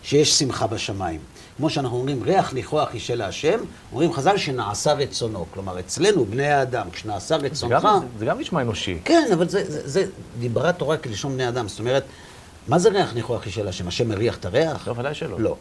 שיש 0.03 0.39
שמחה 0.39 0.67
בשמיים. 0.67 1.21
כמו 1.57 1.71
שאנחנו 1.71 1.97
אומרים, 1.97 2.23
ריח 2.23 2.53
ניחוח 2.53 2.95
אישה 2.95 3.15
להשם, 3.15 3.59
אומרים 3.93 4.13
חז"ל 4.13 4.37
שנעשה 4.37 4.93
רצונו. 4.93 5.47
כלומר, 5.55 5.81
אצלנו, 5.81 6.25
בני 6.25 6.47
האדם, 6.47 6.91
כשנעשה 6.91 7.39
זה 7.39 7.47
רצונך... 7.47 7.83
גם, 7.85 8.01
זה 8.19 8.25
גם 8.25 8.41
נשמע 8.41 8.61
אנושי. 8.61 8.99
כן, 9.05 9.29
אבל 9.35 9.49
זה, 9.49 9.71
זה, 9.71 9.89
זה 9.89 10.11
דיברה 10.39 10.73
תורה 10.73 10.97
כלשון 10.97 11.33
בני 11.35 11.49
אדם. 11.49 11.69
זאת 11.69 11.79
אומרת, 11.79 12.05
מה 12.69 12.79
זה 12.79 12.89
ריח 12.89 13.15
ניחוח 13.15 13.47
אישה 13.47 13.63
להשם? 13.63 13.89
השם 13.89 14.09
מריח 14.09 14.37
את 14.37 14.45
הריח? 14.45 14.89
לא, 14.89 14.95
ודאי 14.97 15.15
שלא. 15.15 15.41
לא. 15.41 15.57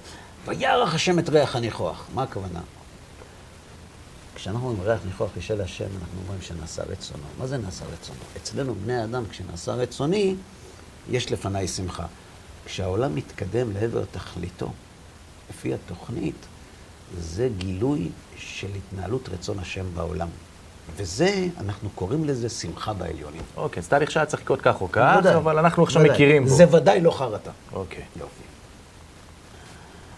וירח 0.45 0.95
השם 0.95 1.19
את 1.19 1.29
ריח 1.29 1.55
הניחוח. 1.55 2.05
מה 2.13 2.23
הכוונה? 2.23 2.59
כשאנחנו 4.35 4.67
אומרים 4.67 4.89
ריח 4.89 4.99
ניחוח 5.05 5.29
אישה 5.35 5.55
להשם, 5.55 5.85
אנחנו 5.85 6.19
אומרים 6.23 6.41
שנעשה 6.41 6.83
רצונו. 6.83 7.23
מה 7.39 7.47
זה 7.47 7.57
נעשה 7.57 7.85
רצונו? 7.93 8.19
אצלנו, 8.38 8.75
בני 8.75 8.95
האדם, 8.95 9.23
כשנעשה 9.29 9.73
רצוני, 9.73 10.35
יש 11.09 11.31
לפניי 11.31 11.67
שמחה. 11.67 12.05
כשהעולם 12.68 13.15
מתקדם 13.15 13.72
לעבר 13.74 14.03
תכליתו, 14.11 14.72
לפי 15.49 15.74
התוכנית, 15.74 16.45
זה 17.20 17.49
גילוי 17.57 18.09
של 18.38 18.68
התנהלות 18.76 19.30
רצון 19.30 19.59
השם 19.59 19.86
בעולם. 19.95 20.28
וזה, 20.95 21.47
אנחנו 21.59 21.89
קוראים 21.89 22.26
לזה 22.26 22.49
שמחה 22.49 22.93
בעליונים. 22.93 23.41
אוקיי, 23.57 23.84
זה 23.84 23.89
תהליך 23.89 24.11
שהיה 24.11 24.26
צריך 24.26 24.43
לקרות 24.43 24.61
כך 24.61 24.82
או 24.82 24.91
כך, 24.91 25.15
ודאי. 25.20 25.36
אבל 25.36 25.59
אנחנו 25.59 25.84
עכשיו 25.84 26.01
ודאי. 26.01 26.13
מכירים 26.13 26.43
בו. 26.43 26.49
זה 26.49 26.76
ודאי 26.76 27.01
לא 27.01 27.11
חרטה. 27.11 27.51
אוקיי. 27.74 28.03
יופי. 28.15 28.43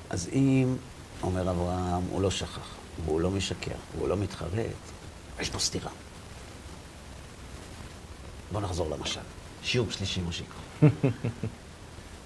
אז 0.10 0.30
אם, 0.34 0.76
אומר 1.24 1.52
אברהם, 1.52 2.02
הוא 2.12 2.22
לא 2.22 2.32
שכח, 2.32 2.68
והוא 3.06 3.22
לא 3.22 3.32
משקר, 3.32 3.72
והוא 3.98 4.10
לא 4.10 4.18
מתחרט, 4.18 4.50
יש 5.40 5.50
פה 5.50 5.60
סתירה. 5.60 5.92
בוא 8.52 8.62
נחזור 8.62 8.90
למשל. 8.90 9.22
שיעור 9.64 9.92
שלישי, 9.92 10.22
מושיקו. 10.22 10.56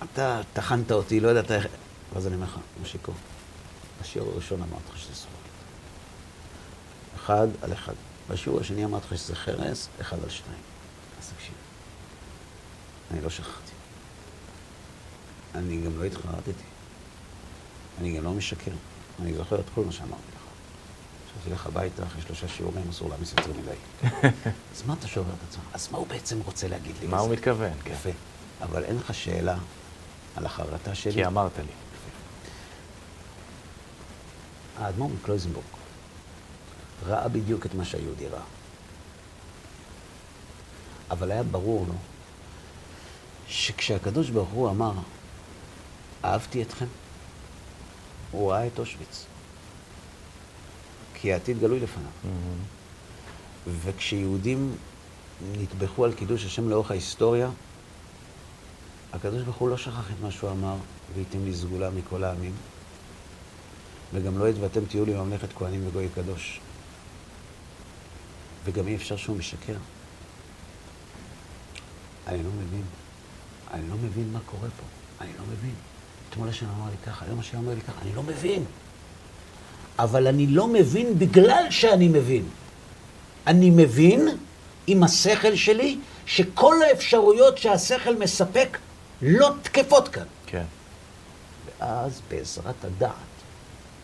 אתה 0.04 0.42
טחנת 0.54 0.92
אותי, 0.92 1.20
לא 1.20 1.30
ידעת 1.30 1.52
איך... 1.52 1.68
ואז 2.14 2.28
אני 2.28 2.36
אומר 2.36 2.46
לך, 2.46 2.58
מושיקו, 2.80 3.12
בשיעור 4.02 4.32
הראשון 4.32 4.62
אמרתי 4.62 4.84
לך 4.90 4.98
שזה 4.98 5.16
סוף. 5.16 5.30
אחד 7.16 7.48
על 7.62 7.74
אחד. 7.74 7.94
בשיעור 8.30 8.60
השני 8.60 8.86
אמרתי 8.86 9.06
לך 9.06 9.18
שזה 9.18 9.36
חרס, 9.36 9.88
אחד 10.02 10.24
על 10.24 10.30
שניים. 10.30 10.62
אז 11.20 11.32
תקשיב. 11.38 11.56
אני 13.12 13.22
לא 13.22 13.30
שכחתי. 13.30 13.72
אני 15.56 15.82
גם 15.82 16.00
לא 16.00 16.04
התחרטתי. 16.04 16.52
אני 18.00 18.18
גם 18.18 18.24
לא 18.24 18.32
משקר. 18.32 18.72
אני 19.22 19.34
זוכר 19.34 19.60
את 19.60 19.66
כל 19.76 19.82
מה 19.86 19.92
שאמרתי 19.92 20.14
לך. 20.36 20.42
עכשיו 21.26 21.52
תלך 21.52 21.66
הביתה, 21.66 22.04
אחרי 22.04 22.22
שלושה 22.22 22.48
שיעורים 22.48 22.90
אסור 22.90 23.10
להעמיס 23.10 23.34
יותר 23.38 23.52
מדי. 23.60 24.10
אז 24.76 24.84
מה 24.88 24.94
אתה 24.94 25.08
שובר 25.08 25.34
את 25.34 25.50
עצמך? 25.50 25.64
אז 25.74 25.88
מה 25.92 25.98
הוא 25.98 26.08
בעצם 26.08 26.40
רוצה 26.46 26.68
להגיד 26.68 26.96
לי? 27.02 27.08
מה? 27.08 27.20
הוא 27.20 27.34
מתכוון? 27.34 27.72
כן. 27.84 27.94
יפה. 27.94 28.10
אבל 28.62 28.84
אין 28.84 28.96
לך 28.96 29.14
שאלה 29.14 29.58
על 30.36 30.46
החרטה 30.46 30.96
שלי. 30.96 31.14
כי 31.14 31.26
אמרת 31.26 31.58
לי. 31.58 31.72
האדמו"ר 34.78 35.10
מקלויזנבורג 35.10 35.66
ראה 37.06 37.28
בדיוק 37.28 37.66
את 37.66 37.74
מה 37.74 37.86
שהיהודי 37.86 38.28
ראה. 38.28 38.42
אבל 41.12 41.32
היה 41.32 41.44
ברור 41.44 41.86
לו 41.88 41.94
שכשהקדוש 43.48 44.30
ברוך 44.30 44.50
הוא 44.50 44.70
אמר, 44.70 44.92
אהבתי 46.26 46.62
אתכם, 46.62 46.86
הוא 48.32 48.52
ראה 48.52 48.68
את 48.68 48.80
אושוויץ. 48.80 49.26
כי 51.14 51.34
העתיד 51.34 51.60
גלוי 51.60 51.80
לפניו. 51.80 52.08
Mm-hmm. 52.08 53.70
וכשיהודים 53.84 54.76
נטבחו 55.52 56.06
על 56.06 56.14
קידוש 56.14 56.46
השם 56.46 56.70
לאורך 56.70 56.92
ההיסטוריה, 56.92 57.50
הקדוש 59.14 59.42
ברוך 59.42 59.58
הוא 59.58 59.70
לא 59.70 59.78
שכח 59.78 60.12
את 60.12 60.22
מה 60.22 60.32
שהוא 60.32 60.52
אמר, 60.52 60.76
וייתן 61.16 61.40
לי 61.46 61.54
סגולה 61.54 61.90
מכל 61.90 62.24
העמים. 62.24 62.52
וגם 64.14 64.40
לא 64.40 64.48
עת 64.48 64.56
ואתם 64.60 64.86
תהיו 64.86 65.06
לי 65.06 65.14
ממלכת 65.14 65.54
כהנים 65.54 65.88
וגוי 65.88 66.08
קדוש. 66.16 66.60
וגם 68.66 68.88
אי 68.88 68.96
אפשר 68.96 69.18
שהוא 69.18 69.38
משקר. 69.38 69.76
אני 72.28 72.44
לא 72.44 72.50
מבין. 72.50 72.84
אני 73.74 73.90
לא 73.90 73.96
מבין 73.96 74.32
מה 74.34 74.40
קורה 74.46 74.70
פה. 74.70 74.86
אני 75.22 75.32
לא 75.40 75.44
מבין. 75.52 75.76
אתמול 76.30 76.50
השם 76.50 76.66
אמר 76.78 76.90
לי 76.90 76.98
ככה, 77.06 77.26
היום 77.26 77.40
השם 77.40 77.58
אמר 77.58 77.74
לי 77.74 77.82
ככה, 77.82 78.02
אני 78.02 78.16
לא 78.16 78.24
מבין. 78.24 78.66
אבל 80.00 80.28
אני 80.28 80.48
לא 80.48 80.68
מבין 80.68 81.20
בגלל 81.20 81.66
שאני 81.70 82.08
מבין. 82.08 82.46
אני 83.48 83.70
מבין 83.70 84.28
עם 84.88 85.04
השכל 85.04 85.56
שלי 85.56 85.98
שכל 86.26 86.76
האפשרויות 86.90 87.58
שהשכל 87.58 88.16
מספק 88.16 88.78
לא 89.26 89.50
תקפות 89.62 90.08
כאן. 90.08 90.26
כן. 90.46 90.64
ואז 91.80 92.22
בעזרת 92.30 92.86
הדעת 92.86 93.14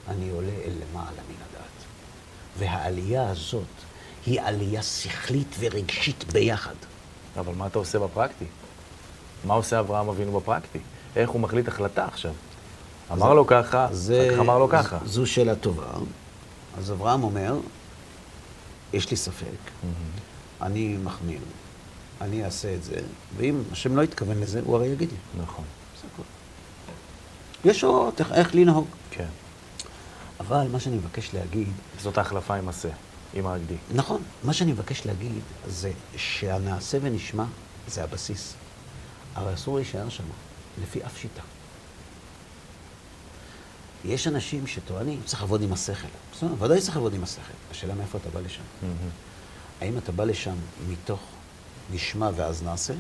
אני 0.07 0.29
עולה 0.29 0.47
אל 0.65 0.71
למעלה 0.71 1.21
מן 1.29 1.35
הדעת. 1.49 1.69
והעלייה 2.57 3.29
הזאת 3.29 3.63
היא 4.25 4.41
עלייה 4.41 4.83
שכלית 4.83 5.55
ורגשית 5.59 6.23
ביחד. 6.23 6.75
אבל 7.39 7.53
מה 7.55 7.67
אתה 7.67 7.79
עושה 7.79 7.99
בפרקטי? 7.99 8.45
מה 9.45 9.53
עושה 9.53 9.79
אברהם 9.79 10.09
אבינו 10.09 10.39
בפרקטי? 10.39 10.79
איך 11.15 11.29
הוא 11.29 11.41
מחליט 11.41 11.67
החלטה 11.67 12.05
עכשיו? 12.05 12.33
אמר 13.11 13.33
לו 13.33 13.47
ככה, 13.47 13.87
זה, 13.91 14.35
אמר 14.39 14.59
לו 14.59 14.69
ככה. 14.69 14.97
זו 15.05 15.25
שאלה 15.25 15.55
טובה. 15.55 15.87
אז 16.77 16.91
אברהם 16.91 17.23
אומר, 17.23 17.55
יש 18.93 19.11
לי 19.11 19.17
ספק, 19.17 19.45
mm-hmm. 19.45 20.63
אני 20.65 20.97
מחמיר, 21.03 21.39
אני 22.21 22.45
אעשה 22.45 22.75
את 22.75 22.83
זה, 22.83 23.01
ואם 23.37 23.61
השם 23.71 23.95
לא 23.95 24.01
יתכוון 24.01 24.39
לזה, 24.39 24.61
הוא 24.65 24.75
הרי 24.75 24.87
יגיד 24.87 25.09
לי. 25.09 25.41
נכון. 25.43 25.65
זה 26.01 26.07
הכול. 26.13 26.25
יש 27.65 27.83
עוד 27.83 28.13
איך 28.33 28.55
לנהוג. 28.55 28.87
כן. 29.11 29.27
אבל 30.39 30.67
מה 30.71 30.79
שאני 30.79 30.95
מבקש 30.95 31.33
להגיד... 31.33 31.67
זאת 32.01 32.17
ההחלפה 32.17 32.55
עם 32.55 32.69
עשה, 32.69 32.89
עם 33.33 33.47
ההגדי. 33.47 33.75
נכון. 33.95 34.21
מה 34.43 34.53
שאני 34.53 34.71
מבקש 34.71 35.05
להגיד 35.05 35.31
זה 35.67 35.91
שהנעשה 36.15 36.97
ונשמע 37.01 37.45
זה 37.87 38.03
הבסיס. 38.03 38.53
אבל 39.35 39.53
אסור 39.53 39.75
להישאר 39.75 40.09
שם, 40.09 40.23
לפי 40.81 41.05
אף 41.05 41.17
שיטה. 41.17 41.41
יש 44.05 44.27
אנשים 44.27 44.67
שטוענים, 44.67 45.21
צריך 45.25 45.41
לעבוד 45.41 45.61
עם 45.61 45.73
השכל. 45.73 46.07
בסדר, 46.33 46.63
ודאי 46.63 46.81
צריך 46.81 46.95
לעבוד 46.95 47.13
עם 47.13 47.23
השכל. 47.23 47.53
השאלה 47.71 47.95
מאיפה 47.95 48.17
אתה 48.17 48.29
בא 48.29 48.39
לשם. 48.39 48.61
Mm-hmm. 48.61 49.81
האם 49.81 49.97
אתה 49.97 50.11
בא 50.11 50.23
לשם 50.23 50.55
מתוך 50.89 51.19
נשמע 51.93 52.29
ואז 52.35 52.63
נעשה? 52.63 52.93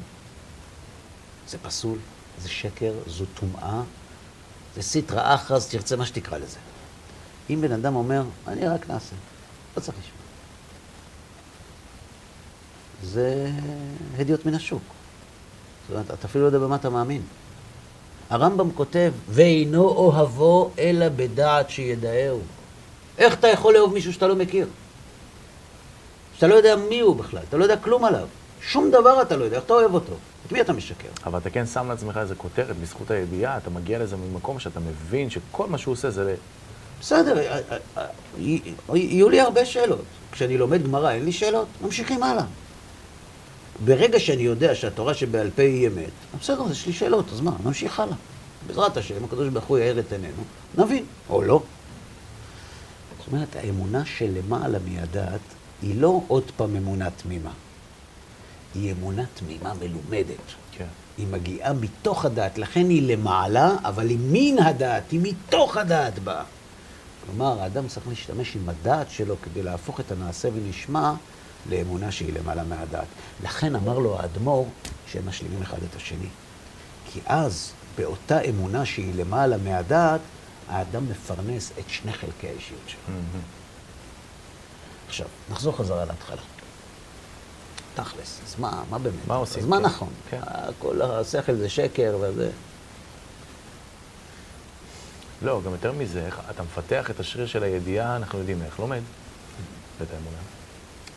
זה 1.47 1.57
פסול, 1.57 1.97
זה 2.41 2.49
שקר, 2.49 2.93
זו 3.07 3.25
טומאה, 3.39 3.81
זה 4.75 4.81
סטרא 4.81 5.35
אחרא, 5.35 5.59
תרצה 5.69 5.95
מה 5.95 6.05
שתקרא 6.05 6.37
לזה. 6.37 6.57
אם 7.49 7.61
בן 7.61 7.71
אדם 7.71 7.95
אומר, 7.95 8.23
אני 8.47 8.67
רק 8.67 8.89
נעשה, 8.89 9.15
לא 9.77 9.81
צריך 9.81 9.97
לשמוע. 9.97 10.19
זה 13.03 13.51
הדיוט 14.17 14.45
מן 14.45 14.53
השוק. 14.53 14.83
זאת 15.87 15.95
אומרת, 15.95 16.11
אתה 16.11 16.27
אפילו 16.27 16.43
לא 16.43 16.47
יודע 16.47 16.59
במה 16.59 16.75
אתה 16.75 16.89
מאמין. 16.89 17.21
הרמב"ם 18.29 18.71
כותב, 18.71 19.11
ואינו 19.29 19.83
אוהבו 19.83 20.71
אלא 20.79 21.09
בדעת 21.09 21.69
שידעהו. 21.69 22.39
איך 23.17 23.33
אתה 23.33 23.47
יכול 23.47 23.73
לאהוב 23.73 23.93
מישהו 23.93 24.13
שאתה 24.13 24.27
לא 24.27 24.35
מכיר? 24.35 24.67
שאתה 26.35 26.47
לא 26.47 26.55
יודע 26.55 26.75
מי 26.75 26.99
הוא 26.99 27.15
בכלל, 27.15 27.43
אתה 27.49 27.57
לא 27.57 27.63
יודע 27.63 27.77
כלום 27.77 28.05
עליו. 28.05 28.27
שום 28.61 28.91
דבר 28.91 29.21
אתה 29.21 29.37
לא 29.37 29.43
יודע, 29.43 29.55
איך 29.55 29.65
אתה 29.65 29.73
אוהב 29.73 29.93
אותו? 29.93 30.13
את 30.47 30.51
מי 30.51 30.61
אתה 30.61 30.73
משקר? 30.73 31.07
אבל 31.25 31.39
אתה 31.39 31.49
כן 31.49 31.65
שם 31.65 31.89
לעצמך 31.89 32.17
איזה 32.17 32.35
כותרת 32.35 32.75
בזכות 32.81 33.11
הידיעה, 33.11 33.57
אתה 33.57 33.69
מגיע 33.69 33.99
לזה 33.99 34.15
ממקום 34.17 34.59
שאתה 34.59 34.79
מבין 34.79 35.29
שכל 35.29 35.67
מה 35.67 35.77
שהוא 35.77 35.91
עושה 35.91 36.09
זה... 36.09 36.35
בסדר, 36.99 37.37
אה, 37.37 37.59
אה, 37.71 37.77
אה, 37.97 38.97
יהיו 38.97 39.29
לי 39.29 39.39
הרבה 39.39 39.65
שאלות. 39.65 40.03
כשאני 40.31 40.57
לומד 40.57 40.83
גמרא, 40.83 41.11
אין 41.11 41.25
לי 41.25 41.31
שאלות, 41.31 41.67
ממשיכים 41.81 42.23
הלאה. 42.23 42.45
ברגע 43.85 44.19
שאני 44.19 44.41
יודע 44.41 44.75
שהתורה 44.75 45.13
שבעל 45.13 45.49
פה 45.55 45.61
היא 45.61 45.87
אמת, 45.87 46.39
בסדר, 46.41 46.63
יש 46.71 46.87
לי 46.87 46.93
שאלות, 46.93 47.25
אז 47.33 47.41
מה, 47.41 47.51
נמשיך 47.63 47.99
הלאה. 47.99 48.15
בעזרת 48.67 48.97
השם, 48.97 49.23
הקדוש 49.23 49.49
ברוך 49.49 49.65
הוא 49.65 49.77
יאר 49.77 49.99
את 49.99 50.11
עינינו, 50.11 50.43
נבין, 50.77 51.05
או 51.29 51.41
לא. 51.41 51.61
זאת 53.19 53.33
אומרת, 53.33 53.55
האמונה 53.55 54.05
שלמעלה 54.05 54.77
מהדעת 54.87 55.39
היא 55.81 56.01
לא 56.01 56.21
עוד 56.27 56.51
פעם 56.57 56.75
אמונה 56.75 57.09
תמימה. 57.09 57.51
היא 58.75 58.91
אמונה 58.91 59.23
תמימה 59.33 59.73
מלומדת. 59.73 60.35
כן. 60.71 60.85
היא 61.17 61.27
מגיעה 61.27 61.73
מתוך 61.73 62.25
הדעת, 62.25 62.57
לכן 62.57 62.89
היא 62.89 63.01
למעלה, 63.15 63.75
אבל 63.83 64.09
היא 64.09 64.19
מן 64.21 64.63
הדעת, 64.63 65.11
היא 65.11 65.19
מתוך 65.23 65.77
הדעת 65.77 66.19
באה. 66.19 66.43
כלומר, 67.25 67.61
האדם 67.61 67.87
צריך 67.87 68.07
להשתמש 68.07 68.55
עם 68.55 68.69
הדעת 68.69 69.09
שלו 69.09 69.35
כדי 69.41 69.63
להפוך 69.63 69.99
את 69.99 70.11
הנעשה 70.11 70.49
ונשמע 70.53 71.13
לאמונה 71.69 72.11
שהיא 72.11 72.33
למעלה 72.33 72.63
מהדעת. 72.63 73.07
לכן 73.43 73.75
אמר 73.75 73.99
לו 73.99 74.19
האדמו"ר 74.19 74.67
שהם 75.07 75.27
משלימים 75.27 75.61
אחד 75.61 75.77
את 75.89 75.95
השני. 75.95 76.27
כי 77.05 77.19
אז, 77.25 77.71
באותה 77.97 78.41
אמונה 78.41 78.85
שהיא 78.85 79.13
למעלה 79.15 79.57
מהדעת, 79.57 80.21
האדם 80.69 81.09
מפרנס 81.09 81.71
את 81.79 81.89
שני 81.89 82.13
חלקי 82.13 82.47
האישיות 82.47 82.81
שלו. 82.87 82.99
Mm-hmm. 83.07 83.39
עכשיו, 85.07 85.27
נחזור 85.51 85.77
חזרה 85.77 86.05
להתחלה. 86.05 86.41
תכלס, 88.03 88.39
אז 88.47 88.55
מה, 88.59 88.83
מה 88.89 88.97
באמת? 88.97 89.27
מה 89.27 89.35
עושים? 89.35 89.63
אז 89.63 89.69
מה 89.69 89.77
כן. 89.77 89.83
נכון? 89.83 90.09
כן. 90.29 90.41
כל 90.79 91.01
השכל 91.01 91.55
זה 91.55 91.69
שקר 91.69 92.17
וזה... 92.21 92.51
לא, 95.41 95.61
גם 95.65 95.71
יותר 95.71 95.91
מזה, 95.91 96.29
אתה 96.49 96.63
מפתח 96.63 97.11
את 97.11 97.19
השריר 97.19 97.47
של 97.47 97.63
הידיעה, 97.63 98.15
אנחנו 98.15 98.39
יודעים 98.39 98.61
איך, 98.61 98.79
לומד 98.79 99.01
את 100.01 100.07
האמונה. 100.13 100.37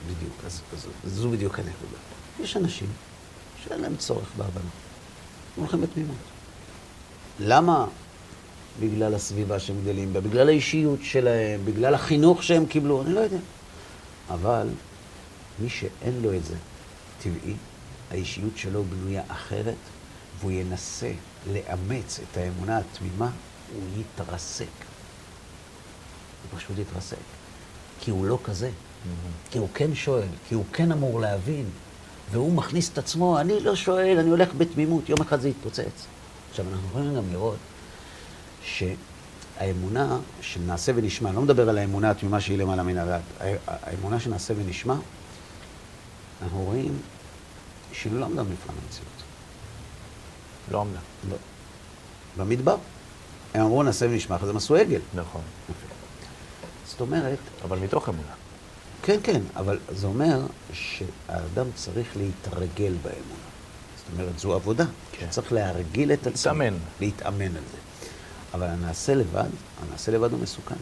בדיוק, 0.07 0.35
אז, 0.47 0.61
אז 1.05 1.13
זו 1.13 1.31
בדיוק 1.31 1.59
הנקודה. 1.59 1.97
יש 2.41 2.57
אנשים 2.57 2.89
שאין 3.65 3.81
להם 3.81 3.97
צורך 3.97 4.29
בהבנה. 4.37 4.71
הם 5.57 5.63
הולכים 5.63 5.81
בתמימות. 5.81 6.17
למה? 7.41 7.87
בגלל 8.81 9.15
הסביבה 9.15 9.59
שהם 9.59 9.77
גדלים 9.83 10.13
בה, 10.13 10.21
בגלל 10.21 10.49
האישיות 10.49 10.99
שלהם, 11.03 11.61
בגלל 11.65 11.95
החינוך 11.95 12.43
שהם 12.43 12.67
קיבלו, 12.67 13.03
אני 13.03 13.13
לא 13.13 13.21
יודע. 13.21 13.39
אבל 14.31 14.69
מי 15.59 15.69
שאין 15.69 16.23
לו 16.23 16.35
את 16.37 16.45
זה 16.45 16.55
טבעי, 17.23 17.55
האישיות 18.11 18.57
שלו 18.57 18.85
בנויה 18.85 19.23
אחרת, 19.29 19.75
והוא 20.41 20.53
ינסה 20.53 21.13
לאמץ 21.53 22.21
את 22.21 22.37
האמונה 22.37 22.79
התמימה, 22.79 23.31
הוא 23.75 23.83
יתרסק. 24.01 24.67
הוא 26.43 26.59
פשוט 26.59 26.79
יתרסק. 26.79 27.17
כי 28.01 28.11
הוא 28.11 28.27
לא 28.27 28.39
כזה. 28.45 28.71
כי 29.51 29.59
הוא 29.59 29.69
כן 29.75 29.95
שואל, 29.95 30.29
כי 30.49 30.55
הוא 30.55 30.65
כן 30.73 30.93
אמור 30.93 31.21
להבין, 31.21 31.67
והוא 32.31 32.53
מכניס 32.53 32.91
את 32.93 32.99
עצמו, 32.99 33.41
אני 33.41 33.61
לא 33.61 33.77
שואל, 33.77 34.19
אני 34.19 34.31
הולך 34.31 34.49
בתמימות, 34.59 35.09
יום 35.09 35.21
אחד 35.21 35.41
זה 35.41 35.49
יתפוצץ. 35.49 36.07
עכשיו, 36.51 36.67
אנחנו 36.73 36.89
יכולים 36.89 37.15
גם 37.17 37.33
לראות 37.33 37.57
שהאמונה 38.63 40.19
של 40.41 40.61
נעשה 40.61 40.93
ונשמע, 40.95 41.29
אני 41.29 41.37
לא 41.37 41.43
מדבר 41.43 41.69
על 41.69 41.79
האמונה 41.79 42.11
התמימה 42.11 42.41
שהיא 42.41 42.59
למעלה 42.59 42.83
מן 42.83 42.99
הדעת, 42.99 43.23
האמונה 43.67 44.21
של 44.21 44.31
נעשה 44.31 44.55
ונשמע, 44.57 44.95
אנחנו 46.43 46.63
רואים 46.63 46.99
שהיא 47.93 48.13
לא 48.13 48.25
עמדה 48.25 48.43
במבחן 48.43 48.73
המציאות. 48.83 49.23
לא 50.71 50.81
עמדה. 50.81 50.99
לא. 51.31 51.37
במדבר. 52.37 52.77
הם 53.55 53.61
אמרו 53.61 53.83
נעשה 53.83 54.07
ונשמע, 54.07 54.37
אז 54.43 54.49
הם 54.49 54.57
עשו 54.57 54.77
עגל. 54.77 55.01
נכון. 55.15 55.41
זאת 56.87 57.01
אומרת... 57.01 57.39
אבל 57.65 57.79
מתוך 57.79 58.09
אמונה. 58.09 58.33
כן, 59.03 59.19
כן, 59.23 59.41
אבל 59.57 59.79
זה 59.89 60.07
אומר 60.07 60.47
שהאדם 60.73 61.67
צריך 61.75 62.17
להתרגל 62.17 62.95
באמונה. 63.03 63.49
זאת 63.97 64.07
אומרת, 64.13 64.39
זו 64.39 64.55
עבודה. 64.55 64.85
כן. 65.13 65.27
צריך 65.31 65.53
להרגיל 65.53 66.13
את 66.13 66.27
עצמו. 66.27 66.53
להתאמן. 66.53 66.79
להתאמן 67.01 67.57
על 67.57 67.63
זה. 67.73 67.79
אבל 68.55 68.67
הנעשה 68.67 69.15
לבד, 69.15 69.49
הנעשה 69.83 70.13
לבד 70.13 70.33
הוא 70.33 70.41
מסוכן. 70.41 70.75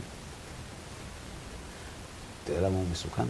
אתה 2.45 2.53
יודע 2.53 2.69
למה 2.69 2.77
הוא 2.77 2.87
מסוכן? 2.93 3.25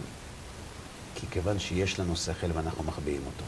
כי 1.15 1.27
כיוון 1.31 1.59
שיש 1.59 1.99
לנו 1.99 2.15
שכל 2.15 2.47
ואנחנו 2.53 2.83
מחביאים 2.83 3.21
אותו. 3.25 3.43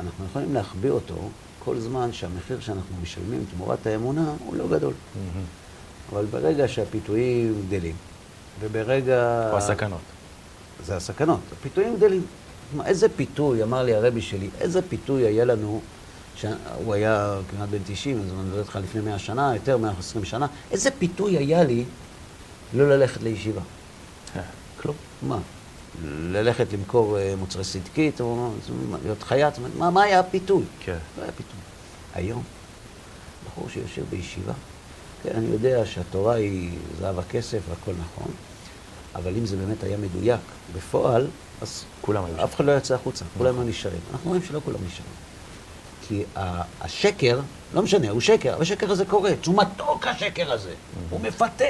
אנחנו 0.00 0.24
יכולים 0.24 0.54
להחביא 0.54 0.90
אותו 0.90 1.30
כל 1.64 1.78
זמן 1.78 2.12
שהמחיר 2.12 2.60
שאנחנו 2.60 2.96
משלמים 3.02 3.44
תמורת 3.54 3.86
האמונה 3.86 4.32
הוא 4.44 4.56
לא 4.56 4.68
גדול. 4.68 4.92
Mm-hmm. 4.92 6.12
אבל 6.12 6.24
ברגע 6.24 6.68
שהפיתויים 6.68 7.62
גדלים, 7.68 7.94
וברגע... 8.60 9.50
או 9.52 9.56
הסכנות. 9.56 10.00
זה 10.84 10.96
הסכנות. 10.96 11.40
הפיתויים 11.58 11.96
גדלים. 11.96 12.22
מה, 12.76 12.86
איזה 12.86 13.08
פיתוי, 13.08 13.62
אמר 13.62 13.82
לי 13.82 13.94
הרבי 13.94 14.20
שלי, 14.20 14.48
איזה 14.60 14.82
פיתוי 14.82 15.22
היה 15.22 15.44
לנו, 15.44 15.80
שהוא 16.36 16.94
היה 16.94 17.36
כמעט 17.50 17.68
בן 17.68 17.78
90, 17.86 18.20
אז 18.20 18.32
אני 18.32 18.42
מדבר 18.42 18.58
איתך 18.60 18.78
לפני 18.82 19.00
100 19.00 19.18
שנה, 19.18 19.54
יותר 19.54 19.76
120 19.78 20.24
שנה, 20.24 20.46
איזה 20.70 20.90
פיתוי 20.98 21.36
היה 21.36 21.64
לי 21.64 21.84
לא 22.74 22.90
ללכת 22.90 23.22
לישיבה? 23.22 23.60
אה, 24.36 24.42
כלום. 24.80 24.96
מה? 25.22 25.38
ללכת 26.04 26.72
למכור 26.72 27.18
אה, 27.18 27.34
מוצרי 27.38 27.64
סדקית, 27.64 28.20
או 28.20 28.50
להיות 29.02 29.22
חייט, 29.22 29.54
מה, 29.78 29.90
מה 29.90 30.02
היה 30.02 30.20
הפיתוי? 30.20 30.64
כן. 30.80 30.98
לא 31.18 31.22
היה 31.22 31.32
פיתוי. 31.32 31.60
היום, 32.14 32.42
בחור 33.46 33.68
שיושב 33.68 34.02
בישיבה, 34.10 34.52
כן, 35.22 35.30
אני 35.36 35.46
יודע 35.46 35.86
שהתורה 35.86 36.34
היא 36.34 36.78
זהב 37.00 37.18
הכסף 37.18 37.58
והכל 37.68 37.92
נכון, 38.00 38.32
אבל 39.14 39.36
אם 39.36 39.46
זה 39.46 39.56
באמת 39.56 39.82
היה 39.82 39.98
מדויק 39.98 40.40
בפועל, 40.76 41.26
אז 41.62 41.84
כולם 42.00 42.24
היו 42.24 42.44
אף 42.44 42.54
אחד 42.54 42.64
לא 42.64 42.76
יצא 42.76 42.94
החוצה, 42.94 43.24
כולם 43.38 43.54
היו 43.54 43.68
נשארים. 43.68 44.00
אנחנו 44.12 44.28
רואים 44.28 44.42
שלא 44.42 44.60
כולם 44.64 44.78
נשארים. 44.86 45.12
כי 46.08 46.24
השקר, 46.80 47.40
לא 47.74 47.82
משנה, 47.82 48.10
הוא 48.10 48.20
שקר, 48.20 48.54
אבל 48.54 48.62
השקר 48.62 48.90
הזה 48.90 49.04
קורה, 49.04 49.30
שהוא 49.42 49.56
מתוק 49.56 50.06
השקר 50.06 50.52
הזה, 50.52 50.74
הוא 51.10 51.20
מפתה. 51.20 51.64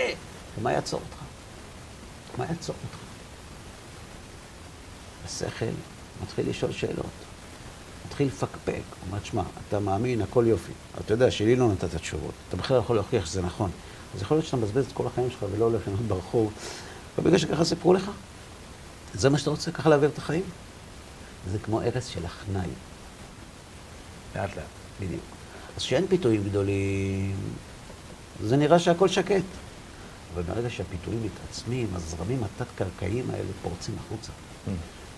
ומה 0.58 0.72
יעצור 0.72 1.00
אותך? 1.00 1.22
מה 2.38 2.44
יעצור 2.48 2.76
אותך? 2.84 2.99
השכל 5.30 5.66
מתחיל 6.22 6.50
לשאול 6.50 6.72
שאלות, 6.72 7.06
מתחיל 8.06 8.26
לפקפק, 8.26 8.68
הוא 8.68 9.06
אומר, 9.06 9.18
שמע, 9.24 9.42
אתה 9.68 9.80
מאמין, 9.80 10.22
הכל 10.22 10.44
יופי. 10.46 10.72
אתה 11.00 11.14
יודע 11.14 11.30
שלי 11.30 11.56
לא 11.56 11.68
נתת 11.68 11.94
תשובות, 11.94 12.32
אתה 12.48 12.56
בכלל 12.56 12.78
יכול 12.78 12.96
להוכיח 12.96 13.26
שזה 13.26 13.42
נכון. 13.42 13.70
אז 14.14 14.22
יכול 14.22 14.36
להיות 14.36 14.46
שאתה 14.46 14.56
מבזבז 14.56 14.86
את 14.86 14.92
כל 14.92 15.06
החיים 15.06 15.30
שלך 15.30 15.44
ולא 15.52 15.64
הולך 15.64 15.88
לנהוג 15.88 16.06
ברחוב, 16.08 16.52
ובגלל 17.18 17.38
שככה 17.38 17.64
סיפרו 17.64 17.92
לך. 17.94 18.10
זה 19.14 19.30
מה 19.30 19.38
שאתה 19.38 19.50
רוצה, 19.50 19.72
ככה 19.72 19.88
להעביר 19.88 20.08
את 20.08 20.18
החיים? 20.18 20.42
זה 21.50 21.58
כמו 21.58 21.80
ארץ 21.80 22.08
של 22.08 22.20
הכנאי. 22.26 22.68
לאט 24.36 24.56
לאט. 24.56 24.64
בדיוק. 25.00 25.22
אז 25.76 25.82
כשאין 25.82 26.06
פיתויים 26.06 26.44
גדולים, 26.44 27.36
זה 28.44 28.56
נראה 28.56 28.78
שהכל 28.78 29.08
שקט. 29.08 29.42
אבל 30.34 30.42
ברגע 30.42 30.70
שהפיתויים 30.70 31.20
מתעצמים, 31.22 31.88
הזרמים 31.94 32.44
התת-קרקעיים 32.44 33.30
האלה 33.30 33.48
פורצים 33.62 33.94
החוצה. 34.06 34.32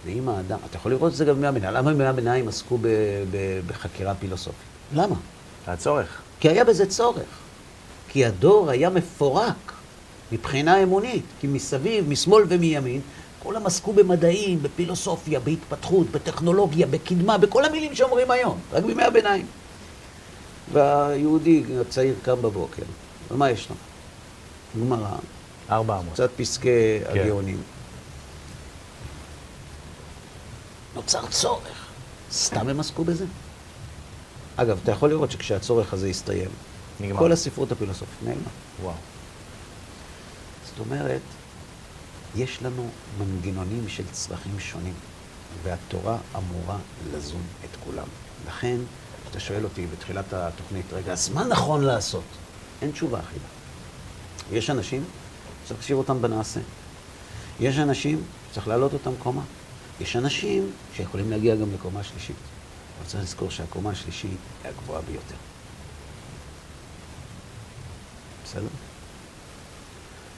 ואם 0.07 0.29
האדם, 0.29 0.59
אתה 0.71 0.77
יכול 0.77 0.93
לראות 0.93 1.13
את 1.13 1.17
זה 1.17 1.25
גם 1.25 1.35
בימי 1.35 1.47
הביניים. 1.47 1.75
למה 1.75 1.91
בימי 1.91 2.05
הביניים 2.05 2.49
עסקו 2.49 2.79
ב, 2.79 2.89
ב, 3.31 3.61
בחקירה 3.67 4.15
פילוסופית? 4.15 4.67
למה? 4.95 5.15
הצורך. 5.67 6.21
כי 6.41 6.49
היה 6.49 6.65
בזה 6.65 6.87
צורך. 6.87 7.39
כי 8.09 8.25
הדור 8.25 8.71
היה 8.71 8.91
מפורק 8.91 9.73
מבחינה 10.33 10.83
אמונית. 10.83 11.25
כי 11.41 11.47
מסביב, 11.47 12.09
משמאל 12.09 12.45
ומימין, 12.49 13.01
כולם 13.43 13.67
עסקו 13.67 13.93
במדעים, 13.93 14.63
בפילוסופיה, 14.63 15.41
בהתפתחות, 15.41 16.11
בטכנולוגיה, 16.11 16.87
בקדמה, 16.87 17.39
בכל 17.39 17.65
המילים 17.65 17.95
שאומרים 17.95 18.31
היום, 18.31 18.59
רק 18.73 18.85
בימי 18.85 19.03
הביניים. 19.03 19.47
והיהודי 20.73 21.65
הצעיר 21.81 22.15
קם 22.23 22.43
בבוקר, 22.43 22.83
ומה 23.31 23.51
יש 23.51 23.69
לו? 23.71 23.77
גמרא, 24.81 25.17
ארבע 25.71 25.99
אמות. 25.99 26.13
קצת 26.13 26.31
פסקי 26.37 26.99
כן. 27.13 27.21
הגאונים. 27.21 27.63
נוצר 31.03 31.27
צורך. 31.27 31.87
סתם 32.33 32.69
הם 32.69 32.81
עסקו 32.81 33.05
בזה? 33.05 33.25
אגב, 34.57 34.79
אתה 34.83 34.93
יכול 34.93 35.09
לראות 35.09 35.31
שכשהצורך 35.31 35.93
הזה 35.93 36.09
יסתיים, 36.09 36.51
נגמר. 37.01 37.19
כל 37.19 37.33
הספרות 37.33 37.73
הפילוסופית 37.73 38.23
נעלמה. 38.23 38.49
וואו. 38.83 38.95
זאת 40.67 40.79
אומרת, 40.79 41.21
יש 42.37 42.63
לנו 42.63 42.89
מנגנונים 43.19 43.89
של 43.89 44.03
צרכים 44.13 44.61
שונים, 44.61 44.95
והתורה 45.63 46.17
אמורה 46.37 46.79
לזון 47.15 47.43
את 47.65 47.77
כולם. 47.85 48.07
לכן, 48.49 48.77
אתה 49.31 49.41
שואל 49.41 49.65
אותי 49.65 49.87
בתחילת 49.87 50.33
התוכנית, 50.33 50.93
רגע, 50.93 51.13
אז 51.13 51.29
מה 51.29 51.45
נכון 51.45 51.85
לעשות? 51.85 52.25
אין 52.83 52.91
תשובה 52.91 53.21
אחידה. 53.21 53.47
יש 54.53 54.71
אנשים 54.71 55.05
שצריך 55.65 55.81
להשאיר 55.81 55.97
אותם 55.97 56.23
בנעשה. 56.23 56.61
יש 57.61 57.79
אנשים 57.79 58.23
שצריך 58.51 58.69
להעלות 58.69 58.93
אותם 58.93 59.13
קומה. 59.19 59.43
יש 60.01 60.17
אנשים 60.17 60.71
שיכולים 60.97 61.31
להגיע 61.31 61.55
גם 61.57 61.75
לקומה 61.75 62.03
שלישית. 62.03 62.37
אבל 62.99 63.09
צריך 63.09 63.23
לזכור 63.23 63.51
שהקומה 63.51 63.91
השלישית 63.91 64.31
היא 64.65 64.71
הגבוהה 64.71 65.03
ביותר. 65.03 65.35
בסדר? 68.45 68.69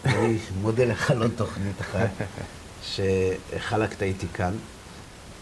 אני 0.04 0.38
מודה 0.60 0.84
לך 0.84 1.10
על 1.10 1.30
תוכנית 1.36 1.80
אחת 1.80 2.10
שחלקת 2.82 4.02
איתי 4.02 4.26
כאן. 4.34 4.54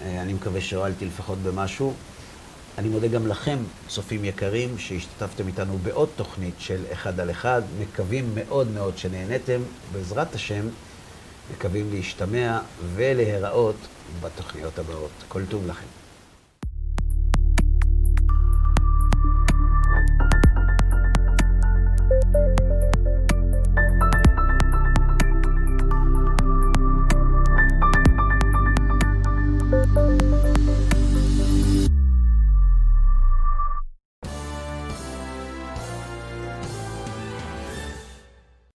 אה, 0.02 0.22
אני 0.22 0.32
מקווה 0.32 0.60
שהועלתי 0.60 1.04
לפחות 1.04 1.38
במשהו. 1.38 1.94
אני 2.78 2.88
מודה 2.88 3.08
גם 3.08 3.26
לכם, 3.26 3.58
צופים 3.88 4.24
יקרים, 4.24 4.78
שהשתתפתם 4.78 5.46
איתנו 5.46 5.78
בעוד 5.78 6.08
תוכנית 6.16 6.54
של 6.58 6.84
אחד 6.92 7.20
על 7.20 7.30
אחד. 7.30 7.62
מקווים 7.80 8.34
מאוד 8.34 8.70
מאוד 8.70 8.98
שנהניתם. 8.98 9.60
בעזרת 9.92 10.34
השם, 10.34 10.68
מקווים 11.50 11.90
להשתמע 11.92 12.58
ולהיראות 12.94 13.76
בתוכניות 14.20 14.78
הבאות. 14.78 15.10
כל 15.28 15.42
טוב 15.48 15.66
לכם. 15.66 16.01